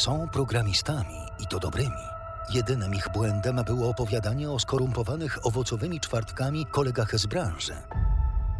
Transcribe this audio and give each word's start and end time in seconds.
Są 0.00 0.28
programistami 0.28 1.16
i 1.38 1.46
to 1.46 1.58
dobrymi. 1.58 2.04
Jedynym 2.54 2.94
ich 2.94 3.08
błędem 3.14 3.64
było 3.66 3.88
opowiadanie 3.88 4.50
o 4.50 4.58
skorumpowanych 4.58 5.46
owocowymi 5.46 6.00
czwartkami 6.00 6.66
kolegach 6.66 7.18
z 7.18 7.26
branży. 7.26 7.74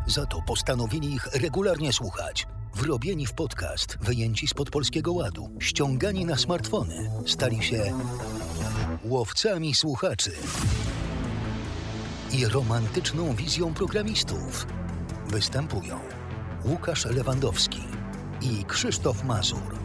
Za 0.07 0.27
to 0.27 0.43
postanowili 0.46 1.14
ich 1.14 1.27
regularnie 1.27 1.93
słuchać. 1.93 2.46
Wrobieni 2.75 3.27
w 3.27 3.32
podcast, 3.32 3.98
wyjęci 4.00 4.46
spod 4.46 4.71
polskiego 4.71 5.12
ładu, 5.12 5.50
ściągani 5.61 6.25
na 6.25 6.37
smartfony, 6.37 7.11
stali 7.27 7.62
się 7.62 7.93
łowcami 9.04 9.75
słuchaczy 9.75 10.32
i 12.32 12.46
romantyczną 12.46 13.34
wizją 13.34 13.75
programistów. 13.75 14.66
Występują 15.29 16.00
Łukasz 16.64 17.04
Lewandowski 17.04 17.83
i 18.41 18.65
Krzysztof 18.65 19.25
Mazur. 19.25 19.80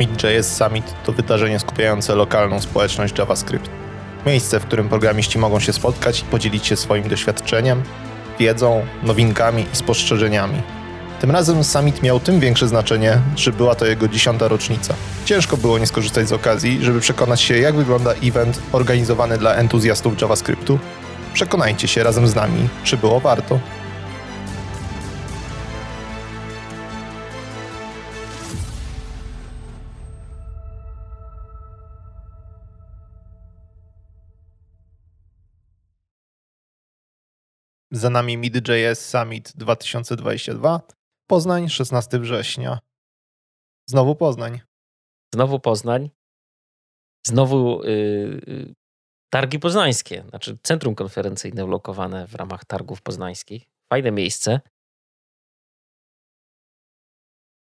Mid.js 0.00 0.56
Summit 0.56 0.94
to 1.04 1.12
wydarzenie 1.12 1.58
skupiające 1.58 2.14
lokalną 2.14 2.60
społeczność 2.60 3.18
JavaScript. 3.18 3.70
Miejsce, 4.26 4.60
w 4.60 4.64
którym 4.64 4.88
programiści 4.88 5.38
mogą 5.38 5.60
się 5.60 5.72
spotkać 5.72 6.20
i 6.20 6.24
podzielić 6.24 6.66
się 6.66 6.76
swoim 6.76 7.08
doświadczeniem, 7.08 7.82
wiedzą, 8.38 8.86
nowinkami 9.02 9.66
i 9.72 9.76
spostrzeżeniami. 9.76 10.62
Tym 11.20 11.30
razem 11.30 11.64
summit 11.64 12.02
miał 12.02 12.20
tym 12.20 12.40
większe 12.40 12.68
znaczenie, 12.68 13.18
że 13.36 13.52
była 13.52 13.74
to 13.74 13.86
jego 13.86 14.08
dziesiąta 14.08 14.48
rocznica. 14.48 14.94
Ciężko 15.24 15.56
było 15.56 15.78
nie 15.78 15.86
skorzystać 15.86 16.28
z 16.28 16.32
okazji, 16.32 16.78
żeby 16.82 17.00
przekonać 17.00 17.40
się, 17.40 17.58
jak 17.58 17.74
wygląda 17.74 18.12
event 18.12 18.60
organizowany 18.72 19.38
dla 19.38 19.54
entuzjastów 19.54 20.20
JavaScriptu. 20.20 20.78
Przekonajcie 21.34 21.88
się 21.88 22.02
razem 22.02 22.28
z 22.28 22.34
nami, 22.34 22.68
czy 22.84 22.96
było 22.96 23.20
warto. 23.20 23.58
Za 37.98 38.10
nami 38.10 38.36
Mid.js 38.36 39.08
Summit 39.08 39.52
2022, 39.56 40.80
Poznań 41.26 41.68
16 41.68 42.18
września. 42.18 42.78
Znowu 43.90 44.16
Poznań. 44.16 44.60
Znowu 45.34 45.60
Poznań. 45.60 46.10
Znowu 47.26 47.84
yy, 47.84 48.74
targi 49.32 49.58
poznańskie, 49.58 50.24
znaczy 50.28 50.58
centrum 50.62 50.94
konferencyjne 50.94 51.64
ulokowane 51.64 52.26
w 52.26 52.34
ramach 52.34 52.64
targów 52.64 53.02
poznańskich. 53.02 53.70
Fajne 53.92 54.10
miejsce. 54.10 54.60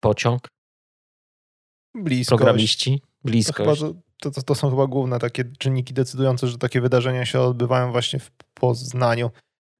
Pociąg. 0.03 0.47
Bliskość. 1.95 2.39
Programiści. 2.39 3.01
Bliskość. 3.23 3.81
To, 3.81 3.93
to, 4.21 4.31
to, 4.31 4.41
to 4.41 4.55
są 4.55 4.69
chyba 4.69 4.87
główne 4.87 5.19
takie 5.19 5.45
czynniki 5.59 5.93
decydujące, 5.93 6.47
że 6.47 6.57
takie 6.57 6.81
wydarzenia 6.81 7.25
się 7.25 7.39
odbywają 7.39 7.91
właśnie 7.91 8.19
w 8.19 8.31
Poznaniu. 8.53 9.31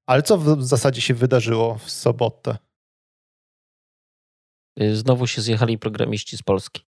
Ale 0.08 0.24
co 0.24 0.38
w 0.38 0.64
zasadzie 0.64 1.02
się 1.02 1.14
wydarzyło 1.14 1.78
w 1.78 1.92
sobotę? 1.92 2.58
Y, 4.82 4.96
znowu 4.96 5.28
się 5.28 5.42
zjechali 5.42 5.78
programiści 5.78 6.38
z 6.38 6.44
Polski. 6.44 6.86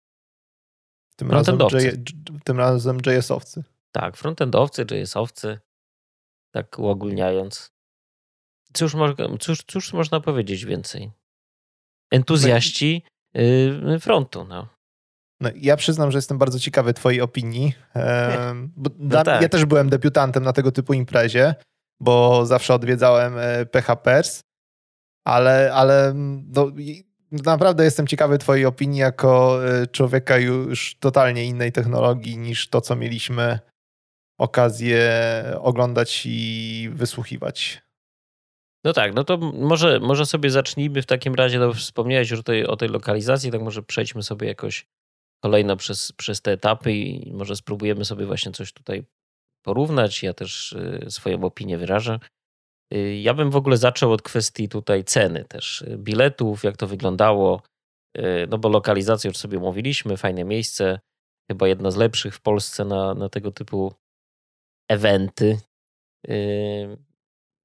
Tym 1.17 1.31
razem, 1.31 1.59
J, 1.59 1.71
tym 2.45 2.59
razem 2.59 2.99
JS-owcy. 3.07 3.63
Tak, 3.93 4.17
frontendowcy, 4.17 4.87
JS-owcy, 4.91 5.59
tak 6.51 6.79
uogólniając. 6.79 7.73
Cóż, 8.73 8.95
cóż, 9.41 9.63
cóż 9.67 9.93
można 9.93 10.21
powiedzieć 10.21 10.65
więcej? 10.65 11.11
Entuzjaści 12.11 13.03
y, 13.37 13.99
frontu. 14.01 14.45
No. 14.45 14.69
No, 15.41 15.51
ja 15.57 15.77
przyznam, 15.77 16.11
że 16.11 16.19
jestem 16.19 16.39
bardzo 16.39 16.61
ciekawy 16.61 16.95
Twojej 16.95 17.21
opinii. 17.21 17.75
bo 18.77 18.91
no 18.99 19.25
tak. 19.25 19.43
Ja 19.43 19.49
też 19.49 19.65
byłem 19.65 19.91
debiutantem 19.91 20.43
na 20.43 20.53
tego 20.53 20.73
typu 20.73 20.93
imprezie 20.93 21.55
bo 22.01 22.47
zawsze 22.47 22.75
odwiedzałem 22.75 23.39
e, 23.39 23.67
PHPers, 23.67 24.41
ale, 25.27 25.73
ale 25.75 26.13
no, 26.15 26.73
naprawdę 27.31 27.85
jestem 27.85 28.07
ciekawy 28.07 28.39
Twojej 28.39 28.67
opinii 28.67 29.01
jako 29.01 29.61
e, 29.69 29.87
człowieka 29.87 30.39
już 30.39 30.97
totalnie 31.01 31.45
innej 31.45 31.73
technologii 31.73 32.39
niż 32.39 32.69
to, 32.69 32.81
co 32.81 32.97
mieliśmy 32.97 33.59
okazję 34.39 35.11
oglądać 35.59 36.23
i 36.27 36.91
wysłuchiwać. 36.93 37.83
No 38.85 38.93
tak, 38.93 39.15
no 39.15 39.25
to 39.25 39.37
może, 39.39 40.01
może 40.01 40.27
sobie 40.27 40.51
zacznijmy 40.51 41.03
w 41.03 41.07
takim 41.07 41.35
razie, 41.35 41.59
no 41.59 41.73
wspomniałeś 41.73 42.31
już 42.31 42.43
tej, 42.43 42.67
o 42.67 42.77
tej 42.77 42.89
lokalizacji, 42.89 43.51
tak 43.51 43.63
może 43.63 43.83
przejdźmy 43.83 44.23
sobie 44.23 44.49
jakoś 44.49 44.87
kolejno 45.43 45.77
przez, 45.77 46.13
przez 46.13 46.43
te 46.43 46.53
etapy 46.53 46.93
i 46.93 47.33
może 47.33 47.57
spróbujemy 47.57 48.05
sobie 48.05 48.27
właśnie 48.27 48.53
coś 48.53 48.73
tutaj 48.73 49.05
porównać. 49.63 50.23
Ja 50.23 50.35
też 50.35 50.73
y, 50.73 51.11
swoją 51.11 51.45
opinię 51.45 51.79
wyrażę. 51.79 52.21
Y, 52.95 53.17
ja 53.17 53.35
bym 53.35 53.51
w 53.51 53.57
ogóle 53.57 53.77
zaczął 53.77 54.13
od 54.13 54.23
kwestii 54.23 54.69
tutaj 54.69 55.05
ceny 55.05 55.45
też 55.45 55.83
y, 55.83 55.99
biletów, 55.99 56.65
jak 56.65 56.77
to 56.77 56.87
wyglądało. 56.87 57.63
No 58.49 58.59
bo 58.59 58.69
lokalizację 58.69 59.29
już 59.29 59.37
sobie 59.37 59.59
mówiliśmy, 59.59 60.17
fajne 60.17 60.45
miejsce, 60.45 61.01
chyba 61.51 61.69
jedno 61.69 61.91
z 61.91 61.97
lepszych 61.97 62.35
w 62.35 62.41
Polsce 62.41 62.85
na, 62.85 63.15
na 63.15 63.29
tego 63.29 63.53
typu 63.53 63.95
eventy. 64.89 65.59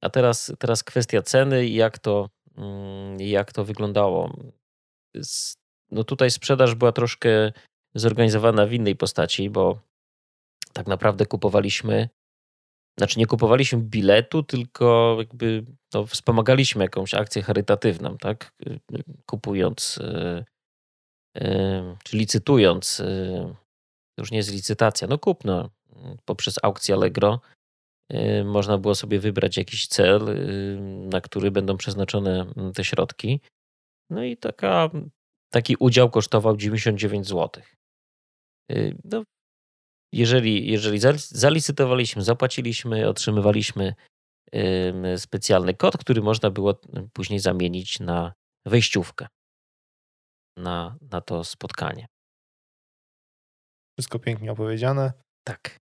A 0.02 0.10
teraz, 0.10 0.54
teraz 0.60 0.84
kwestia 0.84 1.22
ceny 1.22 1.66
i 1.66 1.76
jak 1.76 2.00
to, 2.00 2.30
mm, 2.58 3.22
jak 3.22 3.54
to 3.54 3.66
wyglądało. 3.66 4.34
No 5.92 6.04
tutaj 6.04 6.32
sprzedaż 6.32 6.76
była 6.76 6.92
troszkę 6.92 7.52
zorganizowana 7.96 8.66
w 8.66 8.74
innej 8.74 8.96
postaci, 8.96 9.50
bo 9.50 9.80
tak 10.76 10.88
naprawdę 10.88 11.26
kupowaliśmy, 11.26 12.10
znaczy 12.98 13.20
nie 13.20 13.26
kupowaliśmy 13.26 13.80
biletu, 13.80 14.44
tylko 14.44 15.16
jakby 15.20 15.66
no, 15.94 16.06
wspomagaliśmy 16.06 16.84
jakąś 16.84 17.14
akcję 17.14 17.42
charytatywną, 17.42 18.18
tak? 18.18 18.54
Kupując, 19.26 20.00
yy, 20.02 20.46
yy, 21.36 21.98
czy 22.04 22.18
licytując, 22.18 23.00
yy, 23.00 23.56
już 24.18 24.32
nie 24.32 24.38
jest 24.38 24.52
licytacja, 24.52 25.08
no 25.08 25.18
kupno 25.18 25.70
poprzez 26.26 26.60
aukcję 26.64 26.96
Allegro. 26.96 27.40
Można 28.46 28.78
było 28.78 28.96
sobie 28.96 29.20
wybrać 29.20 29.58
jakiś 29.58 29.88
cel, 29.88 30.22
na 31.10 31.22
który 31.22 31.52
będą 31.52 31.78
przeznaczone 31.78 32.46
te 32.74 32.84
środki. 32.84 33.42
No 34.10 34.24
i 34.24 34.38
taka, 34.38 34.90
taki 35.54 35.76
udział 35.80 36.10
kosztował 36.10 36.58
99 36.58 37.28
zł. 37.28 37.64
No, 39.04 39.24
jeżeli, 40.18 40.72
jeżeli 40.72 41.00
zalicytowaliśmy, 41.18 42.24
zapłaciliśmy, 42.24 43.10
otrzymywaliśmy 43.10 43.94
specjalny 45.18 45.74
kod, 45.74 45.98
który 45.98 46.22
można 46.22 46.50
było 46.50 46.80
później 47.14 47.40
zamienić 47.40 48.00
na 48.00 48.34
wejściówkę 48.66 49.28
na, 50.58 50.98
na 51.12 51.22
to 51.22 51.44
spotkanie. 51.44 52.08
Wszystko 53.98 54.20
pięknie 54.20 54.52
opowiedziane. 54.52 55.14
Tak. 55.48 55.78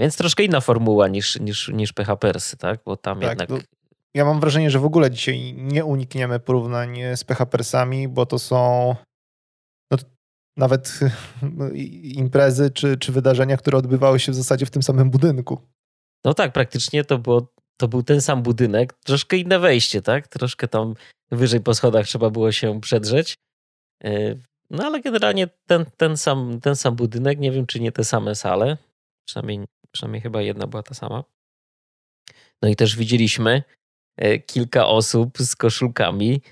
Więc 0.00 0.16
troszkę 0.16 0.44
inna 0.44 0.60
formuła 0.60 1.08
niż, 1.08 1.40
niż, 1.40 1.68
niż 1.68 1.92
PHPersy, 1.92 2.56
tak? 2.56 2.80
Bo 2.84 2.96
tam 2.96 3.20
tak, 3.20 3.28
jednak. 3.28 3.64
Ja 4.14 4.24
mam 4.24 4.40
wrażenie, 4.40 4.70
że 4.70 4.78
w 4.78 4.84
ogóle 4.84 5.10
dzisiaj 5.10 5.54
nie 5.54 5.84
unikniemy 5.84 6.40
porównań 6.40 6.98
z 7.16 7.24
PHPersami, 7.24 8.08
bo 8.08 8.26
to 8.26 8.38
są 8.38 8.94
nawet 10.60 11.00
imprezy 12.02 12.70
czy, 12.70 12.96
czy 12.96 13.12
wydarzenia, 13.12 13.56
które 13.56 13.78
odbywały 13.78 14.20
się 14.20 14.32
w 14.32 14.34
zasadzie 14.34 14.66
w 14.66 14.70
tym 14.70 14.82
samym 14.82 15.10
budynku. 15.10 15.60
No 16.24 16.34
tak, 16.34 16.52
praktycznie 16.52 17.04
to, 17.04 17.18
było, 17.18 17.52
to 17.76 17.88
był 17.88 18.02
ten 18.02 18.20
sam 18.20 18.42
budynek, 18.42 18.92
troszkę 18.92 19.36
inne 19.36 19.58
wejście, 19.58 20.02
tak? 20.02 20.28
Troszkę 20.28 20.68
tam 20.68 20.94
wyżej 21.30 21.60
po 21.60 21.74
schodach 21.74 22.06
trzeba 22.06 22.30
było 22.30 22.52
się 22.52 22.80
przedrzeć. 22.80 23.34
E, 24.04 24.34
no 24.70 24.84
ale 24.84 25.00
generalnie 25.00 25.48
ten, 25.66 25.84
ten, 25.96 26.16
sam, 26.16 26.60
ten 26.60 26.76
sam 26.76 26.96
budynek, 26.96 27.38
nie 27.38 27.52
wiem 27.52 27.66
czy 27.66 27.80
nie 27.80 27.92
te 27.92 28.04
same 28.04 28.34
sale, 28.34 28.76
przynajmniej, 29.28 29.66
przynajmniej 29.92 30.22
chyba 30.22 30.42
jedna 30.42 30.66
była 30.66 30.82
ta 30.82 30.94
sama. 30.94 31.24
No 32.62 32.68
i 32.68 32.76
też 32.76 32.96
widzieliśmy 32.96 33.62
e, 34.16 34.38
kilka 34.38 34.86
osób 34.86 35.38
z 35.38 35.56
koszulkami 35.56 36.42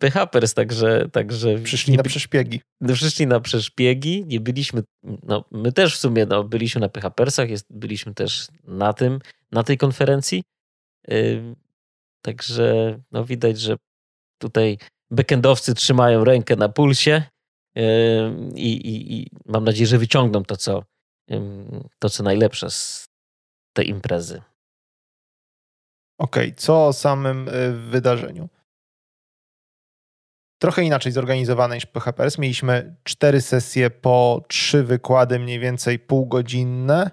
PHPers, 0.00 0.54
także... 0.54 1.08
także 1.08 1.58
przyszli 1.58 1.90
nie, 1.90 1.96
na 1.96 2.02
przeszpiegi. 2.02 2.60
No, 2.80 2.94
przyszli 2.94 3.26
na 3.26 3.40
przeszpiegi, 3.40 4.24
nie 4.26 4.40
byliśmy, 4.40 4.82
no 5.22 5.44
my 5.50 5.72
też 5.72 5.94
w 5.94 5.98
sumie 5.98 6.26
no, 6.26 6.44
byliśmy 6.44 6.80
na 6.80 6.88
PHPersach, 6.88 7.50
jest, 7.50 7.66
byliśmy 7.70 8.14
też 8.14 8.48
na 8.64 8.92
tym, 8.92 9.18
na 9.52 9.62
tej 9.62 9.78
konferencji, 9.78 10.42
także 12.24 12.98
no 13.12 13.24
widać, 13.24 13.60
że 13.60 13.76
tutaj 14.38 14.78
backendowcy 15.10 15.74
trzymają 15.74 16.24
rękę 16.24 16.56
na 16.56 16.68
pulsie, 16.68 17.22
i, 18.54 18.72
i, 18.72 19.14
i 19.14 19.30
mam 19.46 19.64
nadzieję, 19.64 19.86
że 19.86 19.98
wyciągną 19.98 20.44
to 20.44 20.56
co, 20.56 20.84
to, 21.98 22.10
co 22.10 22.22
najlepsze 22.22 22.70
z 22.70 23.08
tej 23.72 23.88
imprezy. 23.88 24.42
Okej, 26.18 26.48
okay. 26.48 26.56
co 26.56 26.86
o 26.86 26.92
samym 26.92 27.50
wydarzeniu? 27.90 28.48
Trochę 30.58 30.84
inaczej 30.84 31.12
zorganizowane 31.12 31.74
niż 31.74 31.86
PHPRS. 31.86 32.38
Mieliśmy 32.38 32.96
cztery 33.04 33.40
sesje 33.40 33.90
po 33.90 34.44
trzy 34.48 34.82
wykłady, 34.82 35.38
mniej 35.38 35.60
więcej 35.60 35.98
półgodzinne. 35.98 37.10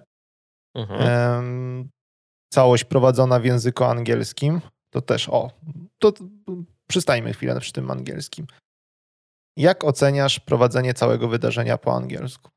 Mhm. 0.75 1.90
całość 2.54 2.84
prowadzona 2.84 3.40
w 3.40 3.45
języku 3.45 3.84
angielskim. 3.84 4.62
To 4.94 5.01
też, 5.01 5.30
o, 5.30 5.51
to 6.00 6.13
przystajmy 6.88 7.34
chwilę 7.34 7.60
przy 7.60 7.74
tym 7.74 7.92
angielskim. 7.92 8.48
Jak 9.57 9.84
oceniasz 9.84 10.40
prowadzenie 10.40 10.94
całego 10.94 11.28
wydarzenia 11.28 11.78
po 11.78 11.95
angielsku? 11.95 12.50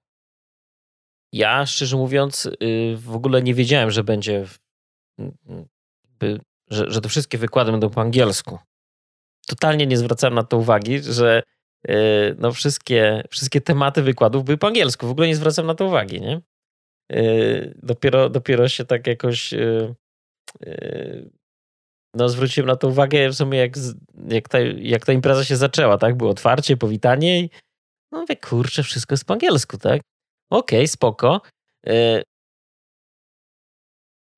Ja, 1.32 1.66
szczerze 1.66 1.96
mówiąc, 1.96 2.46
y, 2.46 2.96
w 2.96 3.14
ogóle 3.14 3.42
nie 3.42 3.54
wiedziałem, 3.54 3.90
że 3.90 4.04
będzie, 4.04 4.46
że, 6.70 6.90
że 6.90 7.00
te 7.00 7.08
wszystkie 7.08 7.38
wykłady 7.38 7.70
będą 7.70 7.90
po 7.90 8.00
angielsku 8.00 8.58
totalnie 9.46 9.86
nie 9.86 9.96
zwracałem 9.96 10.34
na 10.34 10.42
to 10.42 10.58
uwagi, 10.58 11.02
że 11.02 11.42
e, 11.88 11.94
no 12.38 12.52
wszystkie, 12.52 13.22
wszystkie 13.30 13.60
tematy 13.60 14.02
wykładów 14.02 14.44
były 14.44 14.58
po 14.58 14.66
angielsku. 14.66 15.06
W 15.06 15.10
ogóle 15.10 15.26
nie 15.26 15.36
zwracam 15.36 15.66
na 15.66 15.74
to 15.74 15.86
uwagi, 15.86 16.20
nie? 16.20 16.40
E, 17.12 17.22
dopiero, 17.82 18.30
dopiero 18.30 18.68
się 18.68 18.84
tak 18.84 19.06
jakoś 19.06 19.54
e, 19.54 19.94
no 22.14 22.28
zwróciłem 22.28 22.66
na 22.66 22.76
to 22.76 22.88
uwagę 22.88 23.28
w 23.28 23.34
sumie 23.34 23.58
jak, 23.58 23.72
jak, 24.28 24.48
ta, 24.48 24.58
jak 24.78 25.06
ta 25.06 25.12
impreza 25.12 25.44
się 25.44 25.56
zaczęła, 25.56 25.98
tak? 25.98 26.16
Było 26.16 26.30
otwarcie, 26.30 26.76
powitanie 26.76 27.40
i 27.40 27.50
no 28.12 28.20
mówię, 28.20 28.36
kurczę, 28.36 28.82
wszystko 28.82 29.12
jest 29.12 29.24
po 29.24 29.32
angielsku, 29.32 29.78
tak? 29.78 30.00
Okej, 30.50 30.78
okay, 30.78 30.88
spoko. 30.88 31.40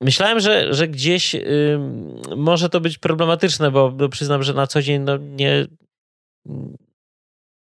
Myślałem, 0.00 0.40
że, 0.40 0.74
że 0.74 0.88
gdzieś 0.88 1.34
y, 1.34 1.78
może 2.36 2.68
to 2.68 2.80
być 2.80 2.98
problematyczne, 2.98 3.70
bo, 3.70 3.90
bo, 3.90 4.08
przyznam, 4.08 4.42
że 4.42 4.54
na 4.54 4.66
co 4.66 4.82
dzień 4.82 5.02
no, 5.02 5.16
nie, 5.16 5.66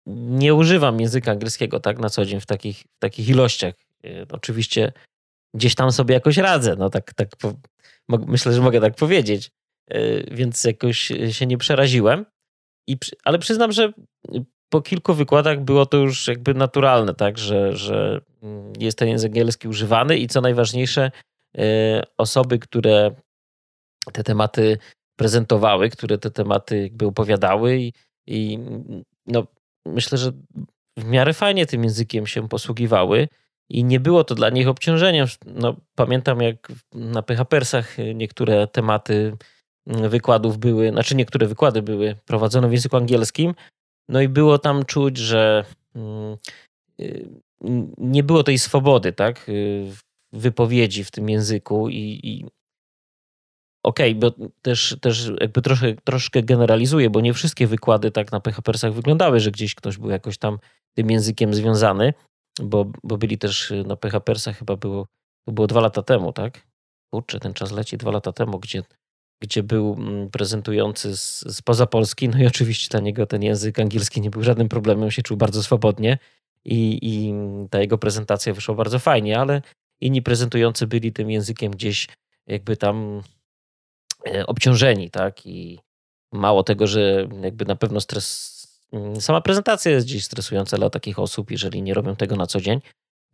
nie 0.05 0.53
używam 0.53 0.99
języka 0.99 1.31
angielskiego 1.31 1.79
tak 1.79 1.99
na 1.99 2.09
co 2.09 2.25
dzień 2.25 2.39
w 2.39 2.45
takich, 2.45 2.79
w 2.79 2.99
takich 2.99 3.29
ilościach. 3.29 3.73
Y, 4.05 4.25
oczywiście 4.31 4.91
gdzieś 5.53 5.75
tam 5.75 5.91
sobie 5.91 6.13
jakoś 6.13 6.37
radzę, 6.37 6.75
no 6.75 6.89
tak, 6.89 7.13
tak 7.13 7.29
po, 7.35 7.53
myślę, 8.09 8.53
że 8.53 8.61
mogę 8.61 8.81
tak 8.81 8.95
powiedzieć, 8.95 9.51
y, 9.93 10.27
więc 10.31 10.63
jakoś 10.63 11.11
się 11.31 11.45
nie 11.45 11.57
przeraziłem. 11.57 12.25
I, 12.87 12.97
ale 13.23 13.39
przyznam, 13.39 13.71
że 13.71 13.93
po 14.69 14.81
kilku 14.81 15.13
wykładach 15.13 15.63
było 15.63 15.85
to 15.85 15.97
już 15.97 16.27
jakby 16.27 16.53
naturalne, 16.53 17.13
tak, 17.13 17.37
że, 17.37 17.77
że 17.77 18.21
mm, 18.43 18.73
jest 18.79 18.97
ten 18.97 19.07
język 19.07 19.29
angielski 19.29 19.67
używany 19.67 20.17
i 20.17 20.27
co 20.27 20.41
najważniejsze, 20.41 21.11
osoby, 22.17 22.59
które 22.59 23.11
te 24.13 24.23
tematy 24.23 24.77
prezentowały, 25.15 25.89
które 25.89 26.17
te 26.17 26.31
tematy 26.31 26.81
jakby 26.81 27.05
opowiadały 27.05 27.77
i, 27.77 27.93
i 28.27 28.59
no, 29.27 29.47
myślę, 29.85 30.17
że 30.17 30.31
w 30.97 31.05
miarę 31.05 31.33
fajnie 31.33 31.65
tym 31.65 31.83
językiem 31.83 32.27
się 32.27 32.49
posługiwały 32.49 33.27
i 33.69 33.83
nie 33.83 33.99
było 33.99 34.23
to 34.23 34.35
dla 34.35 34.49
nich 34.49 34.67
obciążeniem. 34.67 35.27
No, 35.45 35.75
pamiętam 35.95 36.41
jak 36.41 36.71
na 36.93 37.21
PHPersach 37.21 37.97
niektóre 38.15 38.67
tematy 38.67 39.37
wykładów 39.87 40.57
były, 40.57 40.89
znaczy 40.89 41.15
niektóre 41.15 41.47
wykłady 41.47 41.81
były 41.81 42.15
prowadzone 42.25 42.69
w 42.69 42.71
języku 42.71 42.97
angielskim, 42.97 43.53
no 44.09 44.21
i 44.21 44.27
było 44.27 44.59
tam 44.59 44.85
czuć, 44.85 45.17
że 45.17 45.65
mm, 45.95 46.37
y, 46.99 47.27
nie 47.97 48.23
było 48.23 48.43
tej 48.43 48.59
swobody, 48.59 49.13
tak? 49.13 49.49
Wypowiedzi 50.33 51.03
w 51.03 51.11
tym 51.11 51.29
języku 51.29 51.89
i, 51.89 52.19
i 52.23 52.45
okej, 53.83 54.17
okay, 54.17 54.19
bo 54.19 54.47
też, 54.61 54.97
też 55.01 55.31
jakby 55.41 55.61
troszkę, 55.61 55.95
troszkę 55.95 56.43
generalizuję, 56.43 57.09
bo 57.09 57.21
nie 57.21 57.33
wszystkie 57.33 57.67
wykłady 57.67 58.11
tak 58.11 58.31
na 58.31 58.39
PHPersach 58.39 58.93
wyglądały, 58.93 59.39
że 59.39 59.51
gdzieś 59.51 59.75
ktoś 59.75 59.97
był 59.97 60.09
jakoś 60.09 60.37
tam 60.37 60.59
tym 60.93 61.11
językiem 61.11 61.53
związany, 61.53 62.13
bo, 62.61 62.91
bo 63.03 63.17
byli 63.17 63.37
też 63.37 63.73
na 63.85 63.95
PHPersach 63.95 64.57
chyba 64.57 64.75
było, 64.75 65.07
to 65.45 65.51
było 65.51 65.67
dwa 65.67 65.81
lata 65.81 66.01
temu, 66.01 66.33
tak? 66.33 66.67
Kurczę, 67.13 67.39
ten 67.39 67.53
czas 67.53 67.71
leci 67.71 67.97
dwa 67.97 68.11
lata 68.11 68.31
temu, 68.31 68.59
gdzie, 68.59 68.83
gdzie 69.41 69.63
był 69.63 69.93
mm, 69.93 70.29
prezentujący 70.29 71.17
z, 71.17 71.55
spoza 71.55 71.85
Polski, 71.87 72.29
no 72.29 72.37
i 72.39 72.47
oczywiście 72.47 72.87
dla 72.89 72.99
niego 72.99 73.25
ten 73.25 73.43
język 73.43 73.79
angielski 73.79 74.21
nie 74.21 74.29
był 74.29 74.43
żadnym 74.43 74.69
problemem, 74.69 75.11
się 75.11 75.21
czuł 75.21 75.37
bardzo 75.37 75.63
swobodnie 75.63 76.17
i, 76.65 76.99
i 77.01 77.33
ta 77.69 77.79
jego 77.79 77.97
prezentacja 77.97 78.53
wyszła 78.53 78.75
bardzo 78.75 78.99
fajnie, 78.99 79.39
ale 79.39 79.61
inni 80.01 80.21
prezentujący 80.21 80.87
byli 80.87 81.13
tym 81.13 81.31
językiem 81.31 81.71
gdzieś 81.71 82.07
jakby 82.47 82.77
tam 82.77 83.21
e, 84.27 84.45
obciążeni, 84.45 85.09
tak? 85.09 85.45
I 85.45 85.79
mało 86.31 86.63
tego, 86.63 86.87
że 86.87 87.27
jakby 87.41 87.65
na 87.65 87.75
pewno 87.75 88.01
stres, 88.01 88.57
mm, 88.91 89.21
sama 89.21 89.41
prezentacja 89.41 89.91
jest 89.91 90.07
gdzieś 90.07 90.25
stresująca 90.25 90.77
dla 90.77 90.89
takich 90.89 91.19
osób, 91.19 91.51
jeżeli 91.51 91.81
nie 91.81 91.93
robią 91.93 92.15
tego 92.15 92.35
na 92.35 92.47
co 92.47 92.61
dzień, 92.61 92.81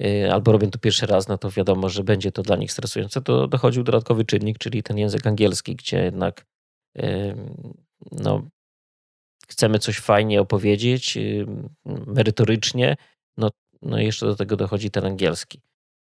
e, 0.04 0.34
albo 0.34 0.52
robią 0.52 0.70
to 0.70 0.80
pierwszy 0.80 1.06
raz, 1.06 1.28
no 1.28 1.38
to 1.38 1.52
wiadomo, 1.52 1.90
że 1.90 2.04
będzie 2.04 2.32
to 2.32 2.44
dla 2.44 2.56
nich 2.56 2.72
stresujące, 2.72 3.22
to 3.22 3.48
dochodził 3.48 3.84
dodatkowy 3.84 4.26
czynnik, 4.26 4.58
czyli 4.58 4.84
ten 4.84 4.98
język 4.98 5.28
angielski, 5.28 5.76
gdzie 5.76 6.04
jednak 6.04 6.46
no, 8.12 8.48
chcemy 9.48 9.80
coś 9.80 10.00
fajnie 10.00 10.42
opowiedzieć, 10.42 11.18
merytorycznie, 11.86 12.98
no, 13.38 13.50
no 13.82 14.00
jeszcze 14.00 14.26
do 14.26 14.36
tego 14.36 14.56
dochodzi 14.56 14.92
ten 14.92 15.06
angielski. 15.06 15.62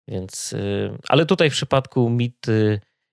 Więc, 0.09 0.53
y, 0.53 0.99
ale 1.09 1.27
tutaj 1.27 1.51
w 1.51 1.53
przypadku 1.53 2.11
Meet 2.11 2.47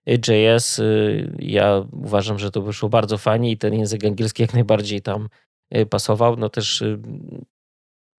JS 0.07 0.79
y, 0.79 1.35
ja 1.39 1.83
uważam, 1.91 2.39
że 2.39 2.51
to 2.51 2.61
wyszło 2.61 2.89
bardzo 2.89 3.17
fajnie 3.17 3.51
i 3.51 3.57
ten 3.57 3.73
język 3.73 4.05
angielski 4.05 4.41
jak 4.41 4.53
najbardziej 4.53 5.01
tam 5.01 5.29
y, 5.75 5.85
pasował. 5.85 6.35
No 6.35 6.49
też 6.49 6.83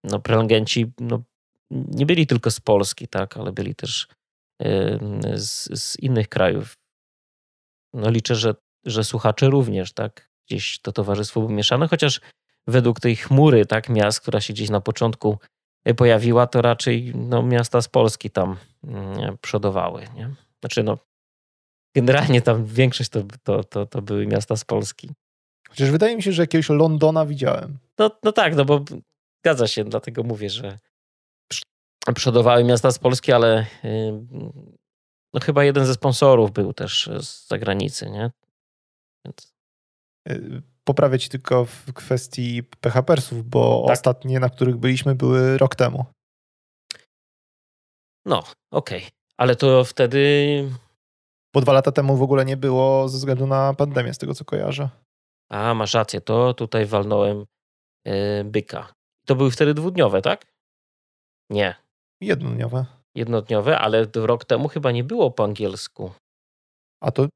no, 0.05 0.21
prelegenci 0.21 0.93
no, 1.01 1.23
nie 1.71 2.07
byli 2.07 2.27
tylko 2.27 2.51
z 2.51 2.61
Polski, 2.61 3.09
tak, 3.09 3.37
ale 3.37 3.53
byli 3.53 3.75
też 3.75 4.09
z, 5.35 5.81
z 5.81 5.99
innych 5.99 6.29
krajów. 6.29 6.77
No 7.95 8.11
liczę, 8.11 8.35
że, 8.35 8.55
że 8.85 9.05
słuchacze 9.05 9.51
również, 9.51 9.93
tak, 9.93 10.31
gdzieś 10.49 10.79
to 10.81 10.93
towarzystwo 10.93 11.41
było 11.41 11.53
mieszane, 11.53 11.89
chociaż 11.89 12.21
według 12.67 13.01
tej 13.01 13.17
chmury, 13.17 13.67
tak, 13.67 13.89
miast, 13.89 14.21
która 14.21 14.41
się 14.41 14.53
gdzieś 14.53 14.71
na 14.71 14.81
początku 14.81 15.39
pojawiła, 15.95 16.47
to 16.47 16.63
raczej 16.63 17.13
no, 17.15 17.43
miasta 17.43 17.83
z 17.83 17.89
Polski 17.89 18.31
tam 18.31 18.57
mm, 18.85 19.39
przodowały. 19.41 20.05
Nie? 20.15 20.31
Znaczy, 20.61 20.83
no, 20.83 20.99
generalnie 21.97 22.43
tam 22.43 22.67
większość 22.67 23.11
to, 23.11 23.23
to, 23.43 23.65
to, 23.65 23.87
to 23.87 24.03
były 24.03 24.27
miasta 24.27 24.57
z 24.57 24.65
Polski. 24.65 25.11
Chociaż 25.69 25.91
wydaje 25.91 26.17
mi 26.17 26.23
się, 26.23 26.33
że 26.33 26.43
jakiegoś 26.43 26.69
Londona 26.69 27.27
widziałem. 27.27 27.79
No, 27.99 28.11
no 28.23 28.33
tak, 28.33 28.55
no 28.55 28.65
bo 28.65 28.85
zgadza 29.43 29.67
się, 29.67 29.85
dlatego 29.85 30.23
mówię, 30.23 30.51
że 30.51 30.79
przodowały 32.15 32.65
miasta 32.65 32.91
z 32.91 32.99
Polski, 32.99 33.33
ale 33.33 33.67
no 35.35 35.41
chyba 35.41 35.65
jeden 35.65 35.87
ze 35.87 35.95
sponsorów 35.95 36.53
był 36.53 36.73
też 36.73 37.11
z 37.21 37.49
zagranicy, 37.49 38.11
nie? 38.11 38.31
Więc... 39.25 39.55
Poprawię 40.89 41.19
ci 41.19 41.29
tylko 41.29 41.65
w 41.65 41.93
kwestii 41.93 42.63
PHPersów, 42.63 43.45
bo 43.45 43.83
tak. 43.87 43.93
ostatnie, 43.93 44.41
na 44.41 44.49
których 44.49 44.77
byliśmy, 44.77 45.15
były 45.15 45.59
rok 45.59 45.75
temu. 45.75 46.05
No, 48.27 48.39
okej. 48.71 48.99
Okay. 48.99 49.11
Ale 49.37 49.57
to 49.57 49.85
wtedy. 49.85 50.21
Bo 51.55 51.61
dwa 51.61 51.73
lata 51.73 51.93
temu 51.93 52.17
w 52.17 52.23
ogóle 52.23 52.45
nie 52.45 52.57
było 52.57 53.09
ze 53.09 53.19
względu 53.19 53.47
na 53.47 53.75
pandemię, 53.75 54.15
z 54.15 54.19
tego 54.19 54.35
co 54.35 54.45
kojarzę. 54.45 54.89
A, 55.51 55.75
masz 55.75 55.95
rację, 55.95 56.21
to 56.21 56.55
tutaj 56.55 56.87
walnąłem 56.87 57.45
yy, 58.05 58.45
byka. 58.45 58.93
To 59.27 59.35
były 59.37 59.51
wtedy 59.51 59.75
dwudniowe, 59.75 60.23
tak? 60.23 60.47
Nie. 61.51 61.75
Jednodniowe. 62.21 62.87
Jednodniowe, 63.15 63.79
ale 63.79 64.07
rok 64.15 64.45
temu 64.45 64.69
chyba 64.69 64.93
nie 64.93 65.05
było 65.05 65.31
po 65.31 65.45
angielsku. 65.45 66.13
A 67.03 67.11
to 67.11 67.27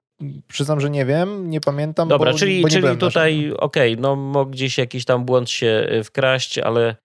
Przyznam, 0.49 0.81
że 0.81 0.91
nie 0.91 1.07
wiem, 1.07 1.51
nie 1.51 1.61
pamiętam. 1.61 2.09
Dobra, 2.09 2.33
bo, 2.33 2.39
czyli, 2.39 2.63
bo 2.63 2.69
czyli 2.69 2.97
tutaj 2.97 3.53
okej, 3.57 3.93
okay, 3.93 4.03
no 4.03 4.17
mógł 4.17 4.51
gdzieś 4.51 4.79
jakiś 4.79 5.05
tam 5.05 5.25
błąd 5.25 5.51
się 5.51 5.89
y, 5.93 6.05
wkraść, 6.05 6.59
ale 6.59 6.97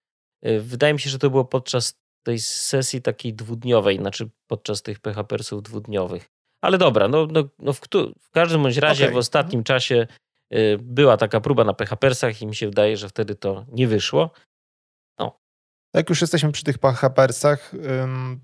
y, 0.46 0.60
wydaje 0.60 0.92
mi 0.92 1.00
się, 1.00 1.10
że 1.10 1.18
to 1.18 1.30
było 1.30 1.44
podczas 1.44 1.94
tej 2.22 2.38
sesji 2.38 3.02
takiej 3.02 3.34
dwudniowej, 3.34 3.96
znaczy 3.96 4.28
podczas 4.46 4.82
tych 4.82 5.00
PHPersów 5.00 5.62
dwudniowych. 5.62 6.28
Ale 6.64 6.78
dobra, 6.78 7.08
no, 7.08 7.26
no, 7.26 7.44
no 7.58 7.72
w, 7.72 7.80
w, 8.20 8.30
każdym 8.30 8.62
bądź 8.62 8.76
razie 8.76 9.04
okay. 9.04 9.14
w 9.14 9.16
ostatnim 9.16 9.64
czasie 9.64 10.06
y, 10.54 10.78
była 10.82 11.16
taka 11.16 11.40
próba 11.40 11.64
na 11.64 11.74
PHPersach 11.74 12.42
i 12.42 12.46
mi 12.46 12.54
się 12.54 12.66
wydaje, 12.66 12.96
że 12.96 13.08
wtedy 13.08 13.34
to 13.34 13.64
nie 13.72 13.88
wyszło. 13.88 14.30
Jak 15.94 16.08
już 16.08 16.20
jesteśmy 16.20 16.52
przy 16.52 16.64
tych 16.64 16.78
PHPersach, 16.78 17.72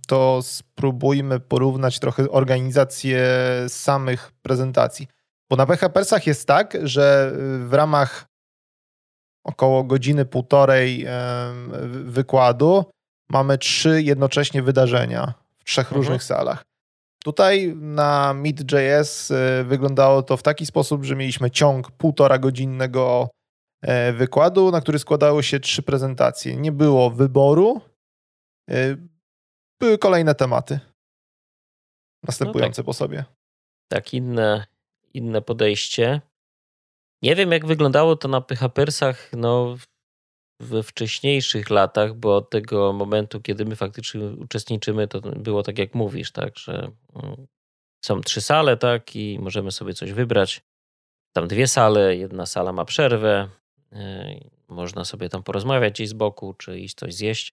to 0.08 0.40
spróbujmy 0.42 1.40
porównać 1.40 1.98
trochę 1.98 2.30
organizację 2.30 3.26
samych 3.68 4.32
prezentacji. 4.42 5.06
Bo 5.50 5.56
na 5.56 5.66
PHPersach 5.66 6.26
jest 6.26 6.46
tak, 6.46 6.76
że 6.82 7.32
w 7.68 7.72
ramach 7.72 8.26
około 9.44 9.84
godziny, 9.84 10.24
półtorej 10.24 11.06
wykładu 12.04 12.84
mamy 13.28 13.58
trzy 13.58 14.02
jednocześnie 14.02 14.62
wydarzenia 14.62 15.34
w 15.58 15.64
trzech 15.64 15.86
mhm. 15.86 16.00
różnych 16.00 16.22
salach. 16.22 16.64
Tutaj 17.24 17.74
na 17.76 18.34
Meet.js 18.34 19.30
e, 19.30 19.64
wyglądało 19.64 20.22
to 20.22 20.36
w 20.36 20.42
taki 20.42 20.66
sposób, 20.66 21.04
że 21.04 21.16
mieliśmy 21.16 21.50
ciąg 21.50 21.90
półtora 21.90 22.38
godzinnego 22.38 23.28
wykładu, 24.12 24.70
na 24.70 24.80
który 24.80 24.98
składały 24.98 25.42
się 25.42 25.60
trzy 25.60 25.82
prezentacje. 25.82 26.56
Nie 26.56 26.72
było 26.72 27.10
wyboru, 27.10 27.80
e, 28.70 28.96
były 29.80 29.98
kolejne 29.98 30.34
tematy 30.34 30.80
następujące 32.26 32.82
no 32.82 32.84
tak, 32.84 32.86
po 32.86 32.92
sobie. 32.92 33.24
Tak, 33.88 34.14
inne, 34.14 34.66
inne 35.14 35.42
podejście. 35.42 36.20
Nie 37.22 37.34
wiem, 37.34 37.52
jak 37.52 37.66
wyglądało 37.66 38.16
to 38.16 38.28
na 38.28 38.40
PHPersach 38.40 39.30
no, 39.32 39.76
we 40.60 40.82
wcześniejszych 40.82 41.70
latach, 41.70 42.14
bo 42.14 42.36
od 42.36 42.50
tego 42.50 42.92
momentu, 42.92 43.40
kiedy 43.40 43.64
my 43.64 43.76
faktycznie 43.76 44.20
uczestniczymy, 44.24 45.08
to 45.08 45.20
było 45.20 45.62
tak, 45.62 45.78
jak 45.78 45.94
mówisz, 45.94 46.32
tak, 46.32 46.58
że 46.58 46.90
mm, 47.14 47.46
są 48.04 48.20
trzy 48.20 48.40
sale, 48.40 48.76
tak, 48.76 49.16
i 49.16 49.38
możemy 49.38 49.72
sobie 49.72 49.94
coś 49.94 50.12
wybrać. 50.12 50.62
Tam 51.36 51.48
dwie 51.48 51.68
sale, 51.68 52.16
jedna 52.16 52.46
sala 52.46 52.72
ma 52.72 52.84
przerwę, 52.84 53.48
e, 53.48 53.63
można 54.68 55.04
sobie 55.04 55.28
tam 55.28 55.42
porozmawiać 55.42 55.92
gdzieś 55.92 56.08
z 56.08 56.12
boku, 56.12 56.54
czy 56.54 56.78
iść 56.78 56.96
coś 56.96 57.14
zjeść. 57.14 57.52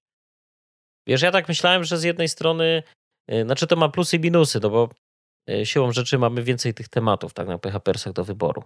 Wiesz, 1.08 1.22
ja 1.22 1.32
tak 1.32 1.48
myślałem, 1.48 1.84
że 1.84 1.98
z 1.98 2.04
jednej 2.04 2.30
strony, 2.30 2.84
e, 3.28 3.44
znaczy 3.44 3.68
to 3.68 3.76
ma 3.76 3.90
plusy 3.90 4.18
i 4.18 4.20
minusy, 4.20 4.60
no 4.64 4.70
bo 4.70 4.90
e, 5.50 5.66
siłą 5.66 5.92
rzeczy 5.92 6.18
mamy 6.18 6.44
więcej 6.44 6.74
tych 6.74 6.90
tematów, 6.90 7.34
tak, 7.34 7.48
na 7.48 7.58
PHPersach 7.58 8.14
do 8.14 8.24
wyboru. 8.24 8.64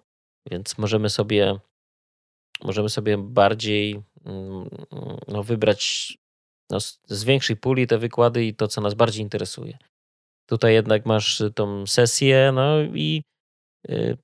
Więc 0.52 0.78
możemy 0.78 1.10
sobie, 1.10 1.60
możemy 2.64 2.90
sobie 2.90 3.18
bardziej 3.18 4.02
mm, 4.26 4.70
no, 5.28 5.44
wybrać 5.44 6.14
no, 6.70 6.80
z 7.08 7.24
większej 7.24 7.58
puli 7.58 7.88
te 7.88 7.98
wykłady 7.98 8.46
i 8.46 8.56
to, 8.56 8.68
co 8.68 8.82
nas 8.82 8.94
bardziej 8.94 9.24
interesuje. 9.24 9.78
Tutaj 10.50 10.74
jednak 10.74 11.06
masz 11.06 11.44
tą 11.56 11.88
sesję, 11.88 12.52
no 12.54 12.82
i 12.82 13.24
y, 13.90 14.18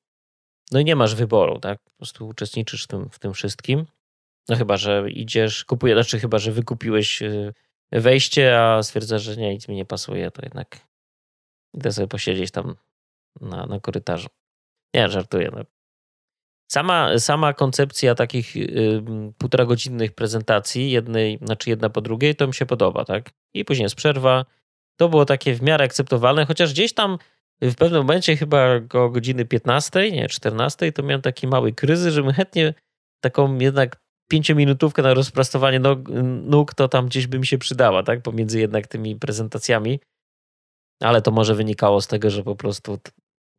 no 0.72 0.80
i 0.80 0.86
nie 0.86 0.96
masz 0.96 1.16
wyboru, 1.16 1.60
tak? 1.60 1.80
Po 1.84 1.92
prostu 1.98 2.28
uczestniczysz 2.28 2.84
w 2.84 2.88
tym, 2.88 3.10
w 3.10 3.20
tym 3.20 3.34
wszystkim. 3.34 3.86
No 4.50 4.56
chyba, 4.56 4.78
że 4.78 5.12
idziesz, 5.12 5.66
kupujesz, 5.66 5.96
znaczy 5.96 6.20
chyba, 6.20 6.40
że 6.40 6.52
wykupiłeś 6.52 7.22
y, 7.22 7.54
wejście, 7.92 8.60
a 8.60 8.84
stwierdzasz, 8.84 9.22
że 9.22 9.38
nie, 9.38 9.54
nic 9.54 9.68
mi 9.68 9.76
nie 9.76 9.86
pasuje, 9.86 10.32
to 10.32 10.42
jednak 10.44 10.88
idę 11.74 11.92
sobie 11.92 12.08
posiedzieć 12.08 12.52
tam 12.52 12.76
na, 13.42 13.66
na 13.66 13.80
korytarzu. 13.80 14.28
Nie, 14.94 15.10
żartuję. 15.10 15.52
No. 15.56 15.64
Sama, 16.72 17.20
sama 17.20 17.54
koncepcja 17.54 18.16
takich 18.16 18.56
y, 18.56 19.04
półtora 19.38 19.66
godzinnych 19.66 20.16
prezentacji, 20.16 20.92
jednej, 20.92 21.40
znaczy 21.42 21.70
jedna 21.70 21.90
po 21.90 22.02
drugiej, 22.02 22.36
to 22.36 22.48
mi 22.48 22.54
się 22.54 22.66
podoba, 22.66 23.06
tak? 23.06 23.30
I 23.54 23.66
później 23.66 23.84
jest 23.84 23.96
przerwa. 23.96 24.46
To 25.00 25.10
było 25.10 25.26
takie 25.26 25.54
w 25.54 25.62
miarę 25.62 25.86
akceptowalne, 25.86 26.46
chociaż 26.46 26.74
gdzieś 26.74 26.94
tam 26.94 27.18
w 27.62 27.76
pewnym 27.76 28.02
momencie, 28.02 28.38
chyba 28.38 28.68
o 28.94 29.10
godziny 29.10 29.46
15, 29.46 30.12
nie, 30.12 30.28
14, 30.28 30.92
to 30.92 31.04
miałem 31.04 31.22
taki 31.22 31.48
mały 31.48 31.74
kryzys, 31.74 32.14
że 32.14 32.34
chętnie 32.34 32.74
taką 33.24 33.58
jednak 33.58 33.98
pięciominutówkę 34.32 35.02
na 35.02 35.14
rozprostowanie 35.14 35.80
nóg, 35.80 36.10
nóg, 36.44 36.74
to 36.74 36.88
tam 36.88 37.06
gdzieś 37.06 37.28
by 37.28 37.40
mi 37.40 37.48
się 37.48 37.58
przydała, 37.58 38.04
tak? 38.04 38.22
Pomiędzy 38.22 38.60
jednak 38.60 38.88
tymi 38.88 39.16
prezentacjami. 39.16 40.00
Ale 41.02 41.22
to 41.22 41.32
może 41.32 41.56
wynikało 41.56 42.02
z 42.02 42.08
tego, 42.08 42.30
że 42.30 42.44
po 42.44 42.56
prostu 42.56 43.00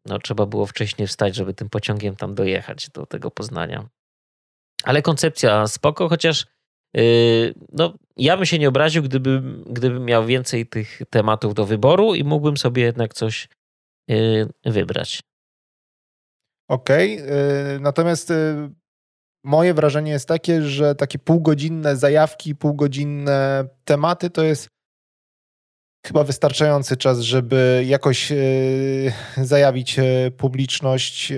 no, 0.06 0.18
trzeba 0.18 0.46
było 0.46 0.66
wcześniej 0.66 1.08
wstać, 1.08 1.34
żeby 1.34 1.54
tym 1.54 1.68
pociągiem 1.68 2.16
tam 2.16 2.34
dojechać 2.34 2.90
do 2.90 3.06
tego 3.06 3.30
Poznania. 3.30 3.88
Ale 4.84 5.02
koncepcja 5.02 5.66
spoko, 5.66 6.08
chociaż 6.08 6.46
yy, 6.94 7.54
no, 7.72 7.94
ja 8.16 8.36
bym 8.36 8.46
się 8.46 8.58
nie 8.58 8.68
obraził, 8.68 9.02
gdybym, 9.02 9.64
gdybym 9.66 10.04
miał 10.04 10.26
więcej 10.26 10.66
tych 10.66 11.02
tematów 11.10 11.54
do 11.54 11.66
wyboru 11.66 12.14
i 12.14 12.24
mógłbym 12.24 12.56
sobie 12.56 12.82
jednak 12.82 13.14
coś 13.14 13.48
wybrać. 14.64 15.20
Okej, 16.68 17.22
okay, 17.22 17.80
natomiast 17.80 18.30
y, 18.30 18.70
moje 19.44 19.74
wrażenie 19.74 20.12
jest 20.12 20.28
takie, 20.28 20.62
że 20.62 20.94
takie 20.94 21.18
półgodzinne 21.18 21.96
zajawki, 21.96 22.54
półgodzinne 22.54 23.68
tematy 23.84 24.30
to 24.30 24.42
jest 24.42 24.68
chyba 26.06 26.24
wystarczający 26.24 26.96
czas, 26.96 27.20
żeby 27.20 27.84
jakoś 27.86 28.32
e, 28.32 28.36
zajawić 29.36 29.96
publiczność. 30.36 31.32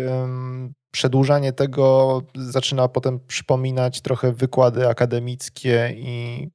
Przedłużanie 0.90 1.52
tego 1.52 2.20
zaczyna 2.34 2.88
potem 2.88 3.20
przypominać 3.26 4.00
trochę 4.00 4.32
wykłady 4.32 4.88
akademickie 4.88 5.94
i 5.96 6.48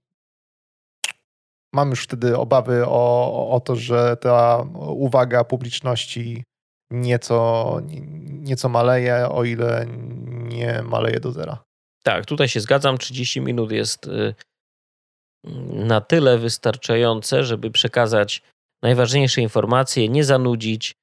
mam 1.74 1.90
już 1.90 2.04
wtedy 2.04 2.38
obawy 2.38 2.86
o, 2.86 3.50
o 3.50 3.60
to, 3.60 3.76
że 3.76 4.18
ta 4.18 4.66
uwaga 4.76 5.44
publiczności 5.44 6.44
nieco, 6.92 7.80
nieco 8.30 8.70
maleje, 8.70 9.30
o 9.30 9.44
ile 9.44 9.86
nie 10.30 10.82
maleje 10.84 11.20
do 11.20 11.32
zera. 11.32 11.64
Tak, 12.04 12.26
tutaj 12.26 12.48
się 12.48 12.60
zgadzam. 12.60 12.98
30 12.98 13.42
minut 13.42 13.72
jest 13.72 14.08
y, 14.08 14.36
na 15.74 16.02
tyle 16.02 16.38
wystarczające, 16.38 17.44
żeby 17.44 17.72
przekazać 17.72 18.42
najważniejsze 18.84 19.42
informacje, 19.42 20.10
nie 20.10 20.24
zanudzić. 20.24 20.96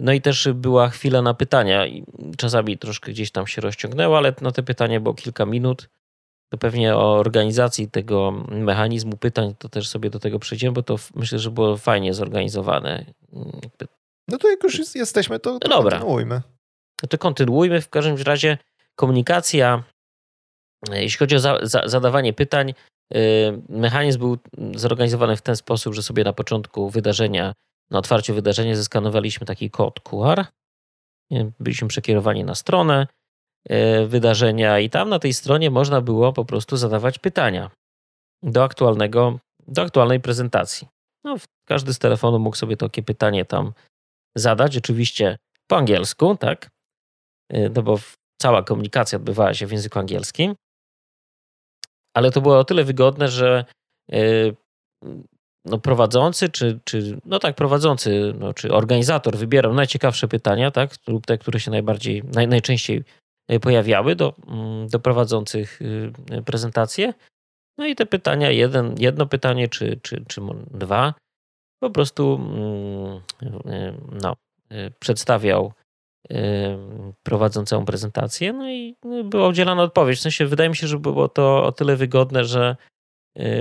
No 0.00 0.12
i 0.12 0.20
też 0.20 0.48
była 0.54 0.88
chwila 0.88 1.22
na 1.22 1.34
pytania. 1.34 1.84
Czasami 2.36 2.78
troszkę 2.78 3.12
gdzieś 3.12 3.30
tam 3.30 3.46
się 3.46 3.60
rozciągnęło, 3.60 4.18
ale 4.18 4.34
na 4.40 4.52
te 4.52 4.62
pytania 4.62 5.00
było 5.00 5.14
kilka 5.14 5.46
minut. 5.46 5.88
To 6.54 6.58
pewnie 6.58 6.96
o 6.96 7.14
organizacji 7.14 7.90
tego 7.90 8.30
mechanizmu 8.48 9.16
pytań 9.16 9.54
to 9.58 9.68
też 9.68 9.88
sobie 9.88 10.10
do 10.10 10.18
tego 10.18 10.38
przejdziemy, 10.38 10.72
bo 10.72 10.82
to 10.82 10.96
myślę, 11.14 11.38
że 11.38 11.50
było 11.50 11.76
fajnie 11.76 12.14
zorganizowane. 12.14 13.04
No 14.28 14.38
to 14.38 14.50
jak 14.50 14.64
już 14.64 14.94
jesteśmy, 14.94 15.38
to, 15.38 15.58
to 15.58 15.68
no 15.68 15.76
Dobra. 15.76 15.98
kontynuujmy. 15.98 16.42
To 17.08 17.18
kontynuujmy. 17.18 17.80
W 17.80 17.88
każdym 17.88 18.16
razie 18.16 18.58
komunikacja, 18.96 19.82
jeśli 20.92 21.18
chodzi 21.18 21.36
o 21.36 21.38
za, 21.38 21.58
za, 21.62 21.82
zadawanie 21.86 22.32
pytań, 22.32 22.74
Y, 23.14 23.62
mechanizm 23.68 24.18
był 24.18 24.38
zorganizowany 24.74 25.36
w 25.36 25.42
ten 25.42 25.56
sposób, 25.56 25.94
że 25.94 26.02
sobie 26.02 26.24
na 26.24 26.32
początku 26.32 26.90
wydarzenia, 26.90 27.54
na 27.90 27.98
otwarciu 27.98 28.34
wydarzenia 28.34 28.76
zeskanowaliśmy 28.76 29.46
taki 29.46 29.70
kod 29.70 30.00
QR. 30.00 30.44
Byliśmy 31.60 31.88
przekierowani 31.88 32.44
na 32.44 32.54
stronę 32.54 33.06
wydarzenia 34.06 34.78
i 34.78 34.90
tam 34.90 35.08
na 35.08 35.18
tej 35.18 35.34
stronie 35.34 35.70
można 35.70 36.00
było 36.00 36.32
po 36.32 36.44
prostu 36.44 36.76
zadawać 36.76 37.18
pytania 37.18 37.70
do 38.42 38.64
aktualnego, 38.64 39.38
do 39.68 39.82
aktualnej 39.82 40.20
prezentacji. 40.20 40.88
No, 41.24 41.36
każdy 41.68 41.94
z 41.94 41.98
telefonu 41.98 42.38
mógł 42.38 42.56
sobie 42.56 42.76
takie 42.76 43.02
pytanie 43.02 43.44
tam 43.44 43.72
zadać, 44.36 44.76
oczywiście 44.76 45.36
po 45.66 45.76
angielsku, 45.76 46.36
tak? 46.36 46.70
Y, 47.52 47.70
no 47.74 47.82
bo 47.82 47.98
cała 48.40 48.62
komunikacja 48.62 49.16
odbywała 49.16 49.54
się 49.54 49.66
w 49.66 49.72
języku 49.72 49.98
angielskim 49.98 50.54
ale 52.14 52.30
to 52.30 52.40
było 52.40 52.58
o 52.58 52.64
tyle 52.64 52.84
wygodne, 52.84 53.28
że 53.28 53.64
e, 54.12 54.18
no 55.64 55.78
prowadzący, 55.78 56.48
czy, 56.48 56.80
czy 56.84 57.20
no 57.24 57.38
tak, 57.38 57.56
prowadzący, 57.56 58.34
no, 58.38 58.54
czy 58.54 58.72
organizator 58.72 59.36
wybierał 59.36 59.74
najciekawsze 59.74 60.28
pytania, 60.28 60.70
tak, 60.70 60.90
lub 61.06 61.26
te, 61.26 61.38
które 61.38 61.60
się 61.60 61.70
najbardziej, 61.70 62.22
naj, 62.34 62.48
najczęściej 62.48 62.98
e, 62.98 63.02
pojawiały 63.62 64.16
do, 64.16 64.34
mm, 64.48 64.88
do 64.88 65.00
prowadzących 65.00 65.80
e, 66.30 66.42
prezentację. 66.42 67.14
No 67.78 67.86
i 67.86 67.94
te 67.94 68.06
pytania, 68.06 68.50
jeden, 68.50 68.94
jedno 68.98 69.26
pytanie, 69.26 69.68
czy, 69.68 70.00
czy, 70.02 70.24
czy 70.28 70.40
dwa, 70.70 71.14
po 71.82 71.90
prostu 71.90 72.34
mm, 72.34 73.20
no, 74.22 74.36
przedstawiał 75.00 75.72
prowadzącą 77.22 77.84
prezentację, 77.84 78.52
no 78.52 78.70
i 78.70 78.96
była 79.24 79.48
udzielana 79.48 79.82
odpowiedź. 79.82 80.18
W 80.18 80.22
sensie 80.22 80.46
wydaje 80.46 80.70
mi 80.70 80.76
się, 80.76 80.86
że 80.86 80.98
było 80.98 81.28
to 81.28 81.64
o 81.64 81.72
tyle 81.72 81.96
wygodne, 81.96 82.44
że 82.44 82.76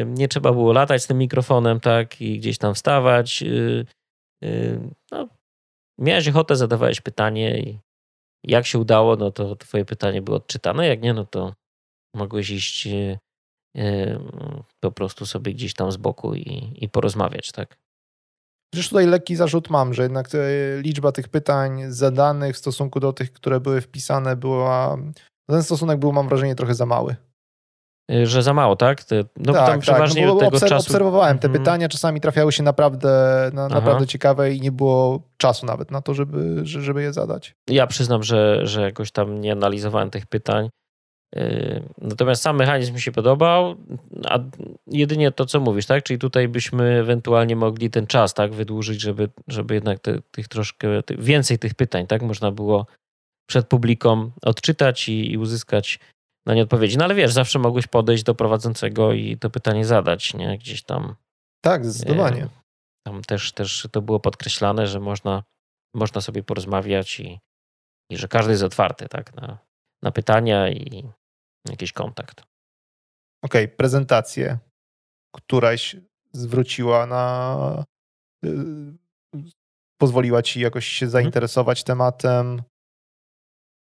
nie 0.06 0.28
trzeba 0.28 0.52
było 0.52 0.74
latać 0.74 1.04
z 1.04 1.08
tym 1.08 1.18
mikrofonem, 1.18 1.80
tak, 1.80 2.22
i 2.22 2.40
gdzieś 2.40 2.58
tam 2.58 2.76
wstawać. 2.76 3.44
Y, 3.44 3.86
y, 4.44 4.80
no, 5.12 5.28
miałeś 6.00 6.28
ochotę, 6.28 6.56
zadawałeś 6.56 7.02
pytanie 7.02 7.60
i 7.60 7.80
jak 8.44 8.66
się 8.66 8.80
udało, 8.80 9.16
no 9.16 9.32
to 9.32 9.56
twoje 9.56 9.86
pytanie 9.86 10.22
było 10.22 10.38
odczytane, 10.38 10.88
jak 10.88 11.02
nie, 11.02 11.14
no 11.14 11.26
to 11.26 11.54
mogłeś 12.16 12.50
iść 12.50 12.88
y, 12.88 13.20
po 14.80 14.92
prostu 14.92 15.26
sobie 15.26 15.54
gdzieś 15.54 15.74
tam 15.74 15.92
z 15.92 15.98
boku 15.98 16.36
i, 16.36 16.78
i 16.82 16.90
porozmawiać, 16.90 17.52
tak. 17.52 17.78
Przecież 18.74 18.90
tutaj 18.90 19.06
lekki 19.06 19.36
zarzut 19.36 19.70
mam, 19.70 19.94
że 19.94 20.04
jednak 20.04 20.30
liczba 20.82 21.12
tych 21.12 21.30
pytań 21.30 21.82
zadanych 21.88 22.56
w 22.56 22.58
stosunku 22.58 23.00
do 23.00 23.14
tych, 23.14 23.34
które 23.34 23.60
były 23.60 23.82
wpisane, 23.82 24.36
była. 24.36 24.98
Ten 25.50 25.64
stosunek 25.64 26.00
był, 26.00 26.12
mam 26.12 26.28
wrażenie, 26.28 26.56
trochę 26.56 26.76
za 26.76 26.86
mały. 26.86 27.16
Y, 28.14 28.28
że 28.28 28.44
za 28.44 28.54
mało, 28.54 28.76
tak? 28.76 29.06
no 29.38 29.54
tak, 29.54 29.68
tam 29.68 29.80
przeważnie 29.80 30.22
tak. 30.22 30.34
No 30.34 30.40
tego 30.40 30.60
czasu... 30.60 30.76
Obserwowałem 30.76 31.40
te 31.40 31.48
mhm. 31.48 31.64
pytania, 31.64 31.90
czasami 31.90 32.22
trafiały 32.22 32.52
się 32.52 32.64
naprawdę, 32.64 33.10
na, 33.54 33.68
naprawdę 33.68 34.08
ciekawe 34.08 34.54
i 34.54 34.62
nie 34.62 34.72
było 34.72 35.22
czasu 35.38 35.66
nawet 35.66 35.92
na 35.92 36.02
to, 36.02 36.14
żeby, 36.14 36.62
żeby 36.64 37.02
je 37.02 37.14
zadać. 37.14 37.56
Ja 37.70 37.88
przyznam, 37.88 38.24
że, 38.24 38.68
że 38.68 38.82
jakoś 38.82 39.12
tam 39.12 39.42
nie 39.42 39.52
analizowałem 39.52 40.10
tych 40.10 40.26
pytań. 40.26 40.70
Natomiast 42.02 42.42
sam 42.42 42.58
mechanizm 42.58 42.94
mi 42.94 43.02
się 43.02 43.12
podobał, 43.12 43.76
a 44.26 44.40
jedynie 44.88 45.32
to, 45.32 45.46
co 45.46 45.60
mówisz, 45.60 45.86
tak? 45.86 46.04
Czyli 46.04 46.20
tutaj 46.20 46.48
byśmy 46.48 47.00
ewentualnie 47.00 47.56
mogli 47.56 47.90
ten 47.90 48.08
czas 48.08 48.34
tak 48.34 48.54
wydłużyć, 48.54 49.02
żeby, 49.02 49.30
żeby 49.48 49.74
jednak 49.74 50.00
te, 50.00 50.22
tych 50.32 50.48
troszkę 50.48 50.88
więcej 51.18 51.60
tych 51.60 51.74
pytań, 51.74 52.08
tak? 52.08 52.22
Można 52.22 52.52
było 52.52 52.86
przed 53.50 53.68
publiką 53.68 54.32
odczytać 54.42 55.10
i, 55.10 55.32
i 55.32 55.38
uzyskać 55.38 56.00
na 56.46 56.54
nie 56.54 56.64
odpowiedzi. 56.64 56.98
No 56.98 57.06
ale 57.06 57.16
wiesz, 57.16 57.34
zawsze 57.34 57.60
mogłeś 57.60 57.88
podejść 57.88 58.24
do 58.24 58.36
prowadzącego 58.36 59.14
i 59.14 59.38
to 59.38 59.50
pytanie 59.50 59.86
zadać, 59.86 60.34
nie? 60.34 60.58
Gdzieś 60.58 60.84
tam. 60.84 61.16
Tak, 61.64 61.86
zdecydowanie. 61.86 62.48
Tam 63.08 63.22
też, 63.22 63.52
też 63.52 63.88
to 63.92 64.02
było 64.02 64.20
podkreślane, 64.20 64.88
że 64.88 65.00
można, 65.00 65.44
można 65.96 66.22
sobie 66.22 66.44
porozmawiać 66.44 67.20
i, 67.20 67.40
i 68.10 68.18
że 68.18 68.28
każdy 68.28 68.52
jest 68.52 68.64
otwarty, 68.64 69.08
tak? 69.10 69.36
Na, 69.36 69.58
na 70.04 70.12
pytania 70.12 70.70
i 70.70 71.10
jakiś 71.70 71.94
kontakt. 71.94 72.42
Okej, 73.44 73.66
okay, 73.66 73.78
prezentację. 73.78 74.58
Któraś 75.36 75.96
zwróciła 76.34 77.06
na. 77.06 77.86
Y, 78.46 78.50
pozwoliła 80.02 80.42
ci 80.42 80.60
jakoś 80.60 80.88
się 80.88 81.06
mhm. 81.06 81.12
zainteresować 81.12 81.84
tematem. 81.84 82.62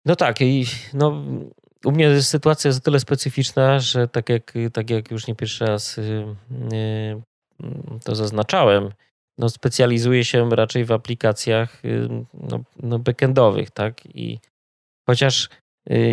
No 0.05 0.15
tak, 0.15 0.41
i 0.41 0.65
no, 0.93 1.23
u 1.85 1.91
mnie 1.91 2.21
sytuacja 2.21 2.69
jest 2.69 2.79
o 2.79 2.83
tyle 2.83 2.99
specyficzna, 2.99 3.79
że 3.79 4.07
tak 4.07 4.29
jak, 4.29 4.53
tak 4.73 4.89
jak 4.89 5.11
już 5.11 5.27
nie 5.27 5.35
pierwszy 5.35 5.65
raz 5.65 5.97
y, 5.97 6.01
y, 6.73 7.21
to 8.03 8.15
zaznaczałem, 8.15 8.89
no 9.37 9.49
specjalizuję 9.49 10.25
się 10.25 10.49
raczej 10.49 10.85
w 10.85 10.91
aplikacjach 10.91 11.85
y, 11.85 12.09
no, 12.33 12.59
no 12.83 12.99
backendowych, 12.99 13.71
tak? 13.71 14.05
I 14.15 14.39
chociaż 15.09 15.49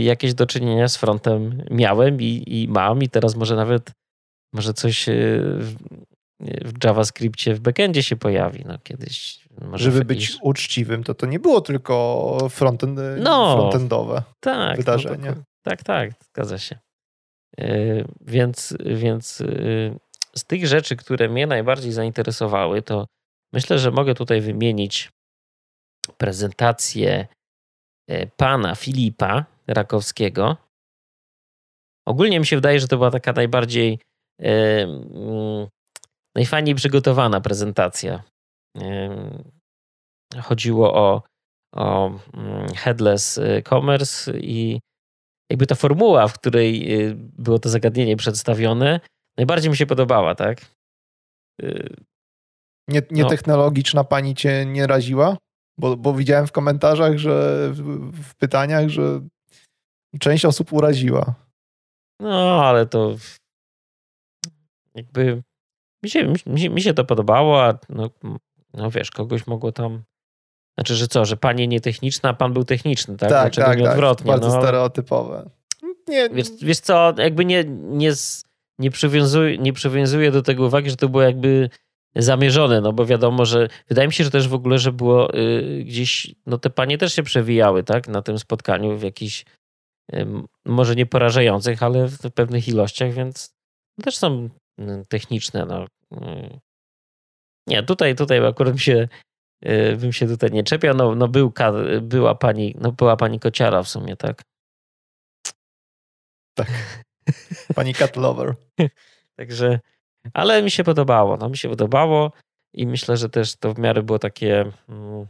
jakieś 0.00 0.34
do 0.34 0.46
czynienia 0.46 0.88
z 0.88 0.96
frontem 0.96 1.62
miałem 1.70 2.20
i, 2.20 2.44
i 2.46 2.68
mam, 2.68 3.02
i 3.02 3.08
teraz 3.08 3.36
może 3.36 3.56
nawet 3.56 3.90
może 4.54 4.74
coś 4.74 5.06
w, 5.58 5.76
w 6.40 6.84
JavaScriptie 6.84 7.54
w 7.54 7.60
backendzie 7.60 8.02
się 8.02 8.16
pojawi. 8.16 8.64
No 8.66 8.78
kiedyś 8.82 9.40
żeby 9.74 10.04
być 10.04 10.36
uczciwym, 10.42 11.04
to 11.04 11.14
to 11.14 11.26
nie 11.26 11.38
było 11.38 11.60
tylko 11.60 12.48
frontend, 12.50 13.00
no, 13.18 13.56
frontendowe 13.56 14.22
tak, 14.40 14.76
wydarzenie. 14.76 15.30
No, 15.36 15.42
tak, 15.62 15.82
tak, 15.82 16.10
zgadza 16.24 16.58
się. 16.58 16.78
Yy, 17.58 18.04
więc, 18.20 18.76
więc 18.80 19.40
yy, 19.40 19.98
z 20.36 20.44
tych 20.44 20.66
rzeczy, 20.66 20.96
które 20.96 21.28
mnie 21.28 21.46
najbardziej 21.46 21.92
zainteresowały, 21.92 22.82
to 22.82 23.06
myślę, 23.52 23.78
że 23.78 23.90
mogę 23.90 24.14
tutaj 24.14 24.40
wymienić 24.40 25.10
prezentację 26.18 27.26
yy, 28.08 28.30
pana 28.36 28.74
Filipa 28.74 29.44
Rakowskiego. 29.66 30.56
Ogólnie 32.06 32.40
mi 32.40 32.46
się 32.46 32.56
wydaje, 32.56 32.80
że 32.80 32.88
to 32.88 32.96
była 32.96 33.10
taka 33.10 33.32
najbardziej 33.32 33.98
mm, 34.38 35.68
najfajniej 36.34 36.74
przygotowana 36.74 37.40
prezentacja 37.40 38.22
chodziło 40.42 40.94
o, 40.94 41.22
o 41.74 42.06
mm, 42.34 42.68
headless 42.74 43.40
commerce 43.68 44.38
i 44.38 44.80
jakby 45.50 45.66
ta 45.66 45.74
formuła, 45.74 46.28
w 46.28 46.34
której 46.34 47.00
y, 47.00 47.14
było 47.16 47.58
to 47.58 47.68
zagadnienie 47.68 48.16
przedstawione, 48.16 49.00
najbardziej 49.36 49.70
mi 49.70 49.76
się 49.76 49.86
podobała, 49.86 50.34
tak? 50.34 50.60
Y, 51.62 51.96
nie, 52.88 53.02
nie 53.10 53.22
no. 53.22 53.28
technologiczna 53.28 54.04
pani 54.04 54.34
cię 54.34 54.66
nie 54.66 54.86
raziła? 54.86 55.36
Bo, 55.78 55.96
bo 55.96 56.14
widziałem 56.14 56.46
w 56.46 56.52
komentarzach, 56.52 57.18
że 57.18 57.68
w, 57.72 58.10
w 58.22 58.34
pytaniach, 58.34 58.88
że 58.88 59.20
część 60.20 60.44
osób 60.44 60.72
uraziła. 60.72 61.34
No, 62.20 62.64
ale 62.64 62.86
to 62.86 63.16
jakby 64.94 65.42
mi 66.04 66.10
się, 66.10 66.34
mi, 66.46 66.70
mi 66.70 66.82
się 66.82 66.94
to 66.94 67.04
podobało, 67.04 67.64
a 67.64 67.78
no, 67.88 68.10
no 68.74 68.90
wiesz, 68.90 69.10
kogoś 69.10 69.46
mogło 69.46 69.72
tam. 69.72 70.02
Znaczy, 70.78 70.94
że 70.94 71.08
co, 71.08 71.24
że 71.24 71.36
pani 71.36 71.68
nietechniczna, 71.68 72.28
a 72.28 72.34
pan 72.34 72.52
był 72.52 72.64
techniczny, 72.64 73.16
tak? 73.16 73.30
Tak, 73.30 73.42
Dlaczego 73.42 73.66
tak, 73.66 73.78
nie 73.78 73.84
tak. 73.84 73.92
odwrotnie? 73.92 74.32
Bardzo 74.32 74.48
no, 74.48 74.62
stereotypowe. 74.62 75.50
Nie. 76.08 76.28
Wiesz, 76.28 76.48
wiesz 76.62 76.80
co, 76.80 77.14
jakby 77.18 77.44
nie, 77.44 77.64
nie, 77.64 78.12
nie, 78.78 78.90
przywiązuję, 78.90 79.58
nie 79.58 79.72
przywiązuję 79.72 80.30
do 80.30 80.42
tego 80.42 80.66
uwagi, 80.66 80.90
że 80.90 80.96
to 80.96 81.08
było 81.08 81.22
jakby 81.22 81.70
zamierzone, 82.16 82.80
no 82.80 82.92
bo 82.92 83.06
wiadomo, 83.06 83.44
że 83.44 83.68
wydaje 83.88 84.08
mi 84.08 84.14
się, 84.14 84.24
że 84.24 84.30
też 84.30 84.48
w 84.48 84.54
ogóle, 84.54 84.78
że 84.78 84.92
było 84.92 85.34
y, 85.34 85.84
gdzieś, 85.84 86.34
no 86.46 86.58
te 86.58 86.70
panie 86.70 86.98
też 86.98 87.14
się 87.14 87.22
przewijały, 87.22 87.82
tak, 87.82 88.08
na 88.08 88.22
tym 88.22 88.38
spotkaniu 88.38 88.98
w 88.98 89.02
jakichś 89.02 89.44
y, 90.14 90.26
może 90.64 90.96
nie 90.96 91.06
porażających, 91.06 91.82
ale 91.82 92.08
w 92.08 92.18
pewnych 92.34 92.68
ilościach, 92.68 93.12
więc 93.12 93.54
też 94.02 94.16
są 94.16 94.48
y, 94.80 95.04
techniczne, 95.08 95.66
no. 95.66 95.84
Y, 95.84 96.60
nie, 97.66 97.82
tutaj, 97.82 98.16
tutaj 98.16 98.46
akurat 98.46 98.72
bym 98.72 98.78
się, 98.78 99.08
bym 99.96 100.12
się 100.12 100.26
tutaj 100.26 100.50
nie 100.50 100.64
czepiał. 100.64 100.94
No, 100.94 101.14
no 101.14 101.28
był, 101.28 101.52
była, 102.02 102.34
pani, 102.34 102.74
no 102.80 102.92
była 102.92 103.16
pani 103.16 103.40
kociara 103.40 103.82
w 103.82 103.88
sumie, 103.88 104.16
tak? 104.16 104.42
Tak. 106.54 106.68
Pani 107.76 107.94
cat 107.94 108.16
lover. 108.16 108.54
Także, 109.38 109.80
ale 110.34 110.62
mi 110.62 110.70
się 110.70 110.84
podobało. 110.84 111.36
No, 111.36 111.48
mi 111.48 111.56
się 111.56 111.68
podobało 111.68 112.32
i 112.74 112.86
myślę, 112.86 113.16
że 113.16 113.28
też 113.28 113.56
to 113.56 113.74
w 113.74 113.78
miarę 113.78 114.02
było 114.02 114.18
takie 114.18 114.72
mm, 114.88 115.26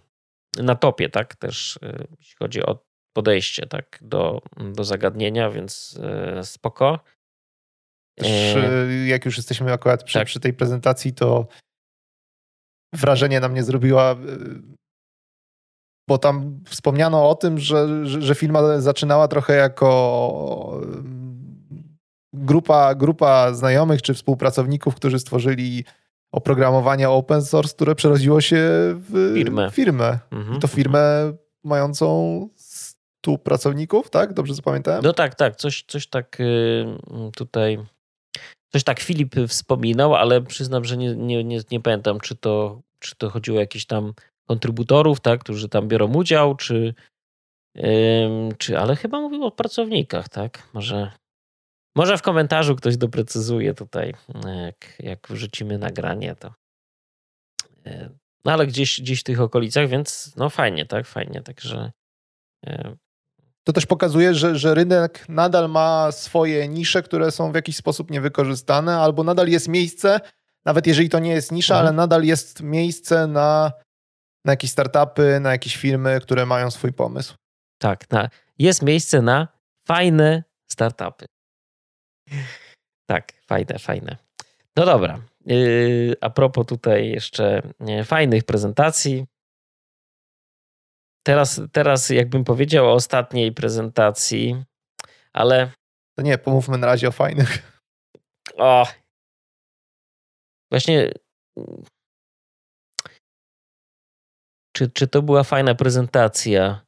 na 0.56 0.74
topie, 0.74 1.08
tak? 1.08 1.36
Też 1.36 1.78
e, 1.82 2.04
jeśli 2.18 2.36
chodzi 2.38 2.62
o 2.62 2.78
podejście, 3.12 3.66
tak? 3.66 3.98
Do, 4.02 4.42
do 4.56 4.84
zagadnienia, 4.84 5.50
więc 5.50 6.00
e, 6.02 6.44
spoko. 6.44 6.98
Też, 8.18 8.56
jak 9.06 9.24
już 9.24 9.36
jesteśmy 9.36 9.72
akurat 9.72 10.04
przy, 10.04 10.18
tak. 10.18 10.26
przy 10.26 10.40
tej 10.40 10.52
prezentacji, 10.52 11.12
to 11.12 11.46
wrażenie 12.92 13.40
na 13.40 13.48
mnie 13.48 13.62
zrobiła, 13.62 14.12
y, 14.12 14.62
bo 16.08 16.18
tam 16.18 16.60
wspomniano 16.66 17.30
o 17.30 17.34
tym, 17.34 17.58
że, 17.58 18.06
że, 18.06 18.22
że 18.22 18.34
firma 18.34 18.80
zaczynała 18.80 19.28
trochę 19.28 19.56
jako 19.56 20.80
y, 20.82 21.20
grupa, 22.32 22.94
grupa 22.94 23.54
znajomych 23.54 24.02
czy 24.02 24.14
współpracowników, 24.14 24.94
którzy 24.94 25.18
stworzyli 25.18 25.84
oprogramowanie 26.32 27.10
open 27.10 27.42
source, 27.42 27.74
które 27.74 27.94
przerodziło 27.94 28.40
się 28.40 28.58
w 28.94 29.32
firmę. 29.34 29.70
firmę. 29.70 30.18
Mhm, 30.30 30.56
I 30.56 30.60
to 30.60 30.68
firmę 30.68 31.32
mającą 31.64 32.48
100 32.56 33.38
pracowników, 33.38 34.10
tak? 34.10 34.32
Dobrze 34.32 34.54
zapamiętałem? 34.54 35.02
No 35.04 35.12
tak, 35.12 35.34
tak. 35.34 35.56
Coś, 35.56 35.84
coś 35.88 36.06
tak 36.06 36.40
y, 36.40 36.84
tutaj 37.36 37.78
Coś 38.72 38.84
tak 38.84 39.00
Filip 39.00 39.34
wspominał, 39.48 40.14
ale 40.14 40.42
przyznam, 40.42 40.84
że 40.84 40.96
nie, 40.96 41.16
nie, 41.16 41.44
nie, 41.44 41.60
nie 41.70 41.80
pamiętam, 41.80 42.20
czy 42.20 42.36
to, 42.36 42.80
czy 42.98 43.16
to 43.16 43.30
chodziło 43.30 43.56
o 43.56 43.60
jakichś 43.60 43.84
tam 43.84 44.12
kontrybutorów, 44.48 45.20
tak, 45.20 45.40
którzy 45.40 45.68
tam 45.68 45.88
biorą 45.88 46.14
udział, 46.14 46.56
czy, 46.56 46.94
czy 48.58 48.78
ale 48.78 48.96
chyba 48.96 49.20
mówił 49.20 49.44
o 49.44 49.50
pracownikach, 49.50 50.28
tak? 50.28 50.68
Może, 50.72 51.12
może 51.96 52.18
w 52.18 52.22
komentarzu 52.22 52.76
ktoś 52.76 52.96
doprecyzuje 52.96 53.74
tutaj, 53.74 54.14
jak, 54.64 54.98
jak 54.98 55.28
wrzucimy 55.28 55.78
nagranie, 55.78 56.34
to. 56.34 56.54
Yy, 57.84 58.10
no 58.44 58.52
ale 58.52 58.66
gdzieś, 58.66 59.00
gdzieś 59.00 59.20
w 59.20 59.24
tych 59.24 59.40
okolicach, 59.40 59.88
więc 59.88 60.36
no 60.36 60.50
fajnie, 60.50 60.86
tak? 60.86 61.06
Fajnie, 61.06 61.42
także 61.42 61.92
yy, 62.66 62.96
to 63.64 63.72
też 63.72 63.86
pokazuje, 63.86 64.34
że, 64.34 64.58
że 64.58 64.74
rynek 64.74 65.28
nadal 65.28 65.70
ma 65.70 66.12
swoje 66.12 66.68
nisze, 66.68 67.02
które 67.02 67.30
są 67.30 67.52
w 67.52 67.54
jakiś 67.54 67.76
sposób 67.76 68.10
niewykorzystane, 68.10 68.96
albo 68.96 69.24
nadal 69.24 69.48
jest 69.48 69.68
miejsce, 69.68 70.20
nawet 70.64 70.86
jeżeli 70.86 71.08
to 71.08 71.18
nie 71.18 71.30
jest 71.30 71.52
nisza, 71.52 71.74
mhm. 71.74 71.86
ale 71.86 71.96
nadal 71.96 72.24
jest 72.24 72.62
miejsce 72.62 73.26
na, 73.26 73.72
na 74.44 74.52
jakieś 74.52 74.70
startupy, 74.70 75.40
na 75.40 75.50
jakieś 75.50 75.76
firmy, 75.76 76.20
które 76.22 76.46
mają 76.46 76.70
swój 76.70 76.92
pomysł. 76.92 77.34
Tak, 77.78 78.10
na, 78.10 78.28
jest 78.58 78.82
miejsce 78.82 79.22
na 79.22 79.48
fajne 79.86 80.44
startupy. 80.70 81.26
Tak, 83.06 83.32
fajne, 83.46 83.78
fajne. 83.78 84.16
No 84.76 84.86
dobra. 84.86 85.20
Yy, 85.46 86.16
a 86.20 86.30
propos 86.30 86.66
tutaj 86.66 87.08
jeszcze 87.08 87.62
fajnych 88.04 88.44
prezentacji, 88.44 89.26
Teraz, 91.26 91.60
teraz 91.72 92.10
jakbym 92.10 92.44
powiedział 92.44 92.86
o 92.86 92.92
ostatniej 92.92 93.52
prezentacji, 93.52 94.64
ale. 95.32 95.72
To 96.18 96.22
nie, 96.22 96.38
pomówmy 96.38 96.78
na 96.78 96.86
razie 96.86 97.08
o 97.08 97.12
fajnych. 97.12 97.80
O. 98.56 98.86
Właśnie. 100.70 101.12
Czy, 104.76 104.90
czy 104.90 105.08
to 105.08 105.22
była 105.22 105.42
fajna 105.42 105.74
prezentacja? 105.74 106.84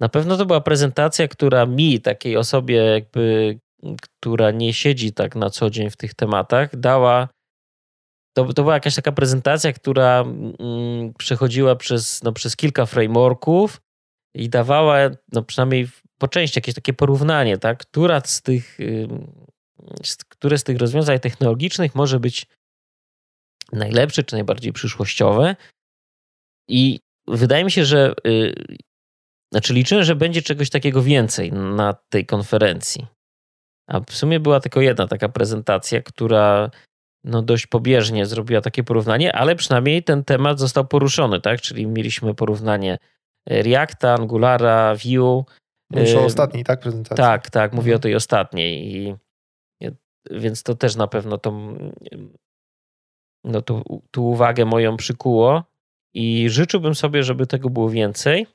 Na 0.00 0.08
pewno 0.08 0.36
to 0.36 0.46
była 0.46 0.60
prezentacja, 0.60 1.28
która 1.28 1.66
mi, 1.66 2.00
takiej 2.00 2.36
osobie, 2.36 2.76
jakby, 2.76 3.58
która 4.02 4.50
nie 4.50 4.74
siedzi 4.74 5.12
tak 5.12 5.36
na 5.36 5.50
co 5.50 5.70
dzień 5.70 5.90
w 5.90 5.96
tych 5.96 6.14
tematach, 6.14 6.76
dała 6.76 7.28
to, 8.32 8.52
to 8.52 8.62
była 8.62 8.74
jakaś 8.74 8.94
taka 8.94 9.12
prezentacja, 9.12 9.72
która 9.72 10.20
mm, 10.20 11.14
przechodziła 11.18 11.76
przez, 11.76 12.22
no, 12.22 12.32
przez 12.32 12.56
kilka 12.56 12.86
frameworków 12.86 13.80
i 14.34 14.48
dawała, 14.48 14.96
no 15.32 15.42
przynajmniej 15.42 15.88
po 16.18 16.28
części 16.28 16.58
jakieś 16.58 16.74
takie 16.74 16.92
porównanie, 16.92 17.58
tak? 17.58 17.78
Która 17.78 18.20
z 18.24 18.42
tych, 18.42 18.78
które 20.28 20.58
z 20.58 20.64
tych 20.64 20.78
rozwiązań 20.78 21.20
technologicznych 21.20 21.94
może 21.94 22.20
być 22.20 22.46
najlepsze 23.72 24.22
czy 24.22 24.34
najbardziej 24.34 24.72
przyszłościowe. 24.72 25.56
I 26.68 27.00
wydaje 27.28 27.64
mi 27.64 27.70
się, 27.70 27.84
że 27.84 28.14
y, 28.26 28.54
znaczy 29.52 29.74
liczyłem, 29.74 30.04
że 30.04 30.16
będzie 30.16 30.42
czegoś 30.42 30.70
takiego 30.70 31.02
więcej 31.02 31.52
na 31.52 31.94
tej 32.08 32.26
konferencji. 32.26 33.06
A 33.88 34.00
w 34.00 34.12
sumie 34.12 34.40
była 34.40 34.60
tylko 34.60 34.80
jedna 34.80 35.06
taka 35.06 35.28
prezentacja, 35.28 36.02
która 36.02 36.70
no 37.24 37.42
dość 37.42 37.66
pobieżnie 37.66 38.26
zrobiła 38.26 38.60
takie 38.60 38.84
porównanie, 38.84 39.32
ale 39.32 39.56
przynajmniej 39.56 40.02
ten 40.02 40.24
temat 40.24 40.58
został 40.58 40.84
poruszony, 40.84 41.40
tak? 41.40 41.60
Czyli 41.60 41.86
mieliśmy 41.86 42.34
porównanie 42.34 42.98
Reacta, 43.46 44.14
Angulara, 44.14 44.94
Vue. 44.94 45.44
Mówisz 45.90 46.14
o 46.14 46.24
ostatniej, 46.24 46.64
tak, 46.64 46.80
prezentacji? 46.80 47.16
Tak, 47.16 47.50
tak, 47.50 47.72
mówię 47.72 47.92
mhm. 47.92 47.96
o 47.96 48.02
tej 48.02 48.14
ostatniej. 48.14 48.96
I, 48.96 49.14
więc 50.30 50.62
to 50.62 50.74
też 50.74 50.96
na 50.96 51.06
pewno 51.06 51.38
tą, 51.38 51.78
no 53.44 53.62
tu, 53.62 54.02
tu 54.10 54.28
uwagę 54.28 54.64
moją 54.64 54.96
przykuło 54.96 55.64
i 56.14 56.50
życzyłbym 56.50 56.94
sobie, 56.94 57.22
żeby 57.22 57.46
tego 57.46 57.70
było 57.70 57.90
więcej. 57.90 58.46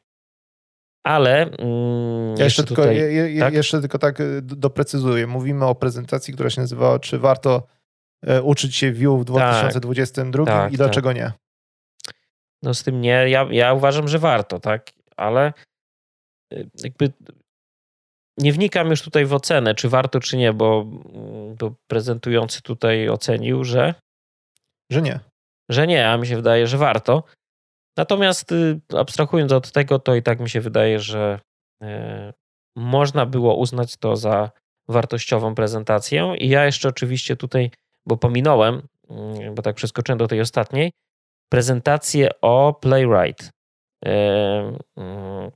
Ale. 1.04 1.42
Mm, 1.42 2.38
ja 2.38 2.44
jeszcze, 2.44 2.64
tylko, 2.64 2.82
tutaj, 2.82 2.98
je, 2.98 3.40
tak? 3.40 3.54
jeszcze 3.54 3.80
tylko 3.80 4.00
tak 4.00 4.20
y, 4.20 4.42
doprecyzuję. 4.42 5.28
Mówimy 5.28 5.66
o 5.66 5.76
prezentacji, 5.76 6.34
która 6.34 6.50
się 6.50 6.62
nazywała 6.62 7.00
Czy 7.00 7.20
warto 7.20 7.56
e, 7.56 7.62
uczyć 8.44 8.76
się 8.76 8.94
Vue 8.94 9.18
w 9.18 9.26
2022 9.26 10.46
tak, 10.46 10.56
tak, 10.56 10.74
i 10.74 10.78
dlaczego 10.78 11.10
tak. 11.10 11.18
nie? 11.18 11.32
No 12.64 12.74
z 12.74 12.84
tym 12.84 13.02
nie. 13.02 13.30
Ja, 13.30 13.48
ja 13.52 13.74
uważam, 13.74 14.08
że 14.08 14.20
warto, 14.20 14.60
tak? 14.60 14.92
Ale 15.18 15.54
y, 16.54 16.70
jakby 16.84 17.14
nie 18.38 18.54
wnikam 18.54 18.90
już 18.90 19.02
tutaj 19.02 19.26
w 19.26 19.34
ocenę, 19.34 19.76
czy 19.76 19.90
warto, 19.90 20.20
czy 20.20 20.38
nie, 20.38 20.54
bo, 20.54 20.82
mm, 20.82 21.56
bo 21.56 21.74
prezentujący 21.88 22.62
tutaj 22.62 23.10
ocenił, 23.10 23.64
że. 23.64 23.94
Że 24.92 25.02
nie. 25.02 25.20
Że 25.70 25.88
nie, 25.88 26.10
a 26.10 26.18
mi 26.18 26.28
się 26.28 26.36
wydaje, 26.36 26.68
że 26.68 26.78
warto. 26.78 27.24
Natomiast 27.98 28.52
y, 28.52 28.80
abstrahując 28.98 29.52
od 29.52 29.72
tego, 29.72 30.00
to 30.00 30.16
i 30.16 30.24
tak 30.24 30.40
mi 30.40 30.50
się 30.50 30.62
wydaje, 30.62 31.00
że 31.00 31.40
e, 31.84 32.34
można 32.76 33.26
było 33.26 33.56
uznać 33.56 33.98
to 33.98 34.16
za 34.16 34.52
wartościową 34.88 35.56
prezentację. 35.56 36.36
I 36.38 36.50
ja 36.50 36.66
jeszcze 36.66 36.90
oczywiście 36.90 37.36
tutaj, 37.36 37.72
bo 38.08 38.18
pominąłem, 38.18 38.88
mm, 39.10 39.56
bo 39.56 39.62
tak 39.62 39.76
przeskoczyłem 39.76 40.18
do 40.18 40.28
tej 40.28 40.42
ostatniej, 40.42 40.92
prezentację 41.50 42.30
o 42.42 42.74
Playwright. 42.74 43.52
E, 44.06 44.78
mm, 44.98 45.52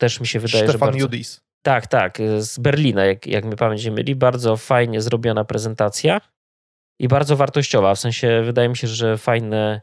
też 0.00 0.20
mi 0.20 0.26
się 0.26 0.40
wydaje, 0.40 0.64
Stefan 0.64 0.72
że. 0.72 0.78
Bardzo... 0.78 0.98
Judis. 0.98 1.40
Tak, 1.64 1.86
tak, 1.86 2.18
z 2.38 2.58
Berlina, 2.58 3.04
jak, 3.04 3.26
jak 3.26 3.44
mi 3.44 3.56
pamięć 3.56 3.84
nie 3.84 3.90
myli. 3.90 4.14
Bardzo 4.16 4.56
fajnie 4.56 5.00
zrobiona 5.00 5.44
prezentacja 5.44 6.20
i 7.00 7.08
bardzo 7.08 7.36
wartościowa. 7.36 7.94
W 7.94 7.98
sensie 7.98 8.42
wydaje 8.44 8.68
mi 8.68 8.76
się, 8.76 8.86
że 8.86 9.18
fajne 9.18 9.80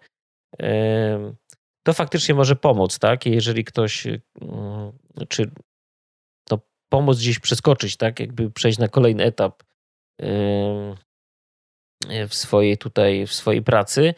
to 1.84 1.93
faktycznie 1.93 2.36
może 2.36 2.56
pomóc, 2.56 2.99
tak? 2.99 3.25
Jeżeli 3.25 3.63
ktoś, 3.63 4.08
mm, 4.08 4.91
czy 5.30 5.52
no, 6.52 6.60
pomóc 6.89 7.17
gdzieś 7.17 7.39
przeskoczyć, 7.39 7.97
tak? 7.97 8.19
Jakby 8.19 8.52
przejść 8.52 8.78
na 8.78 8.88
kolejny 8.88 9.23
etap 9.23 9.63
w 12.29 12.36
swojej 12.36 12.77
tutaj, 12.77 13.27
w 13.27 13.34
swojej 13.34 13.62
pracy 13.62 14.13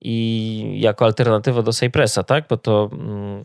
i 0.00 0.80
jako 0.80 1.04
alternatywa 1.04 1.62
do 1.62 1.72
Cypressa, 1.72 2.22
tak? 2.22 2.48
Bo 2.48 2.56
to 2.56 2.90
mm, 2.92 3.44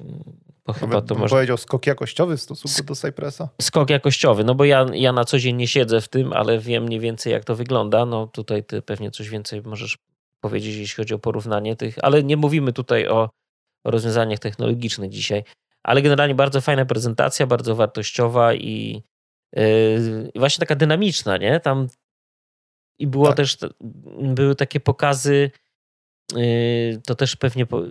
bo 0.65 0.73
chyba 0.73 1.01
to 1.01 1.15
może... 1.15 1.35
powiedział 1.35 1.57
skok 1.57 1.87
jakościowy 1.87 2.37
w 2.37 2.41
stosunku 2.41 2.83
do 2.83 2.95
Cypressa? 2.95 3.49
Skok 3.61 3.89
jakościowy, 3.89 4.43
no 4.43 4.55
bo 4.55 4.65
ja, 4.65 4.85
ja 4.93 5.11
na 5.11 5.25
co 5.25 5.39
dzień 5.39 5.55
nie 5.55 5.67
siedzę 5.67 6.01
w 6.01 6.07
tym, 6.07 6.33
ale 6.33 6.59
wiem 6.59 6.83
mniej 6.83 6.99
więcej 6.99 7.33
jak 7.33 7.43
to 7.43 7.55
wygląda. 7.55 8.05
No 8.05 8.27
tutaj 8.27 8.63
ty 8.63 8.81
pewnie 8.81 9.11
coś 9.11 9.29
więcej 9.29 9.61
możesz 9.61 9.97
powiedzieć, 10.41 10.75
jeśli 10.75 10.95
chodzi 10.95 11.13
o 11.13 11.19
porównanie 11.19 11.75
tych, 11.75 11.95
ale 12.01 12.23
nie 12.23 12.37
mówimy 12.37 12.73
tutaj 12.73 13.07
o, 13.07 13.29
o 13.83 13.91
rozwiązaniach 13.91 14.39
technologicznych 14.39 15.09
dzisiaj. 15.09 15.43
Ale 15.83 16.01
generalnie 16.01 16.35
bardzo 16.35 16.61
fajna 16.61 16.85
prezentacja, 16.85 17.47
bardzo 17.47 17.75
wartościowa 17.75 18.53
i 18.53 19.03
yy, 19.53 20.31
właśnie 20.35 20.59
taka 20.59 20.75
dynamiczna, 20.75 21.37
nie? 21.37 21.59
Tam 21.59 21.87
i 22.99 23.07
było 23.07 23.27
tak. 23.27 23.37
też, 23.37 23.57
były 24.21 24.55
takie 24.55 24.79
pokazy, 24.79 25.51
yy, 26.35 27.01
to 27.05 27.15
też 27.15 27.35
pewnie 27.35 27.65
po, 27.65 27.81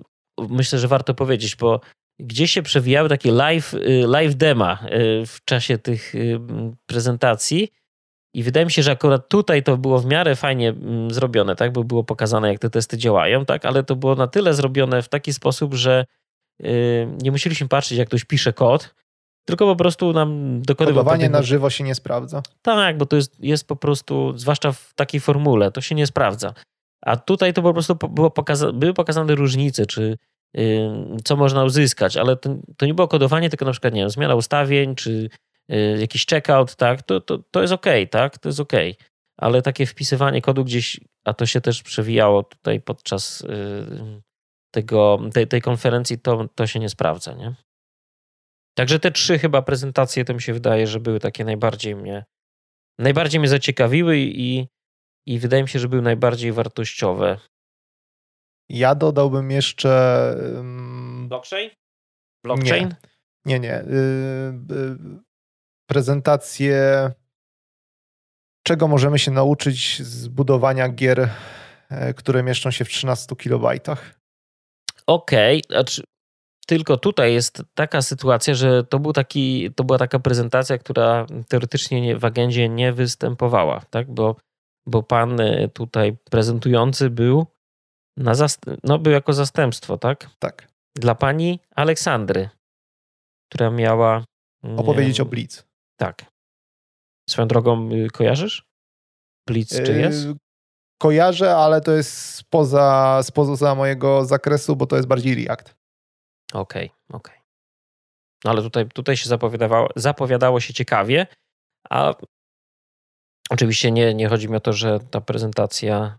myślę, 0.48 0.78
że 0.78 0.88
warto 0.88 1.14
powiedzieć, 1.14 1.56
bo 1.56 1.80
gdzieś 2.20 2.52
się 2.52 2.62
przewijały 2.62 3.08
takie 3.08 3.32
live, 3.32 3.72
yy, 3.72 4.06
live 4.06 4.34
dema 4.34 4.78
yy, 4.90 5.26
w 5.26 5.44
czasie 5.44 5.78
tych 5.78 6.14
yy, 6.14 6.40
prezentacji 6.86 7.68
i 8.34 8.42
wydaje 8.42 8.66
mi 8.66 8.72
się, 8.72 8.82
że 8.82 8.90
akurat 8.90 9.28
tutaj 9.28 9.62
to 9.62 9.76
było 9.76 9.98
w 9.98 10.06
miarę 10.06 10.36
fajnie 10.36 10.68
mm, 10.68 11.10
zrobione, 11.10 11.56
tak? 11.56 11.72
Bo 11.72 11.84
było 11.84 12.04
pokazane, 12.04 12.48
jak 12.48 12.58
te 12.58 12.70
testy 12.70 12.98
działają, 12.98 13.44
tak? 13.44 13.64
Ale 13.64 13.84
to 13.84 13.96
było 13.96 14.14
na 14.14 14.26
tyle 14.26 14.54
zrobione 14.54 15.02
w 15.02 15.08
taki 15.08 15.32
sposób, 15.32 15.74
że 15.74 16.04
nie 17.22 17.30
musieliśmy 17.30 17.68
patrzeć, 17.68 17.98
jak 17.98 18.08
ktoś 18.08 18.24
pisze 18.24 18.52
kod, 18.52 18.94
tylko 19.44 19.66
po 19.66 19.76
prostu 19.76 20.12
nam 20.12 20.62
dokonywał. 20.62 21.04
Kodowanie 21.04 21.28
na 21.28 21.42
żywo 21.42 21.70
się 21.70 21.84
nie 21.84 21.94
sprawdza. 21.94 22.42
Tak, 22.62 22.98
bo 22.98 23.06
to 23.06 23.16
jest, 23.16 23.44
jest 23.44 23.68
po 23.68 23.76
prostu, 23.76 24.32
zwłaszcza 24.38 24.72
w 24.72 24.94
takiej 24.94 25.20
formule, 25.20 25.70
to 25.70 25.80
się 25.80 25.94
nie 25.94 26.06
sprawdza. 26.06 26.54
A 27.02 27.16
tutaj 27.16 27.52
to 27.52 27.62
po 27.62 27.72
prostu 27.72 27.94
było 27.94 28.30
pokaza 28.30 28.72
były 28.72 28.94
pokazane 28.94 29.34
różnice, 29.34 29.86
czy 29.86 30.18
yy, 30.54 30.90
co 31.24 31.36
można 31.36 31.64
uzyskać, 31.64 32.16
ale 32.16 32.36
to, 32.36 32.56
to, 32.76 32.86
nie 32.86 32.94
było 32.94 33.08
kodowanie, 33.08 33.50
tylko 33.50 33.64
na 33.64 33.72
przykład, 33.72 33.94
nie 33.94 34.00
wiem, 34.00 34.10
zmiana 34.10 34.34
ustawień, 34.34 34.94
czy 34.94 35.28
Y, 35.70 36.00
jakiś 36.00 36.26
checkout, 36.26 36.76
tak, 36.76 37.02
to, 37.02 37.20
to, 37.20 37.38
to 37.38 37.60
jest 37.60 37.72
ok, 37.72 37.86
tak, 38.10 38.38
to 38.38 38.48
jest 38.48 38.60
ok. 38.60 38.72
Ale 39.36 39.62
takie 39.62 39.86
wpisywanie 39.86 40.42
kodu 40.42 40.64
gdzieś, 40.64 41.00
a 41.24 41.34
to 41.34 41.46
się 41.46 41.60
też 41.60 41.82
przewijało 41.82 42.42
tutaj 42.42 42.80
podczas 42.80 43.40
y, 43.40 44.20
tego, 44.70 45.20
tej, 45.34 45.46
tej 45.46 45.62
konferencji, 45.62 46.18
to, 46.18 46.48
to 46.54 46.66
się 46.66 46.80
nie 46.80 46.88
sprawdza, 46.88 47.34
nie? 47.34 47.54
Także 48.74 48.98
te 48.98 49.10
trzy 49.10 49.38
chyba 49.38 49.62
prezentacje, 49.62 50.24
to 50.24 50.34
mi 50.34 50.42
się 50.42 50.52
wydaje, 50.52 50.86
że 50.86 51.00
były 51.00 51.20
takie 51.20 51.44
najbardziej 51.44 51.96
mnie, 51.96 52.24
najbardziej 52.98 53.40
mnie 53.40 53.48
zaciekawiły 53.48 54.18
i, 54.18 54.68
i 55.26 55.38
wydaje 55.38 55.62
mi 55.62 55.68
się, 55.68 55.78
że 55.78 55.88
były 55.88 56.02
najbardziej 56.02 56.52
wartościowe. 56.52 57.38
Ja 58.68 58.94
dodałbym 58.94 59.50
jeszcze. 59.50 60.34
Blockchain? 61.28 61.70
Blockchain? 62.44 62.94
Nie, 63.44 63.60
nie. 63.60 63.68
nie. 63.68 63.80
Y, 63.80 65.22
prezentację, 65.90 67.10
czego 68.66 68.88
możemy 68.88 69.18
się 69.18 69.30
nauczyć 69.30 70.02
z 70.02 70.28
budowania 70.28 70.88
gier, 70.88 71.28
e, 71.90 72.14
które 72.14 72.42
mieszczą 72.42 72.70
się 72.70 72.84
w 72.84 72.88
13 72.88 73.36
kilobajtach. 73.36 74.20
Okej, 75.06 75.62
okay. 75.64 75.76
znaczy 75.76 76.02
tylko 76.66 76.96
tutaj 76.96 77.32
jest 77.32 77.62
taka 77.74 78.02
sytuacja, 78.02 78.54
że 78.54 78.84
to, 78.84 78.98
był 78.98 79.12
taki, 79.12 79.70
to 79.74 79.84
była 79.84 79.98
taka 79.98 80.18
prezentacja, 80.18 80.78
która 80.78 81.26
teoretycznie 81.48 82.00
nie, 82.00 82.16
w 82.16 82.24
agendzie 82.24 82.68
nie 82.68 82.92
występowała, 82.92 83.80
tak? 83.90 84.10
bo, 84.10 84.36
bo 84.86 85.02
pan 85.02 85.40
e, 85.40 85.68
tutaj 85.68 86.16
prezentujący 86.30 87.10
był, 87.10 87.46
na 88.16 88.32
zast- 88.32 88.76
no, 88.84 88.98
był 88.98 89.12
jako 89.12 89.32
zastępstwo, 89.32 89.98
tak? 89.98 90.30
Tak. 90.38 90.68
Dla 90.96 91.14
pani 91.14 91.60
Aleksandry, 91.76 92.48
która 93.50 93.70
miała. 93.70 94.24
Opowiedzieć 94.76 95.20
o 95.20 95.24
Blitz. 95.24 95.64
Tak. 96.00 96.24
Swoją 97.30 97.48
drogą 97.48 97.90
y, 97.92 98.08
kojarzysz? 98.08 98.64
Blitz 99.48 99.82
czy 99.82 99.98
jest? 99.98 100.26
Yy, 100.26 100.34
kojarzę, 101.02 101.56
ale 101.56 101.80
to 101.80 101.92
jest 101.92 102.34
spoza, 102.34 103.20
spoza 103.22 103.74
mojego 103.74 104.24
zakresu, 104.24 104.76
bo 104.76 104.86
to 104.86 104.96
jest 104.96 105.08
bardziej 105.08 105.44
React. 105.44 105.74
Okej, 106.52 106.86
okay, 106.86 107.16
okej. 107.16 107.34
Okay. 107.34 107.42
No 108.44 108.50
ale 108.50 108.62
tutaj, 108.62 108.88
tutaj 108.88 109.16
się 109.16 109.28
zapowiadało, 109.28 109.88
zapowiadało 109.96 110.60
się 110.60 110.74
ciekawie, 110.74 111.26
a 111.90 112.14
oczywiście 113.50 113.90
nie, 113.90 114.14
nie 114.14 114.28
chodzi 114.28 114.48
mi 114.48 114.56
o 114.56 114.60
to, 114.60 114.72
że 114.72 115.00
ta 115.00 115.20
prezentacja 115.20 116.18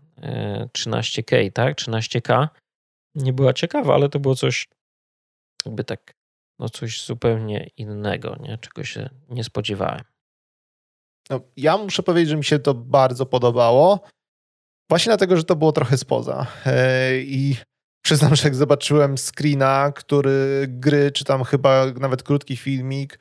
13K, 0.78 1.46
y, 1.46 1.52
tak? 1.52 1.76
13K 1.76 2.48
nie 3.14 3.32
była 3.32 3.52
ciekawa, 3.52 3.94
ale 3.94 4.08
to 4.08 4.20
było 4.20 4.34
coś 4.34 4.68
jakby 5.66 5.84
tak 5.84 6.14
no 6.58 6.68
coś 6.68 7.04
zupełnie 7.04 7.70
innego, 7.76 8.36
nie? 8.40 8.58
czego 8.58 8.84
się 8.84 9.10
nie 9.28 9.44
spodziewałem. 9.44 10.04
No, 11.30 11.40
ja 11.56 11.76
muszę 11.76 12.02
powiedzieć, 12.02 12.28
że 12.28 12.36
mi 12.36 12.44
się 12.44 12.58
to 12.58 12.74
bardzo 12.74 13.26
podobało. 13.26 14.00
Właśnie 14.88 15.10
dlatego, 15.10 15.36
że 15.36 15.44
to 15.44 15.56
było 15.56 15.72
trochę 15.72 15.96
spoza. 15.96 16.46
E, 16.66 17.18
I 17.18 17.56
przyznam, 18.04 18.36
że 18.36 18.44
jak 18.44 18.54
zobaczyłem 18.54 19.18
screena, 19.18 19.92
który 19.96 20.66
gry, 20.68 21.12
czy 21.12 21.24
tam 21.24 21.44
chyba 21.44 21.86
nawet 22.00 22.22
krótki 22.22 22.56
filmik, 22.56 23.18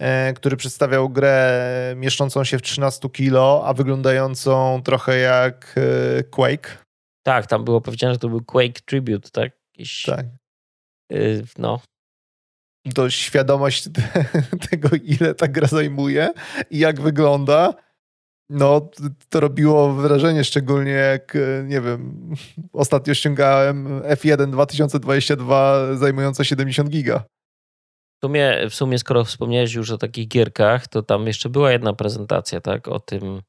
e, 0.00 0.32
który 0.32 0.56
przedstawiał 0.56 1.10
grę 1.10 1.94
mieszczącą 1.96 2.44
się 2.44 2.58
w 2.58 2.62
13 2.62 3.08
kilo, 3.10 3.62
a 3.66 3.74
wyglądającą 3.74 4.82
trochę 4.82 5.18
jak 5.18 5.74
e, 6.18 6.22
Quake. 6.22 6.84
Tak, 7.22 7.46
tam 7.46 7.64
było 7.64 7.80
powiedziane, 7.80 8.12
że 8.12 8.18
to 8.18 8.28
był 8.28 8.44
Quake 8.44 8.80
Tribute, 8.84 9.30
tak? 9.30 9.52
Jakiś, 9.74 10.02
tak. 10.02 10.26
No, 11.58 11.80
to 12.94 13.10
świadomość 13.10 13.88
tego, 14.70 14.88
ile 15.02 15.34
ta 15.34 15.48
gra 15.48 15.66
zajmuje 15.66 16.30
i 16.70 16.78
jak 16.78 17.00
wygląda, 17.00 17.74
no 18.50 18.90
to 19.28 19.40
robiło 19.40 19.92
wrażenie, 19.92 20.44
szczególnie 20.44 20.90
jak, 20.90 21.38
nie 21.64 21.80
wiem, 21.80 22.30
ostatnio 22.72 23.14
ściągałem 23.14 24.02
F1 24.02 24.50
2022 24.50 25.96
zajmujące 25.96 26.44
70 26.44 26.90
giga. 26.90 27.24
W 28.22 28.26
sumie, 28.26 28.70
w 28.70 28.74
sumie, 28.74 28.98
skoro 28.98 29.24
wspomniałeś 29.24 29.74
już 29.74 29.90
o 29.90 29.98
takich 29.98 30.28
gierkach, 30.28 30.88
to 30.88 31.02
tam 31.02 31.26
jeszcze 31.26 31.48
była 31.48 31.72
jedna 31.72 31.92
prezentacja, 31.92 32.60
tak? 32.60 32.88
O 32.88 33.00
tym, 33.00 33.42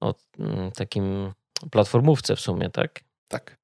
o 0.00 0.14
mm, 0.38 0.72
takim 0.72 1.32
platformówce 1.70 2.36
w 2.36 2.40
sumie, 2.40 2.70
tak? 2.70 3.00
Tak. 3.28 3.56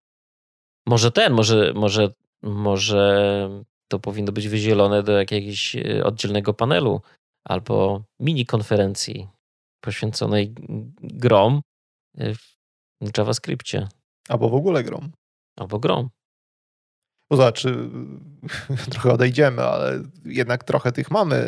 Może 0.87 1.11
ten, 1.11 1.33
może, 1.33 1.73
może, 1.75 2.09
może 2.43 3.51
to 3.89 3.99
powinno 3.99 4.33
być 4.33 4.49
wyzielone 4.49 5.03
do 5.03 5.13
jakiegoś 5.13 5.77
e, 5.77 6.05
oddzielnego 6.05 6.55
panelu 6.55 7.01
albo 7.45 8.03
mini 8.21 8.47
konferencji 8.47 9.29
poświęconej 9.81 10.55
grom 11.01 11.61
e, 12.19 12.35
w 13.01 13.19
JavaScriptie. 13.19 13.89
Albo 14.29 14.49
w 14.49 14.55
ogóle 14.55 14.85
grom. 14.85 15.13
Albo 15.57 15.79
grom. 15.79 16.09
To 17.31 17.37
znaczy, 17.37 17.91
trochę 18.91 19.13
odejdziemy, 19.13 19.63
ale 19.63 20.03
jednak 20.25 20.65
trochę 20.65 20.93
tych 20.93 21.11
mamy 21.11 21.47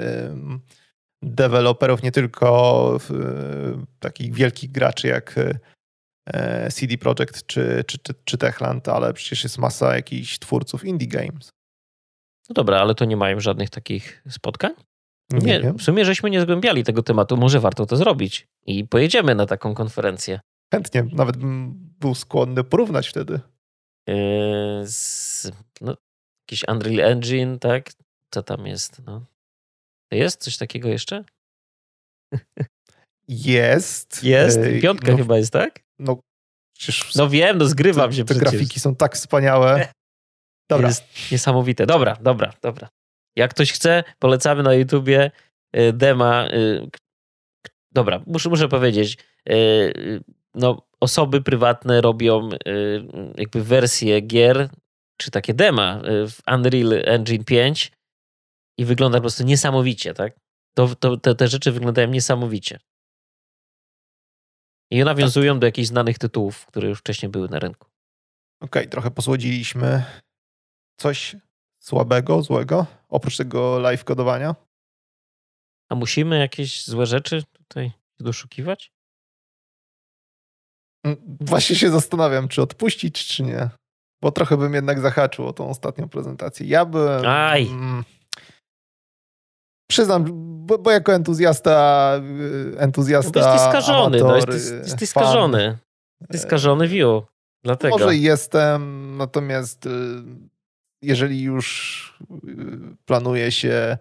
deweloperów, 1.22 2.02
nie 2.02 2.12
tylko 2.12 2.98
takich 3.98 4.34
wielkich 4.34 4.72
graczy 4.72 5.08
jak 5.08 5.34
e, 6.26 6.70
CD 6.70 6.98
Projekt 6.98 7.46
czy, 7.46 7.84
czy, 7.86 7.98
czy, 7.98 8.14
czy 8.24 8.38
Techland, 8.38 8.88
ale 8.88 9.14
przecież 9.14 9.42
jest 9.42 9.58
masa 9.58 9.96
jakichś 9.96 10.38
twórców 10.38 10.84
indie 10.84 11.08
games. 11.08 11.50
No 12.48 12.54
dobra, 12.54 12.80
ale 12.80 12.94
to 12.94 13.04
nie 13.04 13.16
mają 13.16 13.40
żadnych 13.40 13.70
takich 13.70 14.22
spotkań? 14.28 14.74
Nie, 15.30 15.60
nie 15.60 15.72
w 15.72 15.82
sumie 15.82 16.04
żeśmy 16.04 16.30
nie 16.30 16.40
zgłębiali 16.40 16.84
tego 16.84 17.02
tematu, 17.02 17.36
może 17.36 17.60
warto 17.60 17.86
to 17.86 17.96
zrobić 17.96 18.48
i 18.66 18.84
pojedziemy 18.84 19.34
na 19.34 19.46
taką 19.46 19.74
konferencję. 19.74 20.40
Chętnie, 20.74 21.06
nawet 21.12 21.36
bym 21.36 21.74
był 22.00 22.14
skłonny 22.14 22.64
porównać 22.64 23.08
wtedy. 23.08 23.40
Yy, 24.06 24.16
z, 24.86 25.52
no, 25.80 25.96
jakiś 26.46 26.64
Unreal 26.68 27.12
Engine, 27.12 27.58
tak? 27.58 27.90
Co 28.30 28.42
tam 28.42 28.66
jest? 28.66 29.02
No. 29.06 29.24
Jest 30.10 30.40
coś 30.40 30.56
takiego 30.56 30.88
jeszcze? 30.88 31.24
Jest. 33.28 34.24
Jest? 34.24 34.60
Piątka 34.82 35.12
no, 35.12 35.18
chyba 35.18 35.38
jest, 35.38 35.52
tak? 35.52 35.80
No, 35.98 36.20
przecież 36.78 37.14
no 37.14 37.28
wiem, 37.28 37.58
no 37.58 37.66
zgrywam 37.66 38.10
te, 38.10 38.16
się 38.16 38.24
te 38.24 38.34
przecież. 38.34 38.50
grafiki 38.50 38.80
są 38.80 38.96
tak 38.96 39.14
wspaniałe. 39.14 39.88
Dobra. 40.70 40.88
Jest 40.88 41.04
niesamowite. 41.32 41.86
Dobra, 41.86 42.16
dobra, 42.20 42.52
dobra. 42.62 42.88
Jak 43.36 43.50
ktoś 43.50 43.72
chce, 43.72 44.04
polecamy 44.18 44.62
na 44.62 44.74
YouTubie 44.74 45.30
yy, 45.72 45.92
dema. 45.92 46.48
Dobra, 47.92 48.22
muszę, 48.26 48.48
muszę 48.48 48.68
powiedzieć. 48.68 49.18
No, 50.54 50.82
osoby 51.00 51.42
prywatne 51.42 52.00
robią 52.00 52.48
y, 52.52 53.06
jakby 53.36 53.64
wersje 53.64 54.20
gier, 54.20 54.68
czy 55.16 55.30
takie 55.30 55.54
dema 55.54 56.02
y, 56.04 56.28
w 56.28 56.40
Unreal 56.54 56.92
Engine 57.04 57.44
5 57.44 57.92
i 58.78 58.84
wygląda 58.84 59.18
po 59.18 59.22
prostu 59.22 59.44
niesamowicie, 59.44 60.14
tak? 60.14 60.36
To, 60.74 60.94
to, 60.94 61.16
te, 61.16 61.34
te 61.34 61.48
rzeczy 61.48 61.72
wyglądają 61.72 62.08
niesamowicie. 62.08 62.78
I 64.90 65.04
nawiązują 65.04 65.54
tak. 65.54 65.60
do 65.60 65.66
jakichś 65.66 65.88
znanych 65.88 66.18
tytułów, 66.18 66.66
które 66.66 66.88
już 66.88 66.98
wcześniej 66.98 67.30
były 67.30 67.48
na 67.48 67.58
rynku. 67.58 67.88
Okej, 68.60 68.82
okay, 68.82 68.86
trochę 68.86 69.10
posłodziliśmy. 69.10 70.04
Coś 70.96 71.36
słabego, 71.80 72.42
złego, 72.42 72.86
oprócz 73.08 73.36
tego 73.36 73.78
live 73.78 74.04
kodowania? 74.04 74.54
A 75.88 75.94
musimy 75.94 76.38
jakieś 76.38 76.86
złe 76.86 77.06
rzeczy 77.06 77.42
tutaj 77.52 77.92
doszukiwać? 78.20 78.92
Mm, 81.04 81.36
właśnie 81.40 81.76
się 81.76 81.90
zastanawiam, 81.90 82.48
czy 82.48 82.62
odpuścić, 82.62 83.26
czy 83.26 83.42
nie. 83.42 83.70
Bo 84.22 84.32
trochę 84.32 84.56
bym 84.56 84.74
jednak 84.74 85.00
zahaczył 85.00 85.46
o 85.46 85.52
tą 85.52 85.68
ostatnią 85.68 86.08
prezentację. 86.08 86.66
Ja 86.66 86.84
bym. 86.84 87.26
Aj. 87.26 87.66
Mm, 87.66 88.04
przyznam, 89.90 90.24
bo, 90.66 90.78
bo, 90.78 90.90
jako 90.90 91.14
entuzjasta. 91.14 92.12
Y, 92.74 92.78
entuzjasta. 92.78 93.40
No, 93.40 93.52
jesteś 93.52 93.68
skażony, 93.68 94.18
no, 94.18 94.36
jesteś, 94.36 94.62
jesteś 94.70 95.08
skażony. 95.08 95.78
Jesteś 96.20 96.40
skażony 96.40 96.88
view. 96.88 97.24
Dlatego. 97.64 97.98
Może 97.98 98.16
jestem, 98.16 99.16
natomiast 99.16 99.86
y, 99.86 99.90
jeżeli 101.02 101.42
już 101.42 102.18
y, 102.48 102.96
planuje 103.04 103.52
się 103.52 103.98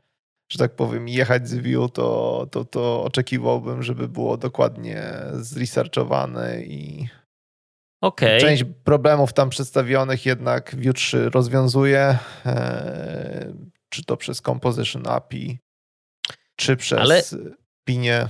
że 0.51 0.59
tak 0.59 0.75
powiem, 0.75 1.07
jechać 1.07 1.49
z 1.49 1.55
Vue, 1.55 1.89
to, 1.89 2.47
to, 2.51 2.65
to 2.65 3.03
oczekiwałbym, 3.03 3.83
żeby 3.83 4.07
było 4.07 4.37
dokładnie 4.37 5.03
zresearchowane 5.33 6.61
i 6.61 7.07
okay. 8.01 8.39
część 8.39 8.63
problemów 8.83 9.33
tam 9.33 9.49
przedstawionych 9.49 10.25
jednak 10.25 10.75
Vue 10.75 10.93
3 10.93 11.29
rozwiązuje, 11.29 12.17
e, 12.45 13.53
czy 13.89 14.05
to 14.05 14.17
przez 14.17 14.41
Composition 14.41 15.07
API, 15.07 15.59
czy 16.55 16.75
przez 16.75 16.99
ale... 16.99 17.21
Pinie. 17.87 18.27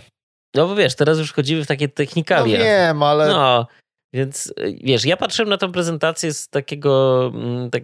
No 0.55 0.67
bo 0.67 0.75
wiesz, 0.75 0.95
teraz 0.95 1.17
już 1.17 1.29
wchodzimy 1.29 1.63
w 1.63 1.67
takie 1.67 1.89
technikalia. 1.89 2.57
No 2.57 2.63
wiem, 2.63 3.03
ale... 3.03 3.27
No, 3.27 3.67
więc 4.13 4.53
wiesz, 4.83 5.05
ja 5.05 5.17
patrzyłem 5.17 5.49
na 5.49 5.57
tę 5.57 5.71
prezentację 5.71 6.33
z 6.33 6.47
takiego... 6.47 7.31
Mm, 7.33 7.69
tak, 7.69 7.83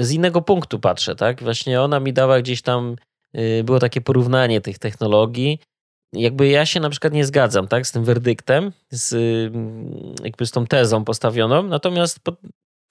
z 0.00 0.10
innego 0.10 0.42
punktu 0.42 0.78
patrzę, 0.78 1.16
tak? 1.16 1.42
Właśnie 1.42 1.80
ona 1.80 2.00
mi 2.00 2.12
dała 2.12 2.40
gdzieś 2.40 2.62
tam, 2.62 2.96
y, 3.36 3.64
było 3.64 3.78
takie 3.78 4.00
porównanie 4.00 4.60
tych 4.60 4.78
technologii. 4.78 5.58
Jakby 6.12 6.48
ja 6.48 6.66
się 6.66 6.80
na 6.80 6.90
przykład 6.90 7.12
nie 7.12 7.24
zgadzam, 7.24 7.68
tak, 7.68 7.86
z 7.86 7.92
tym 7.92 8.04
werdyktem, 8.04 8.72
z, 8.90 9.12
mm, 9.54 10.14
jakby 10.24 10.46
z 10.46 10.50
tą 10.50 10.66
tezą 10.66 11.04
postawioną, 11.04 11.62
natomiast 11.62 12.20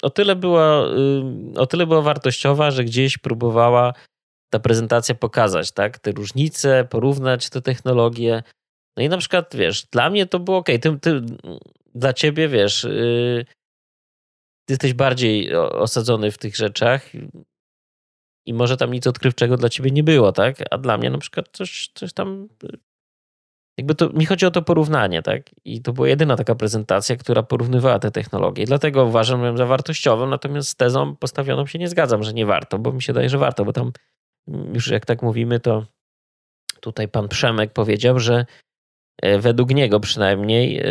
o 0.02 0.10
tyle 0.10 0.36
była, 0.36 0.86
y, 1.56 1.60
o 1.60 1.66
tyle 1.66 1.88
była 1.88 2.02
wartościowa, 2.02 2.72
że 2.72 2.84
gdzieś 2.84 3.18
próbowała 3.18 3.94
ta 4.50 4.60
prezentacja 4.60 5.16
pokazać, 5.16 5.72
tak, 5.72 6.00
te 6.00 6.12
różnice, 6.12 6.88
porównać 6.90 7.50
te 7.50 7.62
technologie. 7.62 8.44
No 8.98 9.04
i 9.04 9.10
na 9.10 9.18
przykład, 9.18 9.56
wiesz, 9.56 9.86
dla 9.92 10.10
mnie 10.10 10.26
to 10.26 10.40
było 10.40 10.58
ok. 10.58 10.68
Ty, 10.82 11.00
ty, 11.02 11.22
dla 11.96 12.14
ciebie, 12.14 12.48
wiesz, 12.48 12.88
ty 14.66 14.74
jesteś 14.74 14.94
bardziej 14.94 15.56
osadzony 15.56 16.32
w 16.32 16.38
tych 16.38 16.56
rzeczach 16.56 17.12
i 18.46 18.54
może 18.54 18.78
tam 18.78 18.94
nic 18.94 19.08
odkrywczego 19.08 19.58
dla 19.58 19.70
ciebie 19.70 19.92
nie 19.92 20.04
było, 20.04 20.32
tak? 20.32 20.56
A 20.72 20.78
dla 20.78 20.98
mnie 20.98 21.10
na 21.10 21.18
przykład 21.18 21.46
coś, 21.52 21.92
coś 21.94 22.14
tam. 22.14 22.48
Jakby 23.78 23.96
to, 23.96 24.10
mi 24.10 24.26
chodzi 24.26 24.46
o 24.46 24.52
to 24.52 24.62
porównanie, 24.62 25.22
tak? 25.22 25.42
I 25.66 25.82
to 25.82 25.94
była 25.94 26.08
jedyna 26.08 26.36
taka 26.36 26.56
prezentacja, 26.56 27.16
która 27.16 27.44
porównywała 27.44 28.00
te 28.00 28.12
technologie. 28.12 28.66
Dlatego 28.66 29.06
uważam 29.06 29.44
ją 29.44 29.58
za 29.58 29.66
wartościową, 29.66 30.28
natomiast 30.28 30.70
z 30.70 30.76
tezą 30.76 31.16
postawioną 31.16 31.66
się 31.66 31.80
nie 31.80 31.88
zgadzam, 31.88 32.24
że 32.24 32.34
nie 32.34 32.46
warto, 32.46 32.80
bo 32.80 32.92
mi 32.92 33.02
się 33.02 33.14
daje, 33.14 33.30
że 33.30 33.38
warto, 33.38 33.66
bo 33.66 33.74
tam 33.74 33.92
już 34.74 34.88
jak 34.88 35.06
tak 35.06 35.22
mówimy, 35.22 35.60
to 35.60 35.86
tutaj 36.82 37.08
pan 37.08 37.28
Przemek 37.28 37.74
powiedział, 37.74 38.20
że 38.20 38.46
e, 39.22 39.40
według 39.40 39.70
niego 39.70 40.00
przynajmniej 40.00 40.82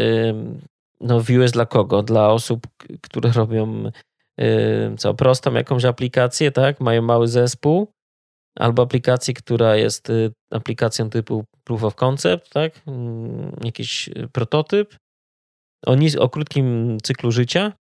no 1.00 1.20
Vue 1.20 1.42
jest 1.42 1.54
dla 1.54 1.66
kogo? 1.66 2.02
Dla 2.02 2.28
osób, 2.28 2.66
które 3.02 3.32
robią 3.32 3.90
yy, 4.38 4.94
co, 4.98 5.14
prostą 5.14 5.54
jakąś 5.54 5.84
aplikację, 5.84 6.52
tak? 6.52 6.80
Mają 6.80 7.02
mały 7.02 7.28
zespół, 7.28 7.92
albo 8.58 8.82
aplikację, 8.82 9.34
która 9.34 9.76
jest 9.76 10.08
yy, 10.08 10.32
aplikacją 10.50 11.10
typu 11.10 11.44
proof 11.64 11.84
of 11.84 11.94
concept, 11.94 12.50
tak? 12.50 12.86
Yy, 12.86 12.92
jakiś 13.64 14.10
prototyp 14.32 14.96
o, 15.86 15.94
nis- 15.94 16.18
o 16.18 16.28
krótkim 16.28 16.98
cyklu 17.02 17.32
życia. 17.32 17.72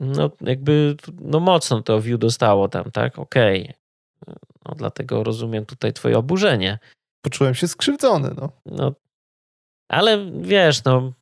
No 0.00 0.30
jakby, 0.40 0.96
no 1.20 1.40
mocno 1.40 1.82
to 1.82 2.00
Vue 2.00 2.18
dostało 2.18 2.68
tam, 2.68 2.90
tak? 2.90 3.18
Okej. 3.18 3.62
Okay. 3.62 3.74
No 4.64 4.74
dlatego 4.74 5.24
rozumiem 5.24 5.66
tutaj 5.66 5.92
twoje 5.92 6.18
oburzenie. 6.18 6.78
Poczułem 7.24 7.54
się 7.54 7.68
skrzywdzony, 7.68 8.34
no. 8.36 8.52
No, 8.66 8.92
ale 9.88 10.30
wiesz, 10.40 10.84
no 10.84 11.12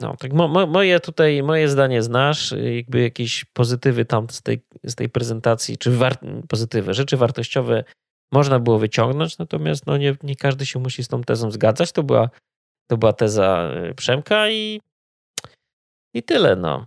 no, 0.00 0.16
tak 0.16 0.32
mo, 0.32 0.48
mo, 0.48 0.66
moje 0.66 1.00
tutaj, 1.00 1.42
moje 1.42 1.68
zdanie 1.68 2.02
znasz, 2.02 2.54
jakby 2.74 3.02
jakieś 3.02 3.44
pozytywy 3.44 4.04
tam 4.04 4.30
z 4.30 4.42
tej, 4.42 4.62
z 4.84 4.94
tej 4.94 5.08
prezentacji, 5.08 5.78
czy 5.78 5.90
war, 5.90 6.18
pozytywy, 6.48 6.94
rzeczy 6.94 7.16
wartościowe 7.16 7.84
można 8.32 8.58
było 8.58 8.78
wyciągnąć, 8.78 9.38
natomiast 9.38 9.86
no 9.86 9.96
nie, 9.96 10.16
nie 10.22 10.36
każdy 10.36 10.66
się 10.66 10.78
musi 10.78 11.04
z 11.04 11.08
tą 11.08 11.22
tezą 11.22 11.50
zgadzać. 11.50 11.92
To 11.92 12.02
była, 12.02 12.30
to 12.90 12.96
była 12.96 13.12
teza 13.12 13.70
y, 13.90 13.94
Przemka 13.94 14.50
i, 14.50 14.80
i 16.14 16.22
tyle, 16.22 16.56
no. 16.56 16.86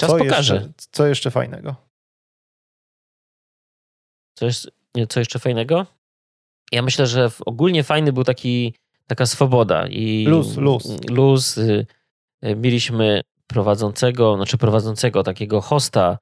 Czas 0.00 0.10
co 0.10 0.18
pokaże. 0.18 0.54
Jeszcze, 0.54 0.72
co 0.90 1.06
jeszcze 1.06 1.30
fajnego? 1.30 1.76
Co, 4.38 4.44
jest, 4.46 4.70
co 5.08 5.20
jeszcze 5.20 5.38
fajnego? 5.38 5.86
Ja 6.72 6.82
myślę, 6.82 7.06
że 7.06 7.30
ogólnie 7.46 7.84
fajny 7.84 8.12
był 8.12 8.24
taki 8.24 8.74
taka 9.06 9.26
swoboda 9.26 9.86
i 9.86 10.24
luz, 10.28 10.56
luz. 10.56 11.10
luz. 11.10 11.58
Y, 11.58 11.86
y, 12.46 12.56
mieliśmy 12.56 13.22
prowadzącego, 13.46 14.36
znaczy 14.36 14.58
prowadzącego 14.58 15.22
takiego 15.22 15.60
hosta 15.60 16.18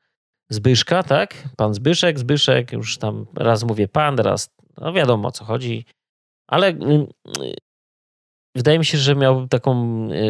Zbyszka, 0.50 1.02
tak? 1.02 1.34
Pan 1.56 1.74
Zbyszek, 1.74 2.18
Zbyszek, 2.18 2.72
już 2.72 2.98
tam 2.98 3.26
raz 3.36 3.64
mówię 3.64 3.88
pan, 3.88 4.18
raz, 4.18 4.50
no 4.80 4.92
wiadomo 4.92 5.28
o 5.28 5.32
co 5.32 5.44
chodzi, 5.44 5.86
ale 6.46 6.66
mm, 6.66 7.06
wydaje 8.54 8.78
mi 8.78 8.84
się, 8.84 8.98
że 8.98 9.16
miał 9.16 9.48
taką, 9.48 9.74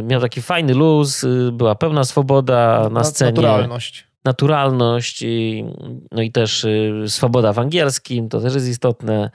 miał 0.02 0.20
taki 0.20 0.42
fajny 0.42 0.74
luz, 0.74 1.24
była 1.52 1.74
pełna 1.74 2.04
swoboda 2.04 2.88
na 2.92 3.04
scenie. 3.04 3.32
Naturalność. 3.32 4.06
Naturalność, 4.24 5.22
i, 5.22 5.64
no 6.12 6.22
i 6.22 6.32
też 6.32 6.66
swoboda 7.06 7.52
w 7.52 7.58
angielskim, 7.58 8.28
to 8.28 8.40
też 8.40 8.54
jest 8.54 8.68
istotne, 8.68 9.30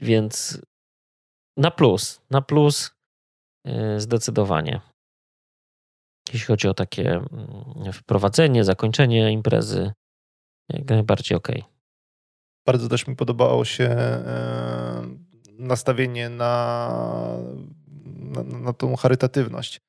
więc 0.00 0.60
na 1.56 1.70
plus, 1.70 2.20
na 2.30 2.42
plus 2.42 2.94
zdecydowanie 3.96 4.80
jeśli 6.32 6.46
chodzi 6.46 6.68
o 6.68 6.74
takie 6.74 7.10
mm, 7.10 7.92
wprowadzenie, 7.92 8.64
zakończenie 8.64 9.32
imprezy, 9.32 9.92
jak 10.68 10.88
najbardziej 10.88 11.38
ok. 11.38 11.48
Bardzo 12.66 12.88
też 12.88 13.06
mi 13.06 13.16
podobało 13.16 13.64
się 13.64 13.84
e, 13.84 15.02
nastawienie 15.58 16.28
na, 16.28 16.90
na, 18.06 18.42
na 18.42 18.72
tą 18.72 18.96
charytatywność, 18.96 19.80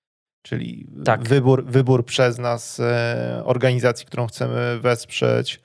czyli 0.45 0.87
tak. 1.05 1.27
wybór, 1.27 1.65
wybór 1.65 2.05
przez 2.05 2.37
nas 2.37 2.79
e, 2.79 3.41
organizacji, 3.45 4.05
którą 4.05 4.27
chcemy 4.27 4.79
wesprzeć, 4.79 5.61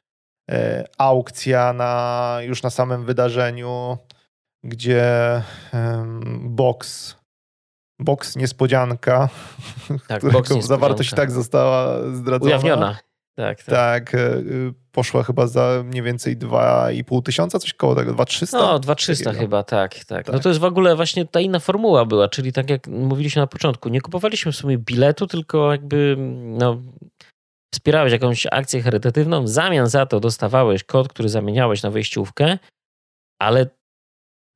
e, 0.51 0.85
aukcja 0.99 1.73
na, 1.73 2.39
już 2.43 2.63
na 2.63 2.71
samym 2.71 3.05
wydarzeniu, 3.05 3.99
gdzie 4.65 5.43
box 6.41 7.17
box 8.01 8.37
niespodzianka, 8.37 9.29
tak, 10.09 10.19
którego 10.19 10.63
zawartość 10.63 11.11
tak 11.15 11.31
została 11.31 12.03
zdradzona. 12.13 12.49
Ujawniona. 12.49 12.99
Tak, 13.37 13.63
tak. 13.63 13.67
tak 13.67 14.15
e, 14.15 14.43
poszła 14.93 15.23
chyba 15.23 15.47
za 15.47 15.83
mniej 15.85 16.03
więcej 16.03 16.37
2,5 16.39 17.23
tysiąca, 17.23 17.59
coś 17.59 17.75
koło 17.75 17.95
tego, 17.95 18.13
2,300? 18.13 18.59
No, 18.59 18.79
2,300 18.79 19.33
chyba, 19.33 19.63
tak, 19.63 19.95
tak, 19.95 20.07
tak. 20.07 20.35
No 20.35 20.41
to 20.41 20.49
jest 20.49 20.61
w 20.61 20.65
ogóle 20.65 20.97
właśnie 20.97 21.27
ta 21.27 21.41
inna 21.41 21.59
formuła 21.59 22.05
była, 22.05 22.29
czyli 22.29 22.53
tak 22.53 22.71
jak 22.71 22.87
mówiliśmy 22.87 23.41
na 23.41 23.47
początku, 23.47 23.89
nie 23.89 24.01
kupowaliśmy 24.01 24.53
w 24.53 24.57
sumie 24.57 24.79
biletu, 24.79 25.27
tylko 25.27 25.73
jakby 25.73 26.17
no, 26.59 26.83
wspierałeś 27.75 28.13
jakąś 28.13 28.47
akcję 28.51 28.83
charytatywną, 28.83 29.43
w 29.43 29.49
zamian 29.49 29.87
za 29.87 30.07
to 30.07 30.21
dostawałeś 30.21 30.85
kod, 30.85 31.09
który 31.09 31.29
zamieniałeś 31.29 31.83
na 31.83 31.91
wejściówkę, 31.91 32.59
ale 33.41 33.67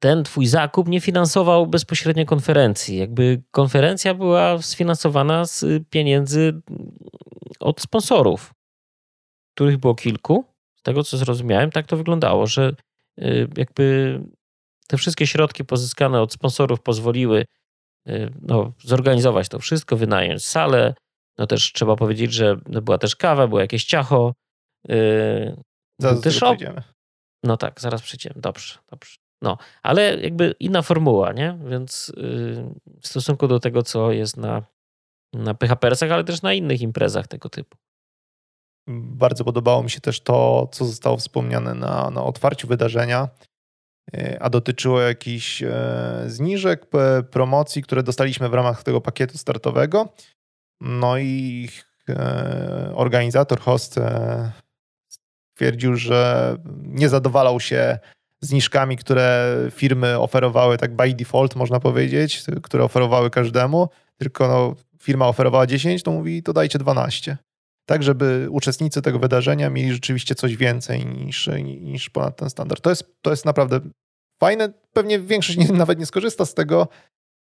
ten 0.05 0.25
twój 0.25 0.47
zakup 0.47 0.89
nie 0.89 1.01
finansował 1.01 1.67
bezpośrednio 1.67 2.27
konferencji. 2.27 2.97
Jakby 2.97 3.43
konferencja 3.51 4.15
była 4.15 4.63
sfinansowana 4.63 5.45
z 5.45 5.65
pieniędzy 5.91 6.61
od 7.61 7.81
sponsorów, 7.81 8.55
których 9.55 9.77
było 9.77 9.95
kilku. 9.95 10.45
Z 10.77 10.83
tego 10.83 11.03
co 11.03 11.17
zrozumiałem, 11.17 11.71
tak 11.71 11.87
to 11.87 11.97
wyglądało, 11.97 12.47
że 12.47 12.73
y, 13.21 13.49
jakby 13.57 14.21
te 14.89 14.97
wszystkie 14.97 15.27
środki 15.27 15.65
pozyskane 15.65 16.21
od 16.21 16.33
sponsorów 16.33 16.81
pozwoliły 16.81 17.45
y, 18.09 18.31
no, 18.43 18.73
zorganizować 18.79 19.49
to 19.49 19.59
wszystko, 19.59 19.97
wynająć 19.97 20.45
salę. 20.45 20.95
No 21.39 21.47
też 21.47 21.73
trzeba 21.73 21.97
powiedzieć, 21.97 22.33
że 22.33 22.57
była 22.67 22.99
też 22.99 23.17
kawa, 23.17 23.47
było 23.49 23.61
jakieś 23.61 23.85
ciacho. 23.85 24.35
Yy, 24.89 25.57
zaraz 25.99 26.21
też 26.21 26.43
op... 26.43 26.59
No 27.45 27.57
tak, 27.57 27.81
zaraz 27.81 28.03
przyjdziemy. 28.03 28.41
Dobrze, 28.41 28.79
dobrze. 28.91 29.24
No, 29.43 29.59
ale 29.83 30.21
jakby 30.21 30.55
inna 30.61 30.83
formuła, 30.83 31.33
nie? 31.33 31.59
Więc 31.71 32.13
yy, 32.17 32.75
w 33.01 33.09
stosunku 33.09 33.49
do 33.49 33.61
tego, 33.61 33.83
co 33.83 34.13
jest 34.13 34.37
na, 34.37 34.63
na 35.33 35.55
PHPersach, 35.55 36.11
ale 36.11 36.25
też 36.25 36.43
na 36.43 36.53
innych 36.53 36.81
imprezach 36.81 37.27
tego 37.27 37.49
typu. 37.49 37.77
Bardzo 38.89 39.45
podobało 39.45 39.83
mi 39.83 39.91
się 39.91 40.01
też 40.01 40.21
to, 40.21 40.69
co 40.73 40.85
zostało 40.85 41.17
wspomniane 41.17 41.75
na, 41.75 42.11
na 42.11 42.25
otwarciu 42.25 42.69
wydarzenia, 42.69 43.29
y, 44.15 44.41
a 44.41 44.51
dotyczyło 44.51 45.01
jakichś 45.01 45.63
e, 45.63 46.25
zniżek, 46.27 46.87
promocji, 47.31 47.83
które 47.83 48.03
dostaliśmy 48.03 48.49
w 48.49 48.55
ramach 48.55 48.83
tego 48.83 49.01
pakietu 49.01 49.39
startowego. 49.39 50.13
No 50.81 51.19
i 51.19 51.69
e, 52.09 52.93
organizator, 52.95 53.61
host 53.61 53.99
e, 53.99 54.53
stwierdził, 55.55 55.97
że 55.97 56.57
nie 56.83 57.09
zadowalał 57.09 57.61
się 57.61 57.99
zniżkami, 58.45 58.97
które 58.97 59.57
firmy 59.71 60.19
oferowały 60.19 60.79
tak 60.79 60.97
by 60.97 61.15
default, 61.15 61.57
można 61.57 61.81
powiedzieć, 61.81 62.45
które 62.63 62.85
oferowały 62.85 63.31
każdemu, 63.31 63.89
tylko 64.19 64.49
no, 64.49 64.75
firma 65.03 65.29
oferowała 65.29 65.67
10, 65.67 66.03
to 66.03 66.11
mówi, 66.11 66.43
to 66.43 66.53
dajcie 66.53 66.79
12. 66.79 67.37
Tak, 67.87 68.03
żeby 68.03 68.47
uczestnicy 68.51 69.03
tego 69.03 69.19
wydarzenia 69.19 69.71
mieli 69.71 69.93
rzeczywiście 69.93 70.35
coś 70.35 70.57
więcej 70.57 71.07
niż, 71.07 71.51
niż 71.81 72.11
ponad 72.11 72.37
ten 72.37 72.51
standard. 72.51 72.83
To 72.83 72.91
jest, 72.91 73.05
to 73.23 73.31
jest 73.31 73.45
naprawdę 73.45 73.81
fajne. 74.41 74.73
Pewnie 74.93 75.21
większość 75.21 75.59
nie, 75.59 75.69
nawet 75.85 75.99
nie 75.99 76.07
skorzysta 76.07 76.47
z 76.47 76.55
tego, 76.55 76.89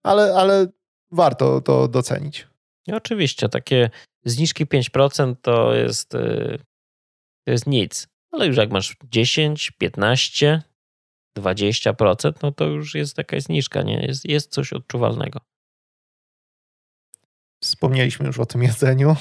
ale, 0.03 0.35
ale 0.35 0.67
warto 1.11 1.61
to 1.61 1.87
docenić. 1.87 2.47
No 2.87 2.97
oczywiście, 2.97 3.49
takie 3.49 3.89
zniżki 4.25 4.65
5% 4.65 5.35
to 5.41 5.73
jest, 5.73 6.15
y, 6.15 6.59
to 7.45 7.51
jest 7.51 7.67
nic. 7.67 8.07
Ale 8.31 8.47
już 8.47 8.57
jak 8.57 8.71
masz 8.71 8.95
10, 9.11 9.71
15, 9.71 10.63
20%, 11.37 12.33
no 12.43 12.51
to 12.51 12.65
już 12.65 12.95
jest 12.95 13.17
jakaś 13.17 13.43
zniżka, 13.43 13.81
nie? 13.81 14.05
Jest, 14.05 14.25
jest 14.25 14.51
coś 14.51 14.73
odczuwalnego. 14.73 15.39
Wspomnieliśmy 17.63 18.27
już 18.27 18.39
o 18.39 18.45
tym 18.45 18.63
jedzeniu. 18.63 19.15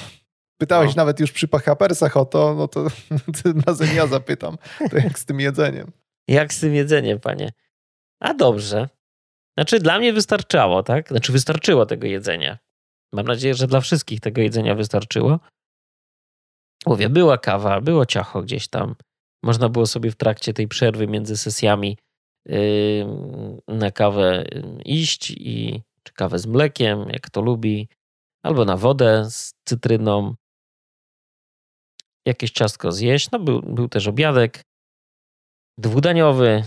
Pytałeś 0.60 0.96
no. 0.96 1.00
nawet 1.00 1.20
już 1.20 1.32
przy 1.32 1.48
PHPersach 1.48 2.16
o 2.16 2.24
to, 2.24 2.54
no 2.54 2.68
to 2.68 2.86
razem 3.66 3.96
ja 3.96 4.06
zapytam, 4.06 4.56
to 4.90 4.96
jak 4.96 5.18
z 5.18 5.24
tym 5.24 5.40
jedzeniem? 5.40 5.92
Jak 6.28 6.52
z 6.52 6.60
tym 6.60 6.74
jedzeniem, 6.74 7.20
panie? 7.20 7.52
A 8.20 8.34
dobrze. 8.34 8.88
Znaczy 9.58 9.80
dla 9.80 9.98
mnie 9.98 10.12
wystarczało, 10.12 10.82
tak? 10.82 11.08
Znaczy 11.08 11.32
wystarczyło 11.32 11.86
tego 11.86 12.06
jedzenia. 12.06 12.58
Mam 13.12 13.26
nadzieję, 13.26 13.54
że 13.54 13.66
dla 13.66 13.80
wszystkich 13.80 14.20
tego 14.20 14.40
jedzenia 14.40 14.74
wystarczyło. 14.74 15.40
Mówię, 16.86 17.08
była 17.08 17.38
kawa, 17.38 17.80
było 17.80 18.06
ciacho 18.06 18.42
gdzieś 18.42 18.68
tam. 18.68 18.94
Można 19.42 19.68
było 19.68 19.86
sobie 19.86 20.10
w 20.10 20.16
trakcie 20.16 20.54
tej 20.54 20.68
przerwy 20.68 21.06
między 21.06 21.36
sesjami 21.36 21.98
na 23.68 23.90
kawę 23.90 24.44
iść 24.84 25.30
i 25.30 25.82
czy 26.02 26.12
kawę 26.12 26.38
z 26.38 26.46
mlekiem, 26.46 27.08
jak 27.08 27.30
to 27.30 27.40
lubi, 27.40 27.88
albo 28.42 28.64
na 28.64 28.76
wodę 28.76 29.30
z 29.30 29.54
cytryną. 29.64 30.34
Jakieś 32.26 32.50
ciastko 32.50 32.92
zjeść. 32.92 33.30
No 33.30 33.38
był, 33.38 33.62
był 33.62 33.88
też 33.88 34.06
obiadek 34.06 34.62
dwudaniowy, 35.78 36.64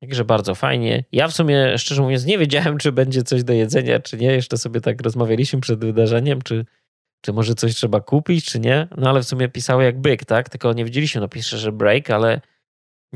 Także 0.00 0.24
bardzo 0.24 0.54
fajnie. 0.54 1.04
Ja 1.12 1.28
w 1.28 1.32
sumie, 1.32 1.78
szczerze 1.78 2.02
mówiąc, 2.02 2.24
nie 2.24 2.38
wiedziałem, 2.38 2.78
czy 2.78 2.92
będzie 2.92 3.22
coś 3.22 3.44
do 3.44 3.52
jedzenia, 3.52 4.00
czy 4.00 4.16
nie. 4.16 4.32
Jeszcze 4.32 4.56
sobie 4.56 4.80
tak 4.80 5.02
rozmawialiśmy 5.02 5.60
przed 5.60 5.80
wydarzeniem, 5.80 6.42
czy, 6.42 6.64
czy 7.20 7.32
może 7.32 7.54
coś 7.54 7.74
trzeba 7.74 8.00
kupić, 8.00 8.44
czy 8.44 8.60
nie. 8.60 8.88
No 8.96 9.10
ale 9.10 9.22
w 9.22 9.26
sumie 9.26 9.48
pisało 9.48 9.82
jak 9.82 10.00
byk, 10.00 10.24
tak? 10.24 10.48
Tylko 10.48 10.72
nie 10.72 10.84
wiedzieliśmy, 10.84 11.20
no 11.20 11.28
pisze, 11.28 11.58
że 11.58 11.72
break, 11.72 12.10
ale 12.10 12.40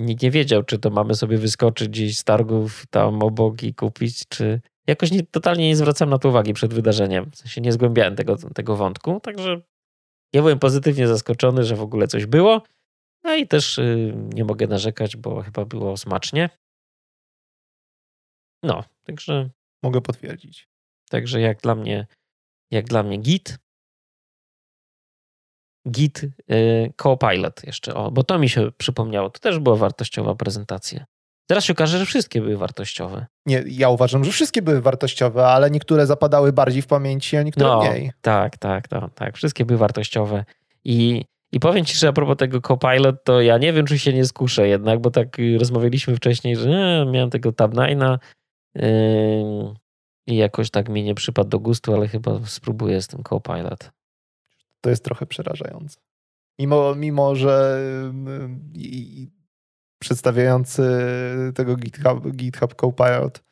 nikt 0.00 0.22
nie 0.22 0.30
wiedział, 0.30 0.62
czy 0.62 0.78
to 0.78 0.90
mamy 0.90 1.14
sobie 1.14 1.38
wyskoczyć 1.38 1.88
gdzieś 1.88 2.18
z 2.18 2.24
targów 2.24 2.86
tam 2.90 3.22
obok 3.22 3.62
i 3.62 3.74
kupić, 3.74 4.28
czy... 4.28 4.60
Jakoś 4.86 5.10
nie, 5.10 5.22
totalnie 5.22 5.68
nie 5.68 5.76
zwracam 5.76 6.10
na 6.10 6.18
to 6.18 6.28
uwagi 6.28 6.54
przed 6.54 6.74
wydarzeniem. 6.74 7.30
W 7.30 7.36
sensie 7.36 7.60
nie 7.60 7.72
zgłębiałem 7.72 8.16
tego, 8.16 8.36
tego 8.36 8.76
wątku, 8.76 9.20
także 9.20 9.60
ja 10.32 10.42
byłem 10.42 10.58
pozytywnie 10.58 11.08
zaskoczony, 11.08 11.64
że 11.64 11.76
w 11.76 11.82
ogóle 11.82 12.08
coś 12.08 12.26
było. 12.26 12.62
No 13.24 13.34
i 13.34 13.46
też 13.46 13.78
y, 13.78 14.14
nie 14.34 14.44
mogę 14.44 14.66
narzekać, 14.66 15.16
bo 15.16 15.42
chyba 15.42 15.64
było 15.64 15.96
smacznie. 15.96 16.50
No, 18.62 18.84
także... 19.04 19.50
Mogę 19.82 20.00
potwierdzić. 20.00 20.68
Także 21.10 21.40
jak 21.40 21.60
dla 21.60 21.74
mnie, 21.74 22.06
jak 22.70 22.86
dla 22.86 23.02
mnie 23.02 23.18
git. 23.18 23.58
Git 25.88 26.22
y, 26.24 26.92
Copilot 26.96 27.64
jeszcze, 27.66 27.94
o, 27.94 28.10
bo 28.10 28.22
to 28.24 28.38
mi 28.38 28.48
się 28.48 28.70
przypomniało. 28.76 29.30
To 29.30 29.40
też 29.40 29.58
była 29.58 29.76
wartościowa 29.76 30.34
prezentacja. 30.34 31.04
Teraz 31.46 31.64
się 31.64 31.72
okaże, 31.72 31.98
że 31.98 32.06
wszystkie 32.06 32.40
były 32.40 32.56
wartościowe. 32.56 33.26
Nie, 33.46 33.64
ja 33.66 33.88
uważam, 33.88 34.24
że 34.24 34.32
wszystkie 34.32 34.62
były 34.62 34.80
wartościowe, 34.80 35.46
ale 35.46 35.70
niektóre 35.70 36.06
zapadały 36.06 36.52
bardziej 36.52 36.82
w 36.82 36.86
pamięci, 36.86 37.36
a 37.36 37.42
niektóre 37.42 37.66
no, 37.66 37.80
mniej. 37.80 38.12
Tak, 38.20 38.58
tak, 38.58 38.88
tak, 38.88 39.14
tak. 39.14 39.36
Wszystkie 39.36 39.64
były 39.64 39.78
wartościowe. 39.78 40.44
I, 40.84 41.24
I 41.52 41.60
powiem 41.60 41.84
ci, 41.84 41.96
że 41.96 42.08
a 42.08 42.12
propos 42.12 42.36
tego 42.36 42.60
Copilot, 42.60 43.24
to 43.24 43.40
ja 43.40 43.58
nie 43.58 43.72
wiem, 43.72 43.86
czy 43.86 43.98
się 43.98 44.12
nie 44.12 44.24
skuszę 44.24 44.68
jednak, 44.68 45.00
bo 45.00 45.10
tak 45.10 45.36
rozmawialiśmy 45.58 46.16
wcześniej, 46.16 46.56
że 46.56 46.68
nie, 46.68 47.06
miałem 47.12 47.30
tego 47.30 47.50
Tab9 47.50 48.18
yy, 48.74 48.82
i 50.26 50.36
jakoś 50.36 50.70
tak 50.70 50.88
mi 50.88 51.02
nie 51.02 51.14
przypadł 51.14 51.48
do 51.48 51.58
gustu, 51.58 51.94
ale 51.94 52.08
chyba 52.08 52.40
spróbuję 52.46 53.02
z 53.02 53.06
tym 53.06 53.22
Copilot 53.22 53.90
to 54.80 54.90
jest 54.90 55.04
trochę 55.04 55.26
przerażające. 55.26 56.00
Mimo, 56.58 56.94
mimo 56.94 57.36
że 57.36 57.82
i, 58.74 59.28
przedstawiający 60.02 60.82
tego 61.54 61.76
GitHub, 61.76 62.36
GitHub 62.36 62.74
Copilot 62.74 63.42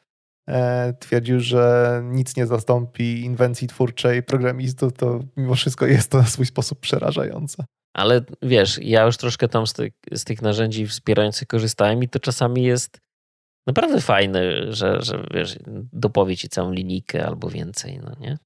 e, 0.48 0.92
twierdził, 1.00 1.40
że 1.40 2.02
nic 2.04 2.36
nie 2.36 2.46
zastąpi 2.46 3.20
inwencji 3.20 3.68
twórczej 3.68 4.22
programistów, 4.22 4.92
to 4.92 5.20
mimo 5.36 5.54
wszystko 5.54 5.86
jest 5.86 6.10
to 6.10 6.18
na 6.18 6.26
swój 6.26 6.46
sposób 6.46 6.80
przerażające. 6.80 7.64
Ale 7.96 8.20
wiesz, 8.42 8.78
ja 8.82 9.04
już 9.04 9.16
troszkę 9.16 9.48
tam 9.48 9.66
z 9.66 9.72
tych, 9.72 9.92
z 10.12 10.24
tych 10.24 10.42
narzędzi 10.42 10.86
wspierających 10.86 11.48
korzystałem 11.48 12.02
i 12.02 12.08
to 12.08 12.20
czasami 12.20 12.62
jest 12.62 13.00
naprawdę 13.66 14.00
fajne, 14.00 14.72
że, 14.72 15.02
że 15.02 15.24
wiesz, 15.34 15.58
dopowie 15.92 16.36
ci 16.36 16.48
całą 16.48 16.72
linijkę 16.72 17.26
albo 17.26 17.50
więcej, 17.50 18.00
no 18.04 18.12
nie? 18.20 18.38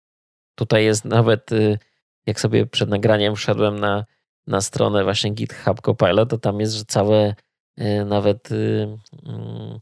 Tutaj 0.59 0.85
jest 0.85 1.05
nawet, 1.05 1.53
y, 1.53 1.79
jak 2.27 2.41
sobie 2.41 2.67
przed 2.67 2.89
nagraniem 2.89 3.37
wszedłem 3.37 3.79
na, 3.79 4.05
na 4.47 4.61
stronę 4.61 5.05
właśnie 5.05 5.31
GitHub 5.31 5.81
Copilot, 5.81 6.31
to 6.31 6.39
tam 6.39 6.61
jest, 6.61 6.75
że 6.75 6.85
całe 6.85 7.35
y, 7.81 8.05
nawet 8.05 8.53
y, 8.53 8.99
mm, 9.27 9.79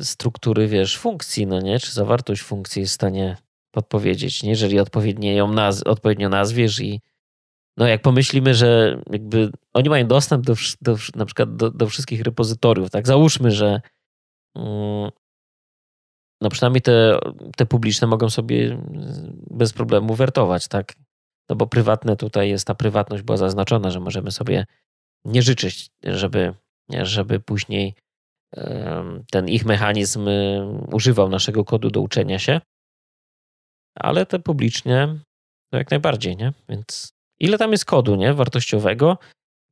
struktury, 0.00 0.68
wiesz, 0.68 0.98
funkcji, 0.98 1.46
no 1.46 1.60
nie? 1.60 1.78
Czy 1.80 1.92
zawartość 1.92 2.42
funkcji 2.42 2.80
jest 2.80 2.92
w 2.92 2.94
stanie 2.94 3.36
podpowiedzieć, 3.70 4.42
nie? 4.42 4.50
Jeżeli 4.50 4.80
odpowiednio 4.80 5.32
ją 5.32 5.52
naz 5.52 5.82
odpowiednio 5.82 6.28
nazwiesz 6.28 6.80
i 6.80 7.00
no 7.76 7.86
jak 7.86 8.02
pomyślimy, 8.02 8.54
że 8.54 9.00
jakby 9.10 9.50
oni 9.72 9.88
mają 9.88 10.06
dostęp 10.06 10.46
do, 10.46 10.54
do 10.80 10.96
na 11.14 11.24
przykład 11.24 11.56
do, 11.56 11.70
do, 11.70 11.88
wszystkich 11.88 12.22
repozytoriów, 12.22 12.90
tak? 12.90 13.06
Załóżmy, 13.06 13.50
że 13.50 13.80
mm, 14.56 15.10
no 16.40 16.48
przynajmniej 16.50 16.82
te, 16.82 17.18
te 17.56 17.66
publiczne 17.66 18.06
mogą 18.06 18.30
sobie 18.30 18.82
bez 19.50 19.72
problemu 19.72 20.14
wertować, 20.14 20.68
tak? 20.68 20.94
No 21.52 21.56
bo 21.56 21.66
prywatne 21.66 22.16
tutaj 22.16 22.50
jest, 22.50 22.66
ta 22.66 22.74
prywatność 22.74 23.22
była 23.22 23.36
zaznaczona, 23.36 23.90
że 23.90 24.00
możemy 24.00 24.30
sobie 24.30 24.66
nie 25.24 25.42
życzyć, 25.42 25.90
żeby, 26.04 26.54
żeby 26.90 27.40
później 27.40 27.94
ten 29.30 29.48
ich 29.48 29.64
mechanizm 29.64 30.28
y, 30.28 30.62
używał 30.92 31.28
naszego 31.28 31.64
kodu 31.64 31.90
do 31.90 32.00
uczenia 32.00 32.38
się, 32.38 32.60
ale 33.94 34.26
te 34.26 34.38
publicznie 34.38 35.18
to 35.72 35.78
jak 35.78 35.90
najbardziej, 35.90 36.36
nie? 36.36 36.52
Więc 36.68 37.12
ile 37.40 37.58
tam 37.58 37.72
jest 37.72 37.84
kodu, 37.84 38.14
nie? 38.14 38.34
Wartościowego, 38.34 39.18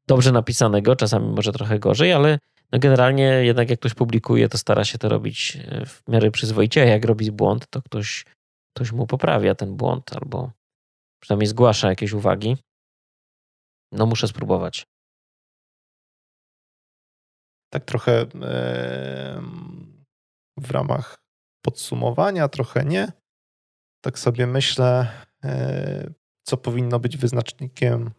dobrze 0.07 0.33
napisanego, 0.33 0.97
czasami 0.97 1.29
może 1.29 1.53
trochę 1.53 1.79
gorzej, 1.79 2.13
ale 2.13 2.39
no 2.73 2.79
generalnie 2.79 3.23
jednak 3.23 3.71
jak 3.71 3.79
ktoś 3.79 3.95
publikuje, 3.95 4.49
to 4.49 4.59
stara 4.59 4.85
się 4.85 4.99
to 4.99 5.09
robić 5.09 5.59
e, 5.61 5.87
w 5.87 6.03
miarę 6.09 6.31
przyzwoicie, 6.31 6.83
a 6.83 6.85
jak 6.85 7.05
robi 7.05 7.33
błąd, 7.33 7.67
to 7.71 7.83
ktoś, 7.83 8.25
ktoś 8.77 8.93
mu 8.93 9.07
poprawia 9.07 9.55
ten 9.55 9.77
błąd 9.77 10.17
albo 10.17 10.51
przynajmniej 11.21 11.47
zgłasza 11.47 11.89
jakieś 11.89 12.13
uwagi. 12.13 12.57
No 13.93 14.07
muszę 14.07 14.29
spróbować. 14.29 14.87
Tak 17.73 17.85
trochę 17.85 18.27
w 20.57 20.71
ramach 20.71 21.23
podsumowania, 21.65 22.49
trochę 22.49 22.85
nie. 22.85 23.13
Tak 24.05 24.19
sobie 24.19 24.47
myślę, 24.47 25.09
e, 25.45 26.11
co 26.47 26.57
powinno 26.57 26.99
być 27.01 27.17
wyznacznikiem 27.17 28.11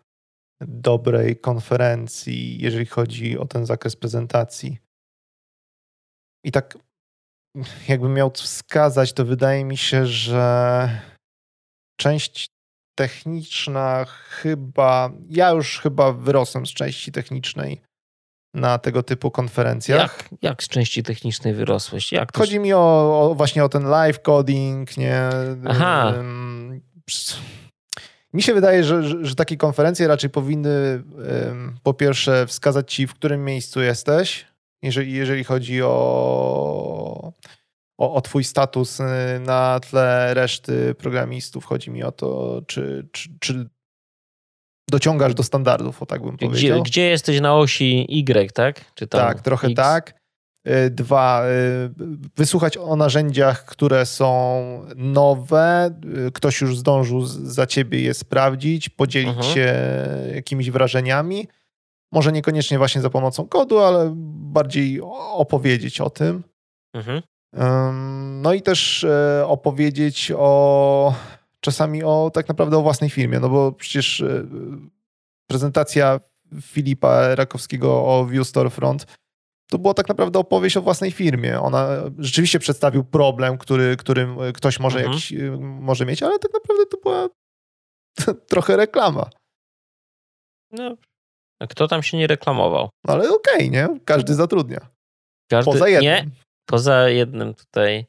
dobrej 0.61 1.39
konferencji, 1.39 2.61
jeżeli 2.61 2.85
chodzi 2.85 3.37
o 3.37 3.45
ten 3.45 3.65
zakres 3.65 3.95
prezentacji. 3.95 4.77
I 6.43 6.51
tak, 6.51 6.77
jakbym 7.87 8.13
miał 8.13 8.31
wskazać, 8.31 9.13
to 9.13 9.25
wydaje 9.25 9.65
mi 9.65 9.77
się, 9.77 10.05
że 10.05 11.01
część 11.99 12.49
techniczna 13.01 14.05
chyba. 14.29 15.11
Ja 15.29 15.49
już 15.49 15.79
chyba 15.79 16.11
wyrosłem 16.11 16.65
z 16.65 16.69
części 16.69 17.11
technicznej 17.11 17.81
na 18.53 18.77
tego 18.77 19.03
typu 19.03 19.31
konferencjach. 19.31 20.01
Jak, 20.01 20.41
jak 20.41 20.63
z 20.63 20.67
części 20.67 21.03
technicznej 21.03 21.53
wyrosłeś? 21.53 22.11
Jak 22.11 22.37
Chodzi 22.37 22.59
mi 22.59 22.73
o, 22.73 22.79
o, 23.21 23.35
właśnie 23.35 23.63
o 23.63 23.69
ten 23.69 23.83
live 23.83 24.21
coding, 24.21 24.97
nie? 24.97 25.19
Aha. 25.67 26.13
Mi 28.33 28.41
się 28.41 28.53
wydaje, 28.53 28.83
że, 28.83 29.03
że, 29.03 29.25
że 29.25 29.35
takie 29.35 29.57
konferencje 29.57 30.07
raczej 30.07 30.29
powinny 30.29 31.03
po 31.83 31.93
pierwsze 31.93 32.47
wskazać 32.47 32.93
ci, 32.93 33.07
w 33.07 33.13
którym 33.13 33.45
miejscu 33.45 33.81
jesteś, 33.81 34.45
jeżeli, 34.81 35.13
jeżeli 35.13 35.43
chodzi 35.43 35.81
o, 35.83 37.33
o, 38.01 38.13
o 38.13 38.21
twój 38.21 38.43
status 38.43 38.99
y, 38.99 39.03
na 39.39 39.79
tle 39.79 40.33
reszty 40.33 40.95
programistów. 40.95 41.65
Chodzi 41.65 41.91
mi 41.91 42.03
o 42.03 42.11
to, 42.11 42.61
czy, 42.67 43.07
czy, 43.11 43.29
czy 43.39 43.69
dociągasz 44.89 45.33
do 45.33 45.43
standardów, 45.43 46.01
o 46.01 46.05
tak 46.05 46.21
bym 46.21 46.37
powiedział. 46.37 46.81
Gdzie, 46.81 46.91
gdzie 46.91 47.01
jesteś 47.01 47.41
na 47.41 47.55
osi 47.55 48.05
Y, 48.09 48.53
tak? 48.53 48.93
Czy 48.95 49.07
tak, 49.07 49.41
trochę 49.41 49.67
X? 49.67 49.75
tak. 49.75 50.21
Y, 50.67 50.89
dwa, 50.89 51.43
y, 51.47 51.89
wysłuchać 52.37 52.77
o 52.77 52.95
narzędziach, 52.95 53.65
które 53.65 54.05
są 54.05 54.61
nowe, 54.95 55.99
ktoś 56.33 56.61
już 56.61 56.77
zdążył 56.77 57.25
za 57.25 57.65
ciebie 57.67 58.01
je 58.01 58.13
sprawdzić, 58.13 58.89
podzielić 58.89 59.37
mhm. 59.37 59.53
się 59.53 59.75
jakimiś 60.35 60.71
wrażeniami. 60.71 61.47
Może 62.11 62.31
niekoniecznie 62.31 62.77
właśnie 62.77 63.01
za 63.01 63.09
pomocą 63.09 63.47
kodu, 63.47 63.79
ale 63.79 64.13
bardziej 64.15 65.01
opowiedzieć 65.33 66.01
o 66.01 66.09
tym. 66.09 66.43
Mhm. 66.93 67.21
No 68.41 68.53
i 68.53 68.61
też 68.61 69.05
opowiedzieć 69.45 70.31
o 70.37 71.13
czasami 71.59 72.03
o 72.03 72.31
tak 72.33 72.47
naprawdę 72.47 72.77
o 72.77 72.81
własnej 72.81 73.09
firmie, 73.09 73.39
no 73.39 73.49
bo 73.49 73.71
przecież 73.71 74.23
prezentacja 75.47 76.19
Filipa 76.61 77.35
Rakowskiego 77.35 78.05
o 78.05 78.25
View 78.25 78.47
Storefront 78.47 79.05
to 79.71 79.77
była 79.77 79.93
tak 79.93 80.09
naprawdę 80.09 80.39
opowieść 80.39 80.77
o 80.77 80.81
własnej 80.81 81.11
firmie. 81.11 81.59
Ona 81.59 81.87
rzeczywiście 82.17 82.59
przedstawił 82.59 83.03
problem, 83.03 83.57
który, 83.57 83.97
którym 83.97 84.37
ktoś 84.53 84.79
może, 84.79 84.99
mhm. 84.99 85.13
jakiś, 85.13 85.33
y, 85.33 85.51
może 85.61 86.05
mieć, 86.05 86.23
ale 86.23 86.39
tak 86.39 86.53
naprawdę 86.53 86.85
to 86.85 86.97
była 87.03 87.29
trochę 88.51 88.77
reklama. 88.77 89.29
No, 90.71 90.95
a 91.59 91.67
kto 91.67 91.87
tam 91.87 92.03
się 92.03 92.17
nie 92.17 92.27
reklamował? 92.27 92.89
Ale 93.07 93.29
okej, 93.29 93.55
okay, 93.55 93.69
nie? 93.69 93.99
Każdy 94.05 94.35
zatrudnia. 94.35 94.79
Każdy, 95.49 95.71
poza 95.71 95.89
jednym. 95.89 96.11
Nie, 96.11 96.25
poza 96.71 97.09
jednym 97.09 97.53
tutaj. 97.53 98.05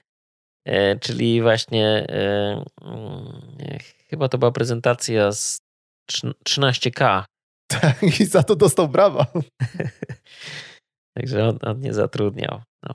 E, 0.67 0.99
czyli 0.99 1.43
właśnie 1.43 1.87
e, 1.89 2.65
e, 2.83 3.79
chyba 4.09 4.29
to 4.29 4.39
była 4.39 4.53
prezentacja 4.53 5.33
z 5.33 5.61
13K. 6.49 7.25
Tak, 7.67 8.03
i 8.21 8.25
za 8.25 8.43
to 8.43 8.57
dostał 8.57 8.89
brawa. 8.89 9.27
Także 11.17 11.49
on, 11.49 11.59
on 11.63 11.81
nie 11.81 11.95
zatrudniał. 11.95 12.63
No. 12.83 12.95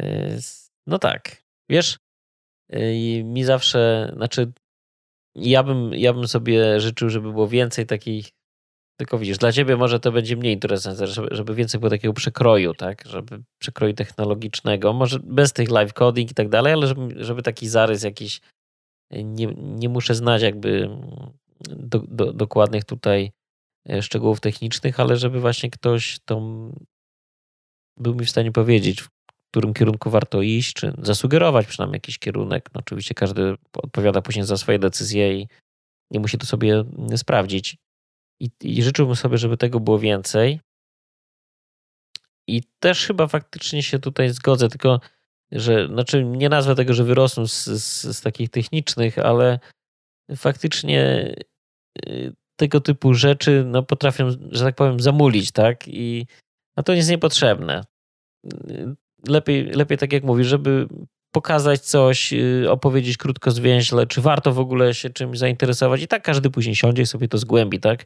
Y, 0.00 0.38
no 0.86 0.98
tak. 0.98 1.42
Wiesz, 1.70 1.98
mi 3.24 3.44
zawsze, 3.44 4.12
znaczy 4.16 4.52
ja 5.34 5.62
bym, 5.62 5.94
ja 5.94 6.12
bym 6.12 6.28
sobie 6.28 6.80
życzył, 6.80 7.08
żeby 7.08 7.32
było 7.32 7.48
więcej 7.48 7.86
takich 7.86 8.30
tylko 8.96 9.18
widzisz, 9.18 9.38
dla 9.38 9.52
ciebie 9.52 9.76
może 9.76 10.00
to 10.00 10.12
będzie 10.12 10.36
mniej 10.36 10.54
interesujące, 10.54 11.06
żeby, 11.06 11.28
żeby 11.30 11.54
więcej 11.54 11.80
było 11.80 11.90
takiego 11.90 12.14
przekroju, 12.14 12.74
tak? 12.74 13.04
Żeby 13.06 13.42
przekroju 13.58 13.94
technologicznego, 13.94 14.92
może 14.92 15.18
bez 15.18 15.52
tych 15.52 15.70
live 15.70 15.92
coding 15.92 16.30
i 16.30 16.34
tak 16.34 16.48
dalej, 16.48 16.72
ale 16.72 16.86
żeby, 16.86 17.24
żeby 17.24 17.42
taki 17.42 17.68
zarys 17.68 18.02
jakiś, 18.02 18.40
nie, 19.10 19.46
nie 19.56 19.88
muszę 19.88 20.14
znać 20.14 20.42
jakby 20.42 20.90
do, 21.68 21.98
do, 21.98 22.32
dokładnych 22.32 22.84
tutaj 22.84 23.32
E, 23.88 24.02
szczegółów 24.02 24.40
technicznych, 24.40 25.00
ale 25.00 25.16
żeby 25.16 25.40
właśnie 25.40 25.70
ktoś 25.70 26.18
tą 26.24 26.68
był 27.96 28.14
mi 28.14 28.24
w 28.24 28.30
stanie 28.30 28.52
powiedzieć, 28.52 29.02
w 29.02 29.08
którym 29.50 29.74
kierunku 29.74 30.10
warto 30.10 30.42
iść, 30.42 30.72
czy 30.72 30.92
zasugerować 30.98 31.66
przynajmniej 31.66 31.96
jakiś 31.96 32.18
kierunek. 32.18 32.70
No 32.74 32.80
oczywiście 32.80 33.14
każdy 33.14 33.54
odpowiada 33.76 34.22
później 34.22 34.44
za 34.44 34.56
swoje 34.56 34.78
decyzje 34.78 35.40
i 35.40 35.48
nie 36.10 36.20
musi 36.20 36.38
to 36.38 36.46
sobie 36.46 36.84
sprawdzić. 37.16 37.76
I, 38.40 38.50
I 38.62 38.82
życzyłbym 38.82 39.16
sobie, 39.16 39.38
żeby 39.38 39.56
tego 39.56 39.80
było 39.80 39.98
więcej. 39.98 40.60
I 42.48 42.62
też 42.78 43.06
chyba 43.06 43.26
faktycznie 43.26 43.82
się 43.82 43.98
tutaj 43.98 44.30
zgodzę, 44.30 44.68
tylko 44.68 45.00
że, 45.52 45.86
znaczy 45.86 46.24
nie 46.24 46.48
nazwę 46.48 46.74
tego, 46.74 46.94
że 46.94 47.04
wyrosną 47.04 47.46
z, 47.46 47.64
z, 47.64 48.16
z 48.16 48.20
takich 48.20 48.50
technicznych, 48.50 49.18
ale 49.18 49.58
faktycznie 50.36 51.34
y, 52.06 52.32
tego 52.56 52.80
typu 52.80 53.14
rzeczy 53.14 53.64
no, 53.66 53.82
potrafią, 53.82 54.30
że 54.50 54.64
tak 54.64 54.74
powiem, 54.74 55.00
zamulić, 55.00 55.52
tak? 55.52 55.88
I 55.88 56.26
a 56.76 56.82
to 56.82 56.92
jest 56.92 57.10
niepotrzebne. 57.10 57.84
Lepiej, 59.28 59.64
lepiej 59.64 59.98
tak 59.98 60.12
jak 60.12 60.24
mówisz, 60.24 60.46
żeby 60.46 60.88
pokazać 61.34 61.80
coś, 61.80 62.32
y, 62.32 62.70
opowiedzieć 62.70 63.16
krótko, 63.16 63.50
zwięźle, 63.50 64.06
czy 64.06 64.20
warto 64.20 64.52
w 64.52 64.58
ogóle 64.58 64.94
się 64.94 65.10
czymś 65.10 65.38
zainteresować. 65.38 66.02
I 66.02 66.08
tak 66.08 66.22
każdy 66.22 66.50
później 66.50 66.74
siądzie 66.74 67.02
i 67.02 67.06
sobie 67.06 67.28
to 67.28 67.38
zgłębi, 67.38 67.80
tak? 67.80 68.04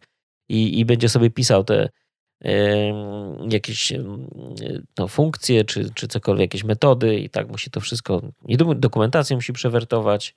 I, 0.48 0.80
i 0.80 0.84
będzie 0.84 1.08
sobie 1.08 1.30
pisał 1.30 1.64
te 1.64 1.88
jakieś 3.50 3.92
no, 4.98 5.08
funkcje, 5.08 5.64
czy, 5.64 5.90
czy 5.94 6.08
cokolwiek, 6.08 6.40
jakieś 6.40 6.64
metody 6.64 7.18
i 7.18 7.30
tak 7.30 7.48
musi 7.48 7.70
to 7.70 7.80
wszystko, 7.80 8.22
i 8.48 8.56
dokumentację 8.56 9.36
musi 9.36 9.52
przewertować, 9.52 10.34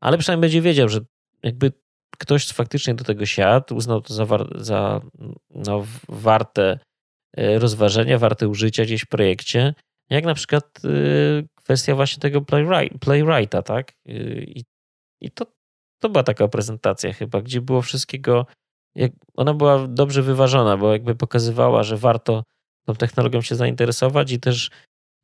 ale 0.00 0.18
przynajmniej 0.18 0.40
będzie 0.40 0.62
wiedział, 0.62 0.88
że 0.88 1.00
jakby 1.42 1.72
ktoś 2.18 2.48
faktycznie 2.48 2.94
do 2.94 3.04
tego 3.04 3.26
siadł, 3.26 3.74
uznał 3.74 4.00
to 4.00 4.14
za, 4.14 4.26
za 4.54 5.00
no, 5.50 5.86
warte 6.08 6.78
e, 7.36 7.58
rozważenia, 7.58 8.18
warte 8.18 8.48
użycia 8.48 8.84
gdzieś 8.84 9.02
w 9.02 9.08
projekcie 9.08 9.74
Jak 10.10 10.24
na 10.24 10.34
przykład 10.34 10.84
y, 10.84 11.48
kwestia 11.54 11.94
właśnie 11.94 12.20
tego 12.20 12.40
playwright, 12.42 12.98
playwrighta, 12.98 13.62
tak? 13.62 13.92
Y, 14.08 14.44
I, 14.48 14.64
i 15.20 15.30
to, 15.30 15.46
to 15.98 16.08
była 16.08 16.22
taka 16.22 16.48
prezentacja 16.48 17.12
chyba, 17.12 17.42
gdzie 17.42 17.60
było 17.60 17.82
wszystkiego, 17.82 18.46
jak, 18.94 19.12
ona 19.36 19.54
była 19.54 19.86
dobrze 19.88 20.22
wyważona, 20.22 20.76
bo 20.76 20.92
jakby 20.92 21.14
pokazywała, 21.14 21.82
że 21.82 21.96
warto 21.96 22.42
tą 22.86 22.94
technologią 22.94 23.40
się 23.40 23.54
zainteresować 23.54 24.32
i 24.32 24.40
też 24.40 24.70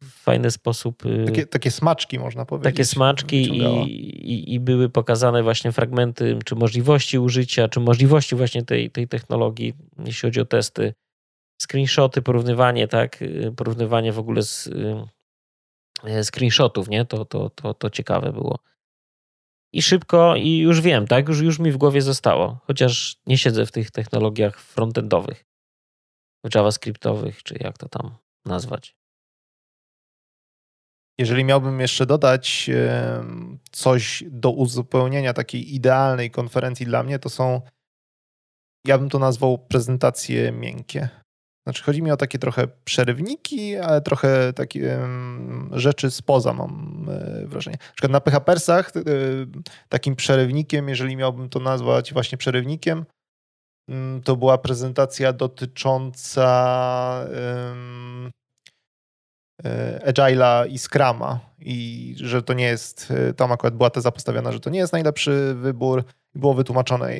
w 0.03 0.11
fajny 0.23 0.51
sposób. 0.51 1.07
y, 1.07 1.25
Takie, 1.27 1.47
takie 1.47 1.71
smaczki 1.71 2.19
można 2.19 2.45
powiedzieć. 2.45 2.73
takie 2.75 2.85
smaczki 2.85 3.37
i, 3.37 4.33
i, 4.33 4.55
i 4.55 4.61
były 4.61 4.89
pokazane 4.89 5.43
właśnie 5.43 5.73
fragmenty, 5.73 6.39
czy 6.45 6.55
możliwości 6.55 7.19
użycia, 7.19 7.69
czy 7.69 7.81
możliwości 7.81 8.37
właśnie 8.37 8.63
tej, 8.63 8.91
tej 8.91 9.09
technologii, 9.09 9.75
jeśli 10.05 10.29
chodzi 10.29 10.41
o 10.41 10.45
testy, 10.45 10.95
screenshoty, 11.63 12.23
porównywanie, 12.23 12.89
tak, 12.89 13.23
y, 13.23 13.53
porównywanie 13.57 14.13
w 14.13 14.19
ogóle 14.19 14.43
z 14.43 14.67
y, 14.67 16.25
screenshotów, 16.25 16.89
nie, 16.89 17.05
to, 17.05 17.25
to, 17.25 17.51
to, 17.51 17.75
to 17.75 17.91
ciekawe 17.91 18.33
było. 18.33 18.59
I 19.73 19.83
szybko, 19.83 20.37
i 20.37 20.59
już 20.59 20.81
wiem, 20.81 21.07
tak, 21.07 21.29
już, 21.29 21.41
już 21.41 21.59
mi 21.59 21.73
w 21.73 21.77
głowie 21.77 22.03
zostało, 22.03 22.59
chociaż 22.67 23.17
nie 23.27 23.39
siedzę 23.39 23.67
w 23.67 23.73
tych 23.73 23.91
technologiach 23.91 24.61
frontendowych, 24.61 25.45
javascriptowych, 26.55 27.43
czy 27.43 27.57
jak 27.61 27.79
to 27.79 27.89
tam 27.89 28.17
nazwać. 28.45 28.97
Jeżeli 31.19 31.45
miałbym 31.45 31.81
jeszcze 31.81 32.07
dodać 32.07 32.71
coś 33.73 34.25
do 34.27 34.51
uzupełnienia 34.51 35.33
takiej 35.33 35.75
idealnej 35.75 36.31
konferencji 36.31 36.87
dla 36.87 37.03
mnie, 37.03 37.19
to 37.19 37.31
są, 37.31 37.61
ja 38.87 38.99
bym 38.99 39.09
to 39.09 39.19
nazwał 39.19 39.59
prezentacje 39.59 40.53
miękkie. 40.53 41.09
Znaczy, 41.67 41.83
chodzi 41.83 42.03
mi 42.03 42.11
o 42.11 42.17
takie 42.17 42.39
trochę 42.39 42.69
przerywniki, 42.85 43.77
ale 43.77 44.01
trochę 44.01 44.53
takie 44.53 44.99
rzeczy 45.73 46.11
spoza, 46.11 46.53
mam 46.53 47.07
e, 47.11 47.47
wrażenie. 47.47 47.77
Na 47.81 47.93
przykład 47.93 48.13
na 48.13 48.21
PHPersach 48.21 48.93
e, 48.97 49.01
takim 49.89 50.17
przerywnikiem, 50.17 50.89
jeżeli 50.89 51.17
miałbym 51.17 51.49
to 51.49 51.61
nazwać 51.61 52.13
właśnie 52.13 52.39
przerywnikiem, 52.39 53.05
mm, 53.89 54.23
to 54.23 54.37
była 54.37 54.59
prezentacja 54.59 55.33
dotycząca 55.33 56.49
e, 59.65 60.11
Agile'a 60.13 60.69
i 60.69 60.79
Scrama 60.79 61.41
i 61.59 62.15
że 62.19 62.43
to 62.43 62.53
nie 62.53 62.65
jest, 62.65 63.13
tam 63.37 63.53
akurat 63.53 63.75
była 63.75 63.91
teza 63.91 64.11
postawiona, 64.11 64.53
że 64.53 64.61
to 64.61 64.71
nie 64.71 64.79
jest 64.79 64.93
najlepszy 64.93 65.55
wybór, 65.55 66.05
było 66.35 66.55
wytłumaczone 66.55 67.13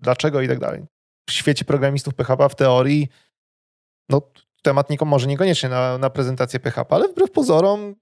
dlaczego 0.00 0.40
i 0.40 0.48
tak 0.48 0.58
dalej. 0.58 0.82
W 1.28 1.32
świecie 1.32 1.64
programistów 1.64 2.14
PHP 2.14 2.48
w 2.48 2.54
teorii 2.54 3.08
no 4.08 4.22
temat 4.62 4.90
nikomu 4.90 5.10
może 5.10 5.26
niekoniecznie 5.26 5.68
na, 5.68 5.98
na 5.98 6.10
prezentację 6.10 6.60
PHP, 6.60 6.94
ale 6.94 7.08
wbrew 7.08 7.30
pozorom 7.30 7.94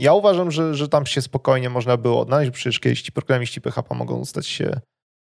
ja 0.00 0.14
uważam, 0.14 0.50
że, 0.50 0.74
że 0.74 0.88
tam 0.88 1.06
się 1.06 1.22
spokojnie 1.22 1.70
można 1.70 1.96
było 1.96 2.20
odnaleźć, 2.20 2.50
przecież 2.50 2.80
kiedyś 2.80 3.02
ci 3.02 3.12
programiści 3.12 3.60
PHP 3.60 3.94
mogą 3.94 4.24
stać 4.24 4.46
się 4.46 4.80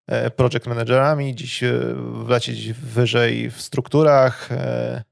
e, 0.07 0.31
project 0.31 0.67
managerami, 0.67 1.35
dziś 1.35 1.63
e, 1.63 1.95
wlecieć 1.95 2.73
wyżej 2.73 3.51
w 3.51 3.61
strukturach, 3.61 4.51
e, 4.51 5.03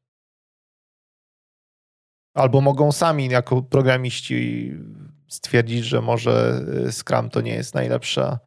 albo 2.35 2.61
mogą 2.61 2.91
sami 2.91 3.29
jako 3.29 3.61
programiści 3.61 4.71
stwierdzić, 5.27 5.85
że 5.85 6.01
może 6.01 6.61
Scrum 6.91 7.29
to 7.29 7.41
nie 7.41 7.53
jest 7.53 7.75
najlepsza, 7.75 8.39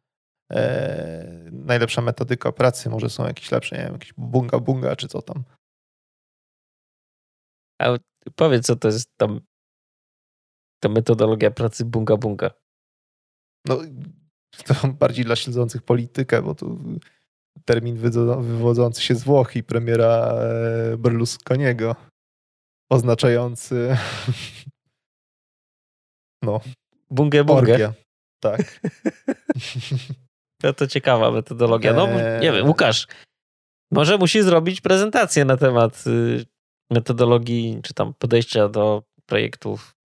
najlepsza 1.51 2.01
metodyka 2.01 2.51
pracy, 2.51 2.89
może 2.89 3.09
są 3.09 3.27
jakieś 3.27 3.51
lepsze, 3.51 3.77
nie 3.77 3.83
wiem, 3.83 3.93
jakieś 3.93 4.13
bunga 4.17 4.59
bunga 4.59 4.95
czy 4.95 5.07
co 5.07 5.21
tam. 5.21 5.43
A 7.81 7.97
powiedz, 8.35 8.65
co 8.65 8.75
to 8.75 8.87
jest 8.87 9.09
tam 9.17 9.41
ta 10.79 10.89
metodologia 10.89 11.51
pracy 11.51 11.85
bunga 11.85 12.17
bunga. 12.17 12.51
No, 13.67 13.77
to 14.65 14.87
bardziej 14.87 15.25
dla 15.25 15.35
śledzących 15.35 15.81
politykę, 15.81 16.41
bo 16.41 16.55
to 16.55 16.77
termin 17.65 17.97
wywodzący 17.97 19.01
się 19.01 19.15
z 19.15 19.23
Włoch 19.23 19.55
i 19.55 19.63
premiera 19.63 20.33
e, 20.33 20.97
Berlusconiego, 20.97 21.95
oznaczający 22.91 23.97
no, 26.43 26.59
Bungę 27.09 27.43
bungę. 27.43 27.73
orgię. 27.73 27.93
Tak. 28.39 28.61
No 30.63 30.73
to 30.73 30.87
ciekawa 30.87 31.31
metodologia. 31.31 31.93
No 31.93 32.07
Eee. 32.09 32.41
nie 32.41 32.51
wiem, 32.51 32.67
Łukasz, 32.67 33.07
może 33.91 34.17
musi 34.17 34.41
zrobić 34.43 34.81
prezentację 34.81 35.45
na 35.45 35.57
temat 35.57 36.03
y, 36.07 36.45
metodologii, 36.93 37.79
czy 37.83 37.93
tam 37.93 38.13
podejścia 38.13 38.69
do 38.69 39.03
projektów. 39.25 39.95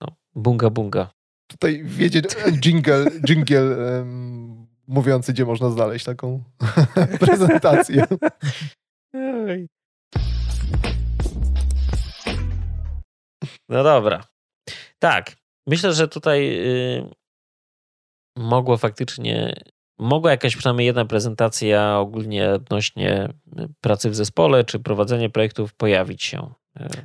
No, 0.00 0.16
bunga 0.34 0.70
bunga. 0.70 1.10
Tutaj 1.50 1.84
wiedzie 1.84 2.22
jingle, 2.64 3.10
jingle 3.28 3.98
em, 3.98 4.66
mówiący, 4.86 5.32
gdzie 5.32 5.44
można 5.44 5.70
znaleźć 5.70 6.04
taką 6.04 6.42
prezentację. 7.20 8.06
No 13.68 13.82
dobra. 13.82 14.24
Tak. 14.98 15.36
Myślę, 15.66 15.92
że 15.92 16.08
tutaj 16.08 16.58
y, 16.98 17.10
mogło 18.36 18.76
faktycznie, 18.76 19.54
mogła 19.98 20.30
jakaś 20.30 20.56
przynajmniej 20.56 20.86
jedna 20.86 21.04
prezentacja 21.04 21.98
ogólnie 21.98 22.50
odnośnie 22.50 23.28
pracy 23.80 24.10
w 24.10 24.14
zespole, 24.14 24.64
czy 24.64 24.78
prowadzenie 24.78 25.30
projektów 25.30 25.74
pojawić 25.74 26.22
się. 26.22 26.50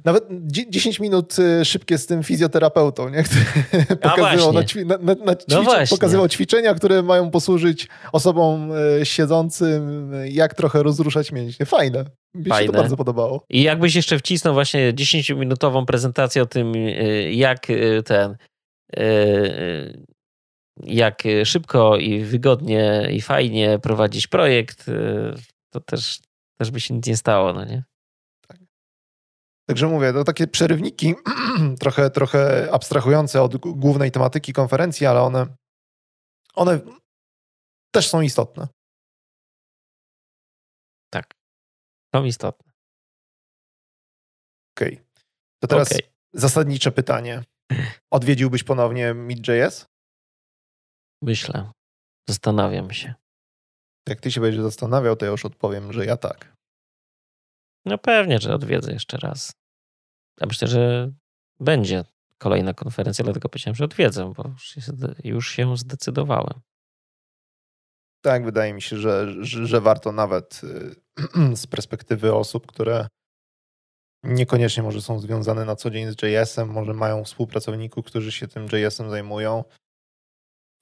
Nawet 0.05 0.23
dzie- 0.31 0.69
10 0.69 0.99
minut 0.99 1.39
y, 1.39 1.65
szybkie 1.65 1.97
z 1.97 2.05
tym 2.05 2.23
fizjoterapeutą, 2.23 3.09
nie? 3.09 3.23
który 3.23 3.85
pokazywał, 3.95 4.53
na, 4.53 4.61
ćwi- 4.61 4.85
na, 4.85 4.97
na, 4.97 5.35
No 5.49 5.63
pokazywał 5.89 6.27
ćwiczenia, 6.27 6.73
które 6.73 7.03
mają 7.03 7.31
posłużyć 7.31 7.87
osobom 8.11 8.71
y, 8.71 9.05
siedzącym, 9.05 10.13
y, 10.13 10.29
jak 10.29 10.53
trochę 10.53 10.83
rozruszać 10.83 11.31
mięśnie. 11.31 11.65
Fajne. 11.65 12.05
Mi 12.35 12.43
się 12.43 12.49
Fajne. 12.49 12.71
to 12.73 12.77
bardzo 12.77 12.97
podobało. 12.97 13.45
I 13.49 13.63
jakbyś 13.63 13.95
jeszcze 13.95 14.19
wcisnął 14.19 14.53
właśnie 14.53 14.93
10-minutową 14.93 15.85
prezentację 15.85 16.41
o 16.41 16.45
tym, 16.45 16.73
jak 17.31 17.67
ten, 18.05 18.35
jak 20.77 21.23
szybko 21.45 21.97
i 21.97 22.23
wygodnie 22.23 23.07
i 23.11 23.21
fajnie 23.21 23.79
prowadzić 23.79 24.27
projekt, 24.27 24.87
y, 24.87 25.33
to 25.69 25.79
też, 25.79 26.19
też 26.57 26.71
by 26.71 26.79
się 26.79 26.93
nic 26.93 27.07
nie 27.07 27.17
stało, 27.17 27.53
no 27.53 27.65
nie? 27.65 27.83
Także 29.67 29.87
mówię, 29.87 30.13
to 30.13 30.23
takie 30.23 30.47
przerywniki, 30.47 31.15
trochę, 31.79 32.09
trochę 32.09 32.69
abstrahujące 32.71 33.41
od 33.41 33.57
głównej 33.57 34.11
tematyki 34.11 34.53
konferencji, 34.53 35.05
ale 35.05 35.21
one, 35.21 35.47
one 36.55 36.79
też 37.91 38.09
są 38.09 38.21
istotne. 38.21 38.67
To 42.13 42.23
istotne. 42.23 42.71
Okej. 44.77 45.01
To 45.59 45.67
teraz 45.67 45.91
Okej. 45.91 46.01
zasadnicze 46.33 46.91
pytanie. 46.91 47.43
Odwiedziłbyś 48.11 48.63
ponownie 48.63 49.13
Meet.js? 49.13 49.92
Myślę. 51.23 51.71
Zastanawiam 52.29 52.91
się. 52.91 53.13
Jak 54.07 54.21
ty 54.21 54.31
się 54.31 54.41
będziesz 54.41 54.61
zastanawiał, 54.61 55.15
to 55.15 55.25
ja 55.25 55.31
już 55.31 55.45
odpowiem, 55.45 55.93
że 55.93 56.05
ja 56.05 56.17
tak. 56.17 56.55
No 57.85 57.97
pewnie, 57.97 58.39
że 58.39 58.55
odwiedzę 58.55 58.93
jeszcze 58.93 59.17
raz. 59.17 59.53
Ja 60.41 60.47
myślę, 60.47 60.67
że 60.67 61.11
będzie 61.59 62.05
kolejna 62.37 62.73
konferencja, 62.73 63.23
dlatego 63.25 63.49
powiedziałem, 63.49 63.75
że 63.75 63.85
odwiedzę, 63.85 64.33
bo 64.37 64.43
już 64.43 64.63
się, 64.63 64.81
już 65.23 65.49
się 65.49 65.77
zdecydowałem. 65.77 66.61
Tak, 68.21 68.45
wydaje 68.45 68.73
mi 68.73 68.81
się, 68.81 68.97
że, 68.97 69.43
że, 69.43 69.67
że 69.67 69.81
warto 69.81 70.11
nawet 70.11 70.61
y, 70.63 71.55
z 71.63 71.67
perspektywy 71.67 72.33
osób, 72.35 72.67
które 72.67 73.07
niekoniecznie 74.23 74.83
może 74.83 75.01
są 75.01 75.19
związane 75.19 75.65
na 75.65 75.75
co 75.75 75.91
dzień 75.91 76.11
z 76.11 76.21
JS-em, 76.21 76.69
może 76.69 76.93
mają 76.93 77.23
współpracowników, 77.23 78.05
którzy 78.05 78.31
się 78.31 78.47
tym 78.47 78.67
JS-em 78.71 79.09
zajmują. 79.09 79.63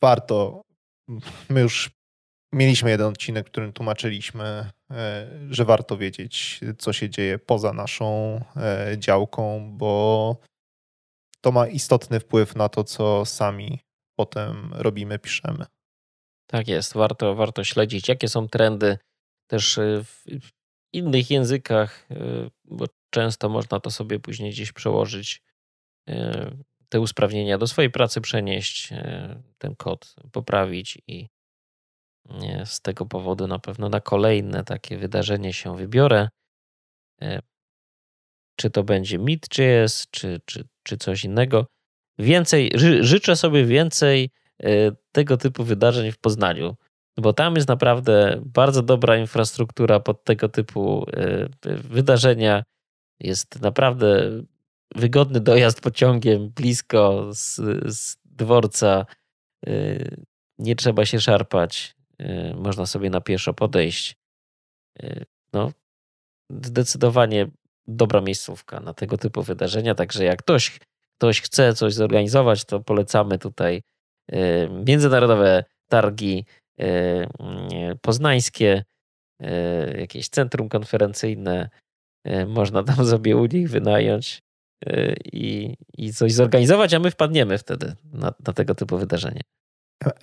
Warto. 0.01 0.61
My 1.49 1.61
już 1.61 1.91
mieliśmy 2.53 2.89
jeden 2.89 3.07
odcinek, 3.07 3.47
w 3.47 3.51
którym 3.51 3.73
tłumaczyliśmy, 3.73 4.43
e, 4.91 5.27
że 5.49 5.65
warto 5.65 5.97
wiedzieć, 5.97 6.59
co 6.77 6.93
się 6.93 7.09
dzieje 7.09 7.39
poza 7.39 7.73
naszą 7.73 8.39
e, 8.55 8.95
działką, 8.97 9.71
bo 9.77 10.35
to 11.41 11.51
ma 11.51 11.67
istotny 11.67 12.19
wpływ 12.19 12.55
na 12.55 12.69
to, 12.69 12.83
co 12.83 13.25
sami 13.25 13.79
potem 14.15 14.73
robimy, 14.73 15.19
piszemy. 15.19 15.65
Tak 16.47 16.67
jest, 16.67 16.93
warto, 16.93 17.35
warto 17.35 17.63
śledzić, 17.63 18.09
jakie 18.09 18.27
są 18.27 18.47
trendy 18.47 18.97
też 19.47 19.77
y, 19.77 20.03
w 20.41 20.49
innych 20.93 21.31
językach, 21.31 22.07
bo 22.65 22.85
często 23.13 23.49
można 23.49 23.79
to 23.79 23.91
sobie 23.91 24.19
później 24.19 24.51
gdzieś 24.51 24.71
przełożyć, 24.71 25.41
te 26.91 26.99
usprawnienia 26.99 27.57
do 27.57 27.67
swojej 27.67 27.91
pracy 27.91 28.21
przenieść, 28.21 28.91
y, 28.91 29.43
ten 29.57 29.75
kod 29.75 30.15
poprawić 30.31 30.97
i 31.07 31.27
y, 32.29 32.65
z 32.65 32.81
tego 32.81 33.05
powodu 33.05 33.47
na 33.47 33.59
pewno 33.59 33.89
na 33.89 34.01
kolejne 34.01 34.63
takie 34.63 34.97
wydarzenie 34.97 35.53
się 35.53 35.77
wybiorę. 35.77 36.29
Y, 37.23 37.39
czy 38.55 38.69
to 38.69 38.83
będzie 38.83 39.19
Meet.js, 39.19 40.07
czy, 40.11 40.41
czy, 40.45 40.67
czy 40.83 40.97
coś 40.97 41.23
innego. 41.23 41.65
Więcej, 42.19 42.71
ży, 42.75 43.03
życzę 43.03 43.35
sobie 43.35 43.65
więcej 43.65 44.29
tego 45.11 45.37
typu 45.37 45.63
wydarzeń 45.63 46.11
w 46.11 46.17
Poznaniu, 46.17 46.75
bo 47.17 47.33
tam 47.33 47.55
jest 47.55 47.67
naprawdę 47.67 48.41
bardzo 48.45 48.83
dobra 48.83 49.17
infrastruktura 49.17 49.99
pod 49.99 50.23
tego 50.23 50.49
typu 50.49 51.05
wydarzenia. 51.83 52.63
Jest 53.19 53.61
naprawdę 53.61 54.31
wygodny 54.95 55.39
dojazd 55.39 55.81
pociągiem 55.81 56.49
blisko 56.49 57.29
z, 57.33 57.55
z 57.93 58.17
dworca. 58.25 59.05
Y, 59.67 60.25
nie 60.59 60.75
trzeba 60.75 61.05
się 61.05 61.19
szarpać. 61.19 61.95
Można 62.55 62.85
sobie 62.85 63.09
na 63.09 63.21
pieszo 63.21 63.53
podejść. 63.53 64.15
No, 65.53 65.71
zdecydowanie 66.49 67.47
dobra 67.87 68.21
miejscówka 68.21 68.79
na 68.79 68.93
tego 68.93 69.17
typu 69.17 69.43
wydarzenia. 69.43 69.95
Także 69.95 70.23
jak 70.23 70.39
ktoś, 70.39 70.79
ktoś 71.17 71.41
chce 71.41 71.73
coś 71.73 71.93
zorganizować, 71.93 72.65
to 72.65 72.79
polecamy 72.79 73.37
tutaj 73.37 73.81
międzynarodowe 74.85 75.63
targi 75.87 76.45
poznańskie, 78.01 78.83
jakieś 79.97 80.29
centrum 80.29 80.69
konferencyjne. 80.69 81.69
Można 82.47 82.83
tam 82.83 83.05
sobie 83.09 83.37
u 83.37 83.45
nich 83.45 83.69
wynająć 83.69 84.41
i, 85.25 85.75
i 85.97 86.13
coś 86.13 86.33
zorganizować, 86.33 86.93
a 86.93 86.99
my 86.99 87.11
wpadniemy 87.11 87.57
wtedy 87.57 87.95
na, 88.13 88.33
na 88.47 88.53
tego 88.53 88.75
typu 88.75 88.97
wydarzenie. 88.97 89.41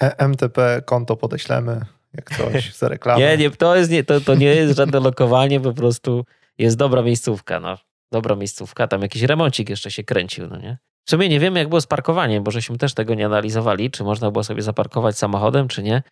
E, 0.01 0.19
MTP 0.19 0.83
konto 0.85 1.17
podeślemy, 1.17 1.81
jak 2.15 2.31
coś 2.37 2.73
za 2.79 2.89
reklamę. 2.89 3.21
nie, 3.21 3.37
nie, 3.37 3.51
to, 3.51 3.77
jest 3.77 3.91
nie, 3.91 4.05
to, 4.05 4.21
to 4.21 4.35
nie 4.35 4.47
jest 4.47 4.77
żadne 4.77 5.01
lokowanie, 5.01 5.61
po 5.61 5.73
prostu 5.73 6.25
jest 6.59 6.77
dobra 6.77 7.03
miejscówka, 7.03 7.61
no. 7.61 7.79
Dobra 8.13 8.37
miejscówka, 8.37 8.89
tam 8.89 9.03
jakiś 9.03 9.23
remoncik 9.23 9.71
jeszcze 9.71 9.91
się 9.91 10.05
kręcił, 10.05 10.47
no 10.47 10.59
nie? 10.59 10.79
W 11.07 11.11
sumie 11.11 11.29
nie 11.29 11.41
wiemy, 11.41 11.59
jak 11.59 11.69
było 11.69 11.81
z 11.81 11.87
parkowaniem, 11.87 12.45
bo 12.45 12.51
żeśmy 12.51 12.79
też 12.79 12.95
tego 12.95 13.15
nie 13.15 13.27
analizowali, 13.27 13.91
czy 13.91 14.05
można 14.05 14.31
było 14.31 14.45
sobie 14.45 14.63
zaparkować 14.63 15.19
samochodem, 15.19 15.69
czy 15.69 15.83
nie. 15.83 16.03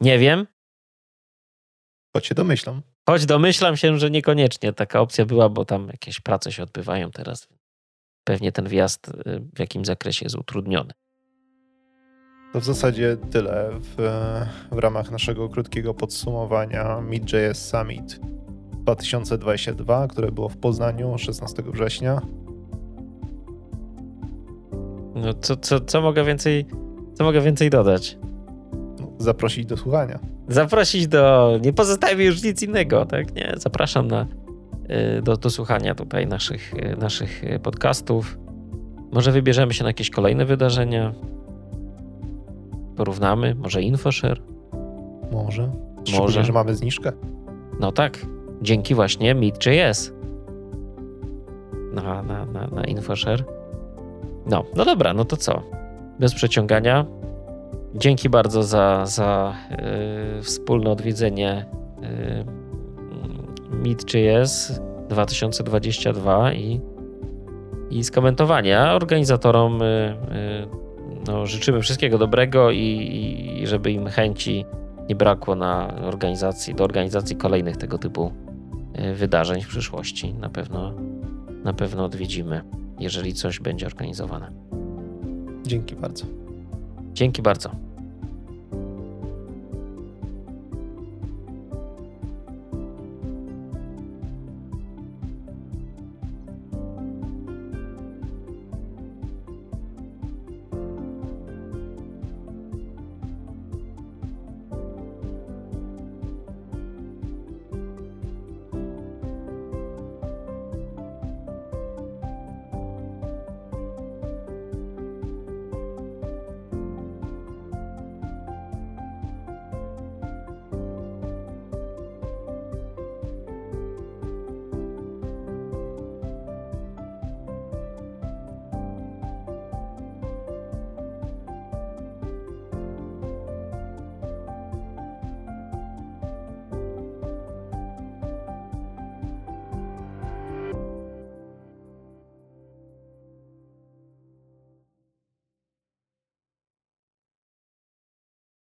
Nie 0.00 0.18
wiem. 0.18 0.46
Choć 2.16 2.26
się 2.26 2.34
domyślam. 2.34 2.82
Choć 3.08 3.26
domyślam 3.26 3.76
się, 3.76 3.98
że 3.98 4.10
niekoniecznie 4.10 4.72
taka 4.72 5.00
opcja 5.00 5.26
była, 5.26 5.48
bo 5.48 5.64
tam 5.64 5.88
jakieś 5.88 6.20
prace 6.20 6.52
się 6.52 6.62
odbywają 6.62 7.10
teraz. 7.10 7.48
Pewnie 8.24 8.52
ten 8.52 8.68
wjazd 8.68 9.08
y, 9.08 9.40
w 9.54 9.58
jakim 9.58 9.84
zakresie 9.84 10.26
jest 10.26 10.36
utrudniony. 10.36 10.92
To 12.52 12.60
w 12.60 12.64
zasadzie 12.64 13.16
tyle 13.30 13.70
w, 13.80 13.94
w 14.72 14.78
ramach 14.78 15.10
naszego 15.10 15.48
krótkiego 15.48 15.94
podsumowania 15.94 17.00
Mid.js 17.00 17.68
Summit 17.68 18.20
2022, 18.80 20.08
które 20.08 20.32
było 20.32 20.48
w 20.48 20.56
Poznaniu 20.56 21.18
16 21.18 21.62
września. 21.62 22.20
No 25.14 25.34
co, 25.34 25.56
co, 25.56 25.80
co 25.80 26.00
mogę 26.00 26.24
więcej, 26.24 26.66
co 27.14 27.24
mogę 27.24 27.40
więcej 27.40 27.70
dodać? 27.70 28.18
Zaprosić 29.18 29.66
do 29.66 29.76
słuchania. 29.76 30.18
Zaprosić 30.48 31.08
do, 31.08 31.58
nie 31.62 31.72
pozostaje 31.72 32.16
mi 32.16 32.24
już 32.24 32.42
nic 32.42 32.62
innego, 32.62 33.06
tak? 33.06 33.34
Nie, 33.34 33.54
zapraszam 33.56 34.08
na, 34.08 34.26
do, 35.22 35.36
do 35.36 35.50
słuchania 35.50 35.94
tutaj 35.94 36.26
naszych, 36.26 36.74
y, 36.74 36.96
naszych 36.96 37.42
podcastów. 37.62 38.38
Może 39.12 39.32
wybierzemy 39.32 39.74
się 39.74 39.84
na 39.84 39.90
jakieś 39.90 40.10
kolejne 40.10 40.44
wydarzenia. 40.44 41.12
Porównamy, 42.96 43.54
może 43.54 43.82
InfoShare. 43.82 44.40
Może. 45.32 45.70
Szczególnie, 46.04 46.26
może. 46.26 46.44
że 46.44 46.52
mamy 46.52 46.74
zniżkę. 46.74 47.12
No 47.80 47.92
tak, 47.92 48.26
dzięki 48.62 48.94
właśnie 48.94 49.34
Meet.js 49.34 50.12
na, 51.92 52.22
na, 52.22 52.44
na, 52.44 52.66
na 52.66 52.84
InfoShare. 52.84 53.44
No, 54.46 54.64
no 54.76 54.84
dobra, 54.84 55.14
no 55.14 55.24
to 55.24 55.36
co? 55.36 55.62
Bez 56.18 56.34
przeciągania. 56.34 57.06
Dzięki 57.94 58.28
bardzo 58.28 58.62
za, 58.62 59.06
za 59.06 59.54
yy, 60.36 60.42
wspólne 60.42 60.90
odwiedzenie 60.90 61.66
yy, 62.00 62.59
Meet.js 63.70 64.80
2022 65.08 66.52
i, 66.52 66.80
i 67.90 68.04
skomentowania. 68.04 68.94
Organizatorom 68.94 69.80
yy, 69.80 70.68
no, 71.26 71.46
życzymy 71.46 71.80
wszystkiego 71.80 72.18
dobrego 72.18 72.70
i, 72.70 73.58
i 73.62 73.66
żeby 73.66 73.92
im 73.92 74.06
chęci 74.06 74.64
nie 75.08 75.16
brakło 75.16 75.54
na 75.54 75.94
organizacji, 76.02 76.74
do 76.74 76.84
organizacji 76.84 77.36
kolejnych 77.36 77.76
tego 77.76 77.98
typu 77.98 78.32
y, 78.98 79.14
wydarzeń 79.14 79.62
w 79.62 79.68
przyszłości. 79.68 80.34
Na 80.34 80.48
pewno, 80.48 80.94
na 81.64 81.72
pewno 81.72 82.04
odwiedzimy 82.04 82.62
jeżeli 83.00 83.34
coś 83.34 83.60
będzie 83.60 83.86
organizowane. 83.86 84.50
Dzięki 85.66 85.96
bardzo. 85.96 86.26
Dzięki 87.12 87.42
bardzo. 87.42 87.70